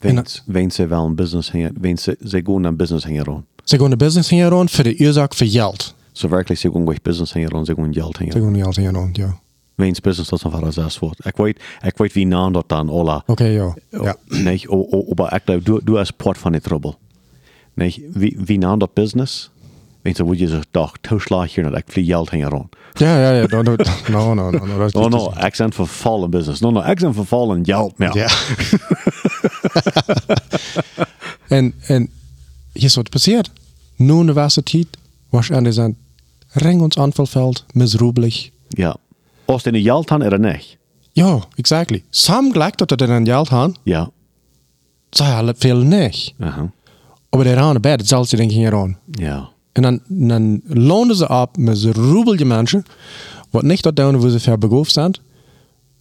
Wenn, 0.00 0.22
wenn 0.46 0.70
sie 0.70 0.88
wel 0.88 1.04
een 1.04 1.16
business 1.16 1.52
wenn 1.52 1.96
sie, 1.96 2.16
sie 2.20 2.44
gehen 2.44 2.64
een 2.64 2.76
business 2.76 3.04
hingen 3.04 3.24
rond. 3.24 3.44
Ze 3.64 3.78
gaan 3.78 3.90
de 3.90 3.96
business 3.96 4.30
heen 4.30 4.48
rond 4.48 4.70
voor 4.70 4.84
de 4.84 4.96
oorzaak 5.00 5.34
voor 5.34 5.46
geld. 5.46 5.94
So 6.12 6.30
wirklich, 6.30 6.60
sie 6.60 6.70
gehen 6.70 6.84
durch 6.84 7.02
business 7.02 7.32
hingen 7.32 7.50
rond, 7.50 7.66
sie 7.66 7.74
gehen 7.74 7.92
geld 7.92 8.18
hingen. 8.18 8.32
Ze 8.32 8.40
gaan 8.40 8.54
geld 8.56 8.76
heen 8.76 8.94
rond, 8.94 9.16
ja. 9.16 9.38
Wens 9.74 10.00
business 10.00 10.30
dat 10.30 10.38
is 10.38 10.44
nog 10.44 10.60
wel 10.60 10.72
zes 10.72 10.98
wordt. 10.98 11.26
Ik 11.26 11.36
weet, 11.36 11.62
ik 11.82 11.96
weet 11.96 12.12
wie 12.12 12.26
naam 12.26 12.52
dat 12.52 12.68
dan 12.68 12.88
alle. 12.88 13.22
Oké, 13.26 13.44
ja. 13.44 13.74
Ja. 13.90 14.16
Nee, 14.28 14.68
o, 14.68 14.86
o, 14.90 15.14
maar 15.14 15.34
ik 15.34 15.42
geloof, 15.44 15.62
du, 15.62 15.80
du 15.84 15.96
als 15.96 16.10
part 16.10 16.38
van 16.38 16.52
die 16.52 16.60
trouble. 16.60 16.94
Nee, 17.74 18.08
wie, 18.12 18.38
wie 18.44 18.58
naam 18.58 18.78
dat 18.78 18.94
business? 18.94 19.50
Wens 20.04 20.16
dan 20.16 20.26
moet 20.26 20.38
je 20.38 20.48
zich 20.48 20.64
toch 20.70 20.92
toeslag 21.00 21.54
hier, 21.54 21.64
dat 21.64 21.76
ik 21.76 21.84
vlieg 21.86 22.06
geld 22.06 22.30
hingen 22.30 22.48
rond. 22.48 22.76
Ja, 22.92 23.20
ja, 23.20 23.30
ja. 23.32 23.46
No, 23.46 23.62
no, 23.62 23.74
no, 24.34 24.50
no. 24.50 24.50
no, 24.66 24.78
dat 24.78 24.86
is 24.86 24.92
No, 24.92 25.00
niet- 25.02 25.10
no, 25.10 25.32
ik 25.46 25.54
zijn 25.54 25.72
vervallen 25.72 26.30
business. 26.30 26.60
No, 26.60 26.70
no, 26.70 26.82
ik 26.82 26.98
zijn 26.98 27.14
vervallen 27.14 27.64
geld 27.64 27.98
meer. 27.98 28.16
Ja. 28.16 28.28
en, 31.48 31.74
en 31.86 32.08
hier 32.72 32.84
is 32.84 32.94
wat 32.94 33.10
passiert. 33.10 33.50
Nun 33.96 34.26
de 34.26 34.32
was 34.32 34.58
tijd, 34.64 34.86
was 35.28 35.52
aan 35.52 35.72
zijn 35.72 35.96
ring 36.50 36.80
ons 36.82 36.98
aanvalveld, 36.98 37.64
miserabelig. 37.72 38.50
Ja. 38.68 38.96
Als 39.44 39.62
die 39.62 39.72
een 39.74 39.82
geld 39.82 40.08
hebben, 40.08 40.32
er 40.32 40.38
niet. 40.52 40.76
Ja, 41.12 41.38
exactly. 41.54 42.04
Sam 42.10 42.52
gelijk 42.52 42.76
dat 42.76 43.00
er 43.00 43.10
een 43.10 43.26
geld 43.26 43.48
han, 43.48 43.76
Ja. 43.82 44.10
zei 45.10 45.44
hij 45.44 45.54
veel 45.56 45.76
niet. 45.78 46.34
Aha. 46.40 46.70
Maar 47.30 47.44
der 47.44 47.58
aan 47.58 47.74
de 47.74 47.80
bed, 47.80 48.06
zal 48.08 48.24
ze 48.24 48.36
denken 48.36 48.56
hier 48.56 48.74
aan. 48.74 48.98
Ja. 49.10 49.48
En 49.74 49.82
dan, 49.82 50.00
dan 50.06 50.60
loonden 50.64 51.16
ze 51.16 51.28
op 51.28 51.56
met 51.56 51.66
miserabele 51.66 52.44
mensen, 52.44 52.84
wat 53.50 53.62
niet 53.62 53.82
dat 53.82 53.96
doen 53.96 54.20
wo 54.20 54.28
ze 54.28 54.40
ver 54.40 54.58
begoofd 54.58 54.92
zijn. 54.92 55.14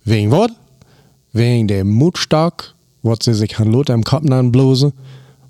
Wegen 0.01 0.29
wat? 0.29 0.51
Wegen 1.31 1.65
der 1.65 1.85
Mutstak, 1.85 2.75
wat 2.99 3.23
ze 3.23 3.33
zich 3.33 3.55
gaan 3.55 3.75
laten 3.75 3.93
im 3.95 4.03
Kopf 4.03 4.29
aanblazen, 4.29 4.93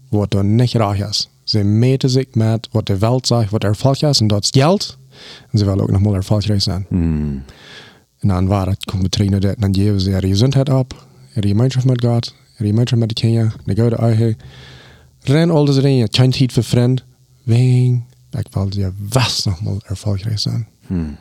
wat 0.10 0.32
dan 0.32 0.56
niet 0.56 0.72
raag 0.72 1.10
is. 1.10 1.30
Ze 1.44 1.64
meten 1.64 2.10
zich 2.10 2.26
met 2.34 2.68
wat 2.72 2.86
de 2.86 2.98
Welt 2.98 3.28
zegt, 3.28 3.52
wat 3.52 3.64
erfolg 3.64 4.02
is, 4.02 4.20
en 4.20 4.28
dat 4.28 4.44
is 4.44 4.50
geld. 4.50 4.98
En 5.52 5.58
ze 5.58 5.66
willen 5.66 5.82
ook 5.82 5.92
nog 5.92 6.02
mal 6.02 6.16
erfolgreich 6.16 6.62
zijn. 6.62 6.86
Mm. 6.90 7.44
En 8.20 8.28
dan 8.28 8.48
war 8.48 8.68
het, 8.68 8.86
komt 8.86 9.02
betreden 9.02 9.42
dat, 9.42 9.56
dan 9.60 9.76
geven 9.76 10.02
ze 10.02 10.12
er 10.12 10.28
gezondheid 10.28 10.70
op, 10.70 11.06
er 11.34 11.48
gemeenschap 11.48 11.84
met 11.84 12.04
God, 12.06 12.36
er 12.58 12.66
gemeenschap 12.66 13.00
met 13.00 13.10
de 13.10 13.16
kinderen, 13.16 13.54
de 13.66 13.76
gouden 13.76 14.00
eigen. 14.00 14.38
Ren 15.22 15.50
al 15.50 15.66
deze 15.66 15.82
dingen, 15.82 16.08
geen 16.12 16.32
tijd 16.32 16.54
voor 16.54 16.64
vriend, 16.64 17.04
wegen, 17.44 18.06
ik 18.34 18.48
wil 18.52 18.68
je 18.70 18.92
vast 19.10 19.46
nog 19.46 19.62
mal 19.62 19.82
erfolgreich 19.86 20.40
zijn. 20.40 20.68
Hmm. 20.88 21.18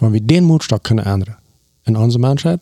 Maar 0.00 0.10
we 0.10 0.24
den 0.24 0.44
moedstak 0.44 0.82
kunnen 0.82 1.04
ändern. 1.04 1.38
In 1.82 1.96
onze 1.96 2.18
mensheid, 2.18 2.60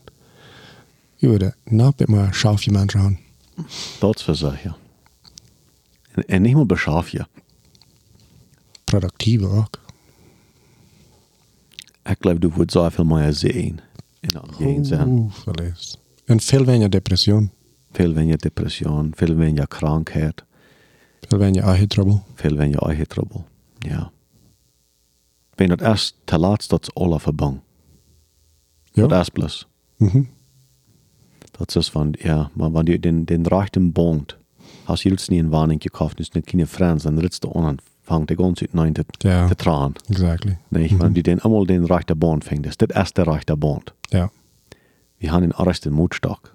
je 1.14 1.28
würde 1.28 1.54
nog 1.64 1.92
een 1.96 2.14
maar 2.14 2.34
schaafje 2.34 2.70
mensen 2.70 3.00
aan. 3.00 3.18
Dat 3.98 4.16
is 4.16 4.22
voor 4.22 4.34
zich, 4.34 4.62
ja. 4.62 4.76
En, 6.12 6.26
en 6.26 6.42
niet 6.42 6.54
meer 6.54 6.66
beschaaf 6.66 7.08
je. 7.08 7.26
Productieve 8.84 9.46
ook. 9.46 9.82
Ik 12.04 12.16
geloof, 12.20 12.38
du 12.38 12.48
wordt 12.48 12.72
zoveel 12.72 13.04
meer 13.04 13.32
zien. 13.32 13.80
In 14.20 14.28
dat 14.28 14.48
geen 14.50 14.84
zijn. 14.84 15.08
Oeh, 15.08 15.32
verleefd. 15.32 15.98
En 16.24 16.40
veel 16.40 16.64
weniger 16.64 16.90
depressie, 16.90 17.50
Veel 17.92 18.12
weniger 18.12 18.38
depressie, 18.38 18.86
veel 19.10 19.34
weniger 19.34 19.68
krankheid, 19.68 20.44
veel 21.36 21.44
weniger 21.44 21.68
eigen 21.68 21.88
trouble. 21.88 22.20
veel 22.34 22.56
weniger 22.56 22.82
eigen 22.82 23.08
trouble. 23.08 23.40
Ja. 23.78 24.10
Ben 25.54 25.68
dat 25.68 25.80
eerst 25.80 26.16
te 26.24 26.38
laat 26.38 26.68
dat 26.68 26.82
is 26.82 26.94
alle 26.94 27.20
verbang. 27.20 27.60
Dat 28.92 29.10
Ja. 29.10 29.16
eerst 29.18 29.32
plus. 29.32 29.66
Mhm. 29.96 30.22
Dat 31.50 31.76
is 31.76 31.90
van, 31.90 32.14
ja, 32.18 32.50
maar 32.54 32.70
wanneer 32.70 32.92
je 32.94 33.00
den, 33.00 33.24
den 33.24 33.46
rechten 33.46 33.92
bond, 33.92 34.36
als 34.84 35.02
je 35.02 35.08
jetzt 35.10 35.30
nie 35.30 35.38
een 35.42 35.48
warning 35.50 35.82
gekauft, 35.82 36.16
dus 36.16 36.30
niet 36.30 36.44
keine 36.44 36.66
Friends, 36.66 37.02
dann 37.02 37.18
ritzt 37.18 37.42
du 37.42 37.48
an 37.52 37.64
und 37.64 37.82
fangt 38.02 38.28
die 38.28 38.36
ganze 38.36 38.68
Zeit 38.72 38.94
te, 38.94 39.28
Ja. 39.28 39.46
te 39.48 39.54
trauen. 39.54 39.92
Exactly. 40.08 40.58
Nee, 40.68 40.88
Mhm. 40.92 40.98
wenn 41.00 41.12
du 41.14 41.22
den 41.22 41.40
einmal 41.40 41.66
den 41.66 41.84
rechten 41.84 42.18
Bond 42.18 42.44
fängst, 42.44 42.64
das 42.64 42.70
ist 42.72 42.80
der 42.80 42.90
erste 42.96 43.26
rechte 43.26 43.56
Bond. 43.56 43.92
Ja. 44.10 44.30
Wir 45.18 45.30
haben 45.32 45.42
den 45.42 45.66
ersten 45.66 45.92
Mutstock. 45.92 46.54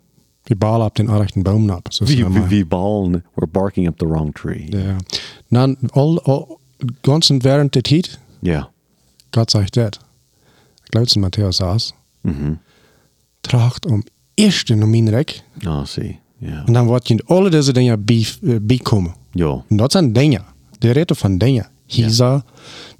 Wir 0.50 0.58
balen 0.58 0.86
op 0.88 0.96
den 0.96 1.10
rechten 1.10 1.44
Baum 1.44 1.70
ab. 1.70 1.88
Wir. 2.00 2.50
wie 2.50 2.66
ballen, 2.66 3.24
we're 3.36 3.48
barking 3.48 3.88
up 3.88 4.00
the 4.00 4.06
wrong 4.08 4.34
tree. 4.34 4.66
Ja. 4.70 4.96
Dan, 5.50 5.78
all, 5.94 6.20
all, 6.24 6.58
ganzen 7.02 7.44
während 7.44 7.74
der 7.76 7.84
Zeit, 7.84 8.20
Ja. 8.42 8.70
Gott 9.32 9.52
sagt 9.52 9.76
das. 9.76 10.00
Ich 10.84 10.90
glaube, 10.92 11.06
es 11.08 11.16
Matthäus 11.16 11.58
saß, 11.58 11.94
Mhm. 12.24 12.58
tracht 13.42 13.86
om 13.86 14.04
eerst 14.36 14.70
een 14.70 14.90
minrek. 14.90 15.44
Ja, 15.60 15.86
zie. 15.86 16.20
Ja. 16.38 16.64
En 16.66 16.74
dan 16.74 16.86
wordt 16.86 17.08
je 17.08 17.14
in 17.14 17.26
alle 17.26 17.50
deze 17.50 17.74
dingen 17.74 18.06
bij, 18.06 18.26
eh, 18.44 18.56
bijkomen. 18.62 19.14
Ja. 19.32 19.64
En 19.70 19.78
dat 19.78 19.92
zijn 19.92 20.14
dingen. 20.14 20.44
De 20.80 20.92
reden 20.92 21.16
van 21.16 21.38
dingen. 21.38 21.70
Hisa, 21.86 22.44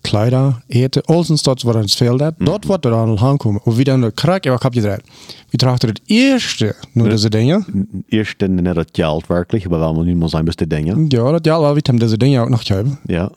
Kleider, 0.02 0.64
eten, 0.68 1.04
alles 1.04 1.42
dat 1.42 1.62
wat 1.62 1.76
ons 1.76 1.96
veel 1.96 2.18
dat. 2.18 2.34
Dat 2.38 2.64
wordt 2.64 2.86
er 2.86 2.94
aan 2.94 3.20
aankomen. 3.20 3.62
Of 3.64 3.76
wie 3.76 3.84
dan 3.84 4.02
de 4.02 4.12
krak, 4.12 4.44
ja, 4.44 4.52
wat 4.52 4.64
heb 4.64 4.74
je 4.74 4.82
eruit? 4.82 5.04
We 5.50 5.58
trachten 5.58 5.90
het 5.90 6.02
eerste 6.06 6.76
naar 6.92 7.10
deze 7.10 7.30
dingen. 7.30 7.66
Eerst 8.08 8.40
dan 8.40 8.56
net 8.56 8.76
het 8.76 8.90
geld 8.92 9.28
wirklich, 9.28 9.66
aber 9.66 9.80
wenn 9.80 9.96
man 9.96 10.06
nicht 10.06 10.18
mal 10.18 10.30
sein 10.30 10.46
beste 10.46 10.68
Dinge. 10.68 11.06
Ja, 11.08 11.32
dat 11.32 11.46
ja, 11.46 11.60
wel, 11.60 11.74
we 11.74 11.80
hebben 11.84 11.96
deze 11.96 12.18
dingen 12.18 12.42
ook 12.42 12.50
nog 12.50 12.68
hebben. 12.68 13.00
Ja. 13.06 13.32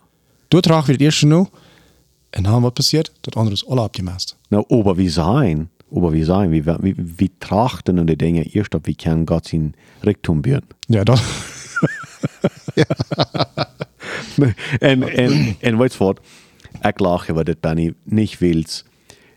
Toen 0.48 0.60
trachten 0.60 0.86
we 0.86 0.92
het 0.92 1.00
eerste 1.00 1.26
nu. 1.26 1.46
En 2.30 2.42
dan 2.42 2.62
wat 2.62 2.74
passiert? 2.74 3.12
Dat 3.20 3.34
andere 3.34 3.54
is 3.54 3.66
alle 3.66 3.80
opgemast. 3.80 4.36
Nou, 4.48 4.64
aber 4.68 4.96
wie 4.96 5.10
sein, 5.10 5.70
aber 5.94 6.10
wie 6.10 6.24
sein, 6.24 6.50
wie, 6.50 6.62
wie, 6.80 6.94
wie 7.16 7.30
trachten 7.38 7.98
und 7.98 8.06
die 8.06 8.16
Dinge 8.16 8.42
erst, 8.52 8.74
ob 8.74 8.86
wie 8.86 8.94
kann 8.94 9.26
Gott 9.26 9.46
sein 9.46 9.74
Richtung 10.00 10.40
bieten. 10.40 10.66
Ja, 10.86 11.04
dat. 11.04 11.22
en, 14.78 15.02
en, 15.02 15.56
en 15.60 15.78
weet 15.78 15.94
je 15.94 16.14
wat? 16.80 16.86
Ik 16.92 16.98
lach 16.98 17.30
over 17.30 17.44
dit, 17.44 17.60
Benny. 17.60 17.92
Niet 18.02 18.38
wils, 18.38 18.84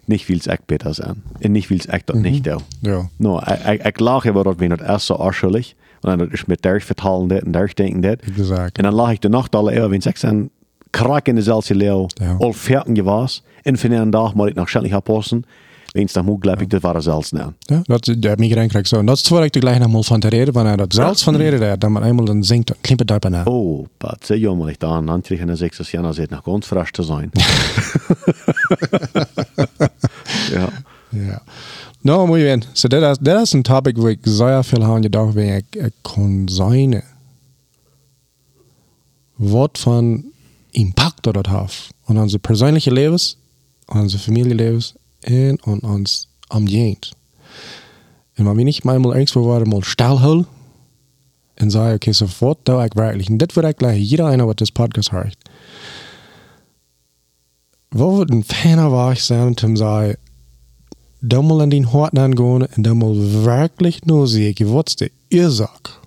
niet 0.05 0.25
wils 0.25 0.47
ik 0.47 0.59
beter 0.65 0.93
zijn. 0.93 1.23
En 1.39 1.51
niet 1.51 1.67
wils 1.67 1.85
ik 1.85 2.01
dat 2.05 2.15
niet 2.15 2.43
doe. 2.43 2.59
Ja. 2.81 3.09
No, 3.17 3.37
ik, 3.37 3.59
ik, 3.65 3.83
ik 3.85 3.99
lach 3.99 4.25
over 4.27 4.43
dat 4.43 4.55
we 4.57 4.65
het 4.65 4.81
eerst 4.81 5.05
zo 5.05 5.13
arschelig. 5.13 5.73
En 6.01 6.17
dan 6.17 6.31
is 6.31 6.45
met 6.45 6.61
daar 6.61 6.81
vertalen 6.81 7.27
dit 7.27 7.43
en 7.43 7.51
daar 7.51 7.71
denken 7.73 8.01
dit. 8.01 8.21
Exact. 8.21 8.77
En 8.77 8.83
dan 8.83 8.93
lach 8.93 9.11
ik 9.11 9.21
de 9.21 9.29
nacht 9.29 9.55
alle 9.55 9.71
eeuwen, 9.71 9.89
wenn 9.89 10.01
ik 10.03 10.17
zijn 10.17 10.49
krak 10.89 11.27
in 11.27 11.35
dezelfde 11.35 11.75
leeuw, 11.75 12.05
Ja. 12.07 12.35
al 12.39 12.53
veertien 12.53 13.03
was. 13.03 13.43
En 13.61 13.77
van 13.77 13.91
een 13.91 14.09
dag 14.09 14.33
moet 14.33 14.47
ik 14.47 14.55
nog 14.55 14.69
schnell 14.69 14.99
passen. 15.01 15.43
Wens 15.95 16.13
dan 16.13 16.25
moet 16.25 16.37
geloof 16.41 16.59
ik 16.59 16.69
dat 16.69 16.81
waren 16.81 17.01
zelfs 17.01 17.31
nou. 17.31 17.51
Ja, 17.59 17.81
dat 17.83 18.03
de 18.05 18.33
migraine 18.37 18.67
krijg 18.67 18.73
ik 18.73 18.87
zo. 18.87 18.99
En 18.99 19.05
dat 19.05 19.17
is 19.17 19.31
ik 19.31 19.55
gleich 19.59 19.79
nog 19.79 19.91
mal 19.91 20.03
van 20.03 20.19
te 20.19 20.27
reden, 20.27 20.53
wanneer 20.53 20.77
dat 20.77 20.93
zelfs 20.93 21.23
van 21.23 21.35
reden 21.35 21.59
dat, 21.59 21.79
dan 21.79 21.91
maar 21.91 22.03
eenmaal 22.03 22.25
dan 22.25 22.43
zingt, 22.43 22.67
dan 22.67 22.75
klimpert 22.81 23.09
dat 23.09 23.19
bijna. 23.19 23.43
Oh, 23.43 23.85
Pat, 23.97 24.25
sehr 24.25 24.37
jammerlich 24.37 24.77
da. 24.77 24.87
An 24.87 25.09
Antrichen 25.09 25.47
der 25.47 25.57
sechs 25.57 25.91
Jahre 25.91 26.13
sieht 26.13 26.29
noch 26.29 26.43
ganz 26.43 26.65
frisch 26.65 26.91
zu 26.91 27.03
sein. 27.03 27.29
ja. 30.55 30.69
Ja. 31.09 31.41
Nou, 32.01 32.27
muy 32.27 32.41
bien. 32.41 32.63
So, 32.73 32.87
dat 32.87 33.01
is, 33.01 33.17
dat 33.21 33.41
is 33.41 33.53
een 33.53 33.61
topic 33.61 33.97
waar 33.97 34.09
ik 34.09 34.19
zeer 34.21 34.63
veel 34.63 34.83
aan 34.83 35.01
gedacht 35.01 35.33
ben. 35.33 35.55
Ik, 35.55 35.75
ik 35.75 35.93
kon 36.01 36.41
zijn. 36.45 37.03
Wat 39.35 39.79
van 39.79 40.23
impact 40.71 41.23
dat 41.23 41.33
dat 41.33 41.47
heeft. 41.47 41.93
Aan 42.05 42.19
onze 42.19 42.39
persoonlijke 42.39 42.91
levens, 42.91 43.37
aan 43.85 44.01
onze 44.01 44.17
familielevens 44.17 44.95
en 45.25 45.57
aan 45.63 45.81
ons 45.81 46.27
ambiënt. 46.47 47.13
En 48.33 48.43
maar 48.43 48.55
we 48.55 48.63
niet 48.63 48.83
maar 48.83 48.95
eenmaal 48.95 49.15
ergens 49.15 49.33
waren, 49.33 49.67
mal 49.67 49.81
stilhouden. 49.81 50.47
En 51.53 51.71
zei, 51.71 51.93
oké, 51.93 52.13
so 52.13 52.25
wat 52.39 52.57
doe 52.63 52.83
ik 52.83 52.93
werkelijk? 52.93 53.29
En 53.29 53.37
dit 53.37 53.53
wordt 53.53 53.69
ik 53.69 53.77
gleich 53.77 54.09
jeder 54.09 54.25
einer, 54.25 54.45
wat 54.45 54.57
this 54.57 54.69
podcast 54.69 55.09
hoort. 55.09 55.49
Wat 57.89 58.09
wordt 58.09 58.31
een 58.31 58.43
fijner 58.43 58.89
waar 58.89 59.17
zijn, 59.17 59.63
om 59.63 59.75
zei, 59.75 60.15
dan 61.19 61.45
mal 61.45 61.61
an 61.61 61.69
den 61.69 61.91
Horten 61.91 62.19
angehen 62.19 62.67
und 62.75 62.85
dann 62.85 62.97
mal 62.97 63.15
wirklich 63.15 64.03
nur 64.05 64.27
sehen, 64.27 64.73
was 64.73 64.95
der 64.95 65.09
Ursache 65.29 66.01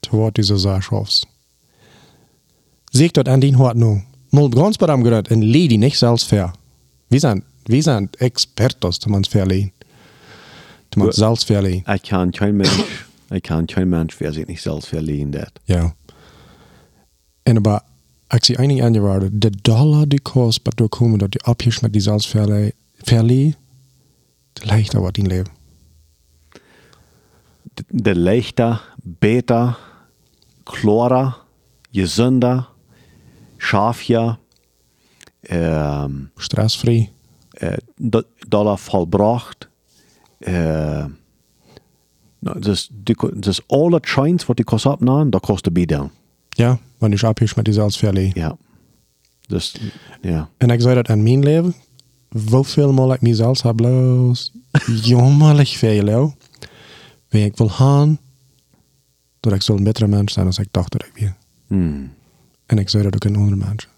toward 0.00 0.36
dieser 0.36 0.58
Sache 0.58 0.82
schaffst. 0.82 1.26
Seht 2.90 3.16
dort 3.16 3.28
an 3.28 3.40
den 3.40 3.58
Horten 3.58 3.80
nur. 3.80 4.02
Mal 4.30 4.50
ganz 4.50 4.78
bei 4.78 4.86
dem 4.86 5.04
gehört, 5.04 5.30
und 5.30 5.42
leh 5.42 5.68
die 5.68 5.78
nicht 5.78 5.98
selbst 5.98 6.28
fair. 6.28 6.52
Wir 7.08 7.20
sind, 7.20 7.44
wir 7.66 7.82
sind 7.82 8.20
Expertos, 8.20 8.98
die 8.98 9.08
man 9.08 9.22
es 9.22 9.28
verlehen. 9.28 9.72
Die 10.94 10.98
man 10.98 11.12
selbst 11.12 11.44
verlehen. 11.44 11.84
Ich 11.94 12.02
kann 12.02 12.32
kein 12.32 12.56
Mensch, 12.56 12.70
ich 13.30 13.42
kann 13.42 13.66
kein 13.66 13.88
Mensch, 13.88 14.16
wer 14.18 14.32
sich 14.32 14.46
nicht 14.46 14.62
selbst 14.62 14.88
verliehen 14.88 15.32
dat. 15.32 15.52
Ja. 15.66 15.92
Und 17.46 17.56
aber, 17.56 17.82
ich 18.34 18.44
sehe 18.44 18.58
einige 18.58 18.84
andere 18.84 19.30
der 19.30 19.50
Dollar, 19.50 20.06
die 20.06 20.18
kostet, 20.18 20.66
was 20.66 20.76
du 20.76 20.88
kommst, 20.88 21.22
dass 21.22 21.30
die 21.30 21.42
abhisch 21.44 21.82
mit 21.82 21.94
die 21.94 22.00
selbst 22.00 22.32
der 22.34 23.54
leichter 24.62 25.02
wird 25.02 25.18
dein 25.18 25.26
Leben. 25.26 25.50
De 27.88 28.12
leichter, 28.12 28.80
beter, 29.02 29.78
klarer, 30.64 31.36
gesünder, 31.92 32.68
scharfer, 33.58 34.38
ähm, 35.44 36.30
Stressfrei. 36.36 37.10
Äh, 37.60 37.76
do- 37.96 38.22
Dollar 38.48 38.78
vollbracht, 38.78 39.68
äh, 40.38 41.04
Nou, 42.42 42.58
Dus, 42.60 42.88
die, 42.92 43.14
ko- 43.14 43.30
dus 43.34 43.60
alle 43.68 44.00
trains 44.00 44.46
wat 44.46 44.56
die 44.56 44.64
kost 44.64 44.86
opnemen, 44.86 45.30
dat 45.30 45.40
kost 45.42 45.64
de 45.64 45.70
bieden. 45.70 46.10
Ja, 46.48 46.78
wanneer 46.98 47.18
je 47.20 47.26
abhiest 47.26 47.56
met 47.56 47.64
die 47.64 47.74
zelfsverlie. 47.74 48.30
Ja. 48.34 48.56
Dus, 49.46 49.76
ja. 50.22 50.48
En 50.56 50.70
ik 50.70 50.80
zei 50.80 50.94
dat 50.94 51.08
in 51.08 51.22
mijn 51.22 51.42
leven, 51.42 51.74
hoeveel 52.50 52.92
mal 52.92 53.12
ik 53.12 53.20
mezelf 53.20 53.62
heb 53.62 53.80
los, 53.80 54.52
jammerlijk 55.02 55.68
veel, 55.68 56.04
joh. 56.08 56.32
Wie 57.28 57.44
ik 57.44 57.56
wil 57.56 57.68
gaan, 57.68 58.18
dat 59.40 59.52
ik 59.52 59.62
zo'n 59.62 59.84
betere 59.84 60.06
mens 60.06 60.32
zijn 60.32 60.46
als 60.46 60.58
ik 60.58 60.68
dacht 60.70 60.92
dat 60.92 61.04
ik 61.04 61.12
weer. 61.14 61.36
Hmm. 61.66 62.12
En 62.66 62.78
ik 62.78 62.88
zei 62.88 63.02
dat 63.02 63.14
ook 63.14 63.24
in 63.24 63.36
andere 63.36 63.56
mensen. 63.56 63.88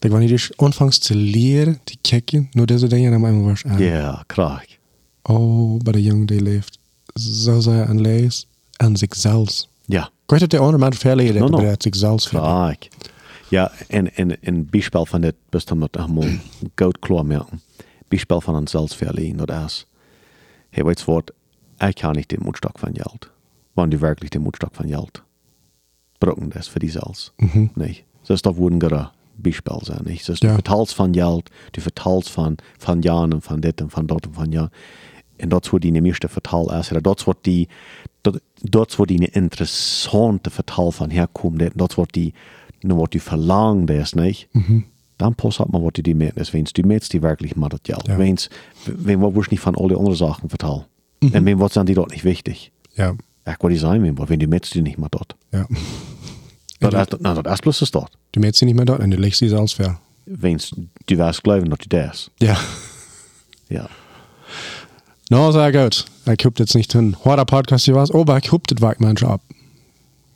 Dat 0.00 0.10
wanneer 0.10 0.28
je 0.30 0.52
aanvangt 0.56 1.02
te 1.06 1.14
leren, 1.14 1.80
te 1.84 1.96
kijken, 2.00 2.48
naar 2.52 2.66
deze 2.66 2.86
dingen, 2.86 3.10
dan 3.10 3.20
mijn 3.20 3.42
was 3.44 3.64
aan. 3.64 3.78
Ja, 3.82 4.22
kraag. 4.26 4.64
Oh, 5.22 5.78
bij 5.80 5.92
de 5.92 6.02
jongen 6.02 6.26
die 6.26 6.42
leeft, 6.42 6.78
zo 7.14 7.60
zij 7.60 7.82
en 7.82 8.00
lees 8.00 8.46
en 8.76 8.96
zichzelf. 8.96 9.66
Ja, 9.84 10.04
Ik 10.06 10.30
weet 10.30 10.40
dat 10.40 10.50
de 10.50 10.58
andere 10.58 10.78
mensen 10.78 11.00
veel 11.00 11.14
leren, 11.14 11.40
No, 11.40 11.48
no. 11.48 11.60
het 11.64 11.82
zichzelf. 11.82 12.24
kraag. 12.28 12.76
Ja, 13.48 13.72
en, 13.88 14.14
en 14.16 14.36
een 14.40 14.66
bijspel 14.70 15.06
van 15.06 15.20
dit 15.20 15.34
best 15.48 15.74
met 15.74 15.94
helemaal 15.94 16.28
goud 16.74 16.98
klaar 16.98 17.26
merken. 17.26 17.60
Bijspel 18.08 18.40
van 18.40 18.54
een 18.54 18.68
zelfsverleen, 18.68 19.36
dat 19.36 19.50
is. 19.66 19.86
Hij 20.70 20.84
weet 20.84 21.04
wat, 21.04 21.32
ik 21.78 21.94
kan 21.94 22.14
niet 22.14 22.28
den 22.28 22.40
Moedstok 22.42 22.78
van 22.78 22.90
geld. 22.94 23.30
Wanneer 23.72 23.98
du 23.98 24.04
wirklich 24.06 24.30
den 24.30 24.42
Moedstok 24.42 24.74
van 24.74 24.88
geld 24.88 25.22
brauchen 26.18 26.50
das 26.50 26.68
für 26.68 26.78
die 26.78 26.90
selbst. 26.90 27.32
Mhm. 27.36 27.66
Nicht? 27.74 28.04
Das 28.26 28.42
darf 28.42 28.56
wohl 28.56 28.72
ein 28.72 28.78
Beispiel 29.42 29.78
sein. 29.82 30.02
Nicht? 30.04 30.28
Das 30.28 30.40
Ja. 30.40 30.48
Du 30.48 30.54
vertalst 30.54 30.94
von 30.94 31.12
Geld, 31.12 31.50
du 31.72 31.80
vertalst 31.80 32.28
von, 32.30 32.56
von 32.78 33.02
Jahren 33.02 33.32
und 33.32 33.42
von 33.44 33.60
dit 33.60 33.80
und 33.82 33.90
von 33.90 34.06
dort 34.06 34.26
und 34.26 34.34
von 34.34 34.52
ja. 34.52 34.68
En 35.36 35.48
dat 35.48 35.64
is 35.64 35.70
wat 35.72 35.80
die 35.82 36.00
meeste 36.00 36.28
vertaal 36.28 36.72
is. 36.78 36.88
Dat 36.88 37.18
is 37.18 37.24
wat 37.24 37.38
die, 37.44 37.68
dat, 38.22 38.40
dat 38.62 38.88
is 38.90 38.96
wat 38.96 39.08
die 39.08 39.30
interessante 39.30 40.50
vertaal 40.50 40.92
van 40.92 41.10
herkomt. 41.10 41.62
Dat 41.74 41.90
is 41.90 41.94
wat 41.96 42.12
die, 42.12 42.34
nou 42.80 42.98
wat 42.98 43.10
die 43.12 43.22
verlangt 43.22 43.90
is, 43.90 44.12
niet? 44.12 44.48
Mhm. 44.52 44.80
Dan 45.16 45.34
pas 45.34 45.58
op 45.58 45.70
maar 45.70 45.80
wat 45.80 45.94
die 45.94 46.14
meet 46.14 46.36
is. 46.36 46.50
Wens 46.50 46.72
die 46.72 46.86
meet 46.86 47.10
die 47.10 47.20
wirklich 47.20 47.54
mal 47.56 47.68
das 47.68 47.78
Geld. 47.82 48.06
Ja. 48.06 48.16
Wens, 48.16 48.50
wen 48.96 49.18
wat 49.18 49.32
wordt 49.32 49.50
niet 49.50 49.60
van 49.60 49.74
alle 49.74 49.94
andere 49.96 50.16
Sachen 50.16 50.48
vertaal. 50.48 50.86
En 51.32 51.44
wen 51.44 51.56
wat 51.58 51.72
zijn 51.72 51.84
die 51.86 51.94
dort 51.94 52.10
nicht 52.10 52.24
wichtig. 52.24 52.70
Ja, 52.92 53.14
Ich 53.44 53.56
wat 53.58 53.70
die 53.70 53.80
wen, 53.80 54.28
wenn 54.28 54.38
die 54.38 54.48
meet 54.48 54.72
die 54.72 54.82
nicht 54.82 54.98
mal 54.98 55.08
dort. 55.08 55.36
ja. 55.50 55.66
Dat 56.80 57.12
is, 57.12 57.18
nou, 57.20 57.42
dat 57.42 57.52
is 57.52 57.60
plus 57.60 57.80
is 57.80 57.90
dat. 57.90 58.10
Mädst 58.36 58.58
sie 58.58 58.64
nicht 58.64 58.76
mehr 58.76 58.84
dort 58.84 59.00
und 59.00 59.10
du 59.10 59.16
legst 59.16 59.38
sie 59.38 59.48
selbst 59.48 59.74
ver. 59.74 59.98
Wens, 60.24 60.72
du 61.06 61.18
wirst 61.18 61.42
geloven 61.42 61.70
dat 61.70 61.82
die 61.82 61.88
das. 61.88 62.30
Ja. 62.38 62.56
Ja. 63.68 63.88
No, 65.28 65.50
sehr 65.50 65.72
gut. 65.72 66.04
Ich 66.26 66.44
hab 66.44 66.58
jetzt 66.58 66.74
nicht 66.74 66.92
hin. 66.92 67.16
Heute 67.24 67.44
Podcast 67.44 67.84
hier 67.84 67.94
was, 67.94 68.10
aber 68.10 68.38
ich 68.38 68.50
hab 68.50 68.66
das 68.66 68.98
manchmal 68.98 69.32
ab. 69.32 69.42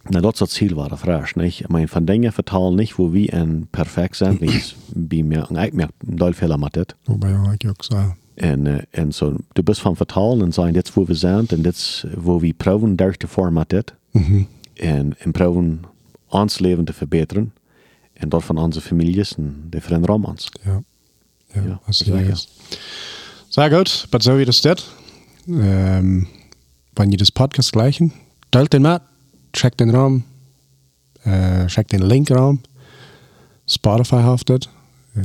Nou, 0.09 0.23
dat 0.23 0.35
is 0.35 0.41
het 0.41 0.51
ziel 0.51 0.75
waar 0.75 0.89
de 0.89 0.97
vraag, 0.97 1.35
niet? 1.35 1.61
Ik 1.61 1.69
meen, 1.69 1.89
van 1.89 2.05
dingen 2.05 2.33
vertalen 2.33 2.75
niet 2.75 2.91
hoe 2.91 3.11
we 3.11 3.31
en 3.31 3.67
perfect 3.71 4.17
zijn. 4.17 4.39
Wie 4.39 4.53
is 4.53 4.77
bij 4.95 5.23
mij, 5.23 5.67
ik 5.67 5.73
merk 5.73 5.91
veel 6.07 6.33
veel 6.33 6.57
met 6.57 6.73
dit. 6.73 6.95
Wobei 7.05 7.33
ja, 7.33 7.55
ich 7.59 7.69
auch 7.69 7.85
so. 7.85 8.15
En, 8.35 8.87
en 8.91 9.13
zo, 9.13 9.37
du 9.53 9.63
bist 9.63 9.81
van 9.81 9.97
vertalen 9.97 10.45
en 10.45 10.53
zijn, 10.53 10.73
dit 10.73 10.89
is 10.89 10.95
waar 10.95 11.05
we 11.05 11.15
zijn 11.15 11.47
en 11.47 11.63
dit 11.63 11.75
is 11.75 12.05
waar 12.17 12.39
we 12.39 12.55
te 13.17 13.27
vormen 13.27 13.53
met 13.53 13.69
dit. 13.69 13.95
Mhm. 14.11 14.43
En, 14.75 15.19
en 15.19 15.33
proberen 15.33 15.81
ons 16.35 16.59
leven 16.59 16.85
te 16.85 16.93
verbeteren. 16.93 17.53
En 18.13 18.29
dat 18.29 18.45
van 18.45 18.59
onze 18.59 18.81
families 18.81 19.35
en 19.37 19.67
de 19.71 19.81
vrienden 19.81 20.11
om 20.11 20.25
ons. 20.25 20.49
Ja. 20.65 20.83
Ja, 21.55 21.63
Ja, 21.89 22.17
gut. 22.23 22.29
ist. 22.29 22.49
Sehr 23.49 23.71
gut, 23.71 24.07
aber 24.11 24.23
so 24.23 24.37
wie 24.37 24.45
das 24.45 24.57
steht. 24.57 24.85
Ähm, 25.47 26.27
wenn 26.95 27.11
ihr 27.13 27.19
das 27.19 27.31
Podcast 27.31 27.73
gleichen, 27.73 28.13
teilt 28.51 28.73
den 28.73 28.83
mal, 28.83 29.01
checkt 29.53 29.79
den 29.79 29.91
Raum, 29.91 30.25
äh, 31.25 31.67
checkt 31.67 31.93
den 31.93 32.03
Link 32.03 32.31
Raum. 32.31 32.61
Spotify 33.67 34.23
haftet, 34.23 34.69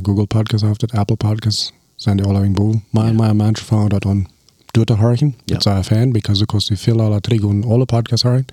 Google 0.02 0.26
Podcast 0.26 0.64
haftet, 0.64 0.92
Apple 0.92 1.16
Podcasts, 1.16 1.72
zijn 1.96 2.16
die 2.16 2.26
alle 2.26 2.38
irgendwo. 2.40 2.80
Maar, 2.90 3.14
maar 3.14 3.36
mensen 3.36 3.66
van 3.66 3.88
dat 3.88 4.02
dan 4.02 4.28
door 4.70 4.84
te 4.84 4.92
horen. 4.92 5.34
Ja. 5.44 5.58
Dat 5.58 5.78
is 5.78 5.86
fan, 5.86 6.12
because 6.12 6.46
kost 6.46 6.68
je 6.68 6.76
veel 6.76 7.00
alle 7.00 7.20
drie 7.20 7.40
en 7.48 7.64
alle 7.64 7.84
podcasts 7.84 8.22
horen. 8.22 8.46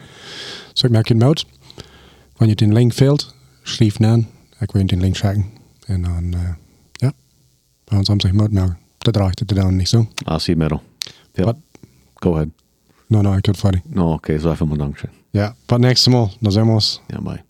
So 0.73 0.85
ik 0.87 0.91
merk 0.91 1.07
je 1.07 1.13
het 1.13 1.23
uit. 1.23 1.45
Wanneer 2.37 2.57
je 2.59 2.65
den 2.65 2.73
Link 2.73 2.93
fehlt, 2.93 3.35
schrijf 3.63 4.01
aan. 4.01 4.27
Ik 4.59 4.71
wil 4.71 4.85
den 4.85 4.99
Link 4.99 5.15
checken. 5.15 5.45
En 5.85 6.01
dan, 6.01 6.33
äh, 6.33 6.55
ja, 6.91 7.13
bei 7.83 7.97
uns 7.97 8.09
haben 8.09 8.19
sich 8.19 8.33
mal, 8.33 8.47
na, 8.51 8.77
das 8.99 9.15
reicht 9.15 9.41
das 9.41 9.57
dann 9.57 9.75
nicht 9.75 9.89
so. 9.89 10.07
Ah, 10.25 10.39
zie 10.39 10.55
middel. 10.55 10.79
Ja. 11.33 11.55
Go 12.19 12.35
ahead. 12.35 12.49
No, 13.07 13.21
no, 13.21 13.35
ich 13.35 13.41
kann 13.41 13.55
fertig. 13.55 13.81
No, 13.85 14.13
oké, 14.13 14.39
zo 14.39 14.51
even 14.51 14.69
bedankt. 14.69 15.07
Ja, 15.31 15.55
but 15.67 15.79
nächstes 15.79 16.13
Mal, 16.13 16.29
nos 16.39 16.55
vemos. 16.55 17.01
Ja, 17.09 17.21
bye. 17.21 17.46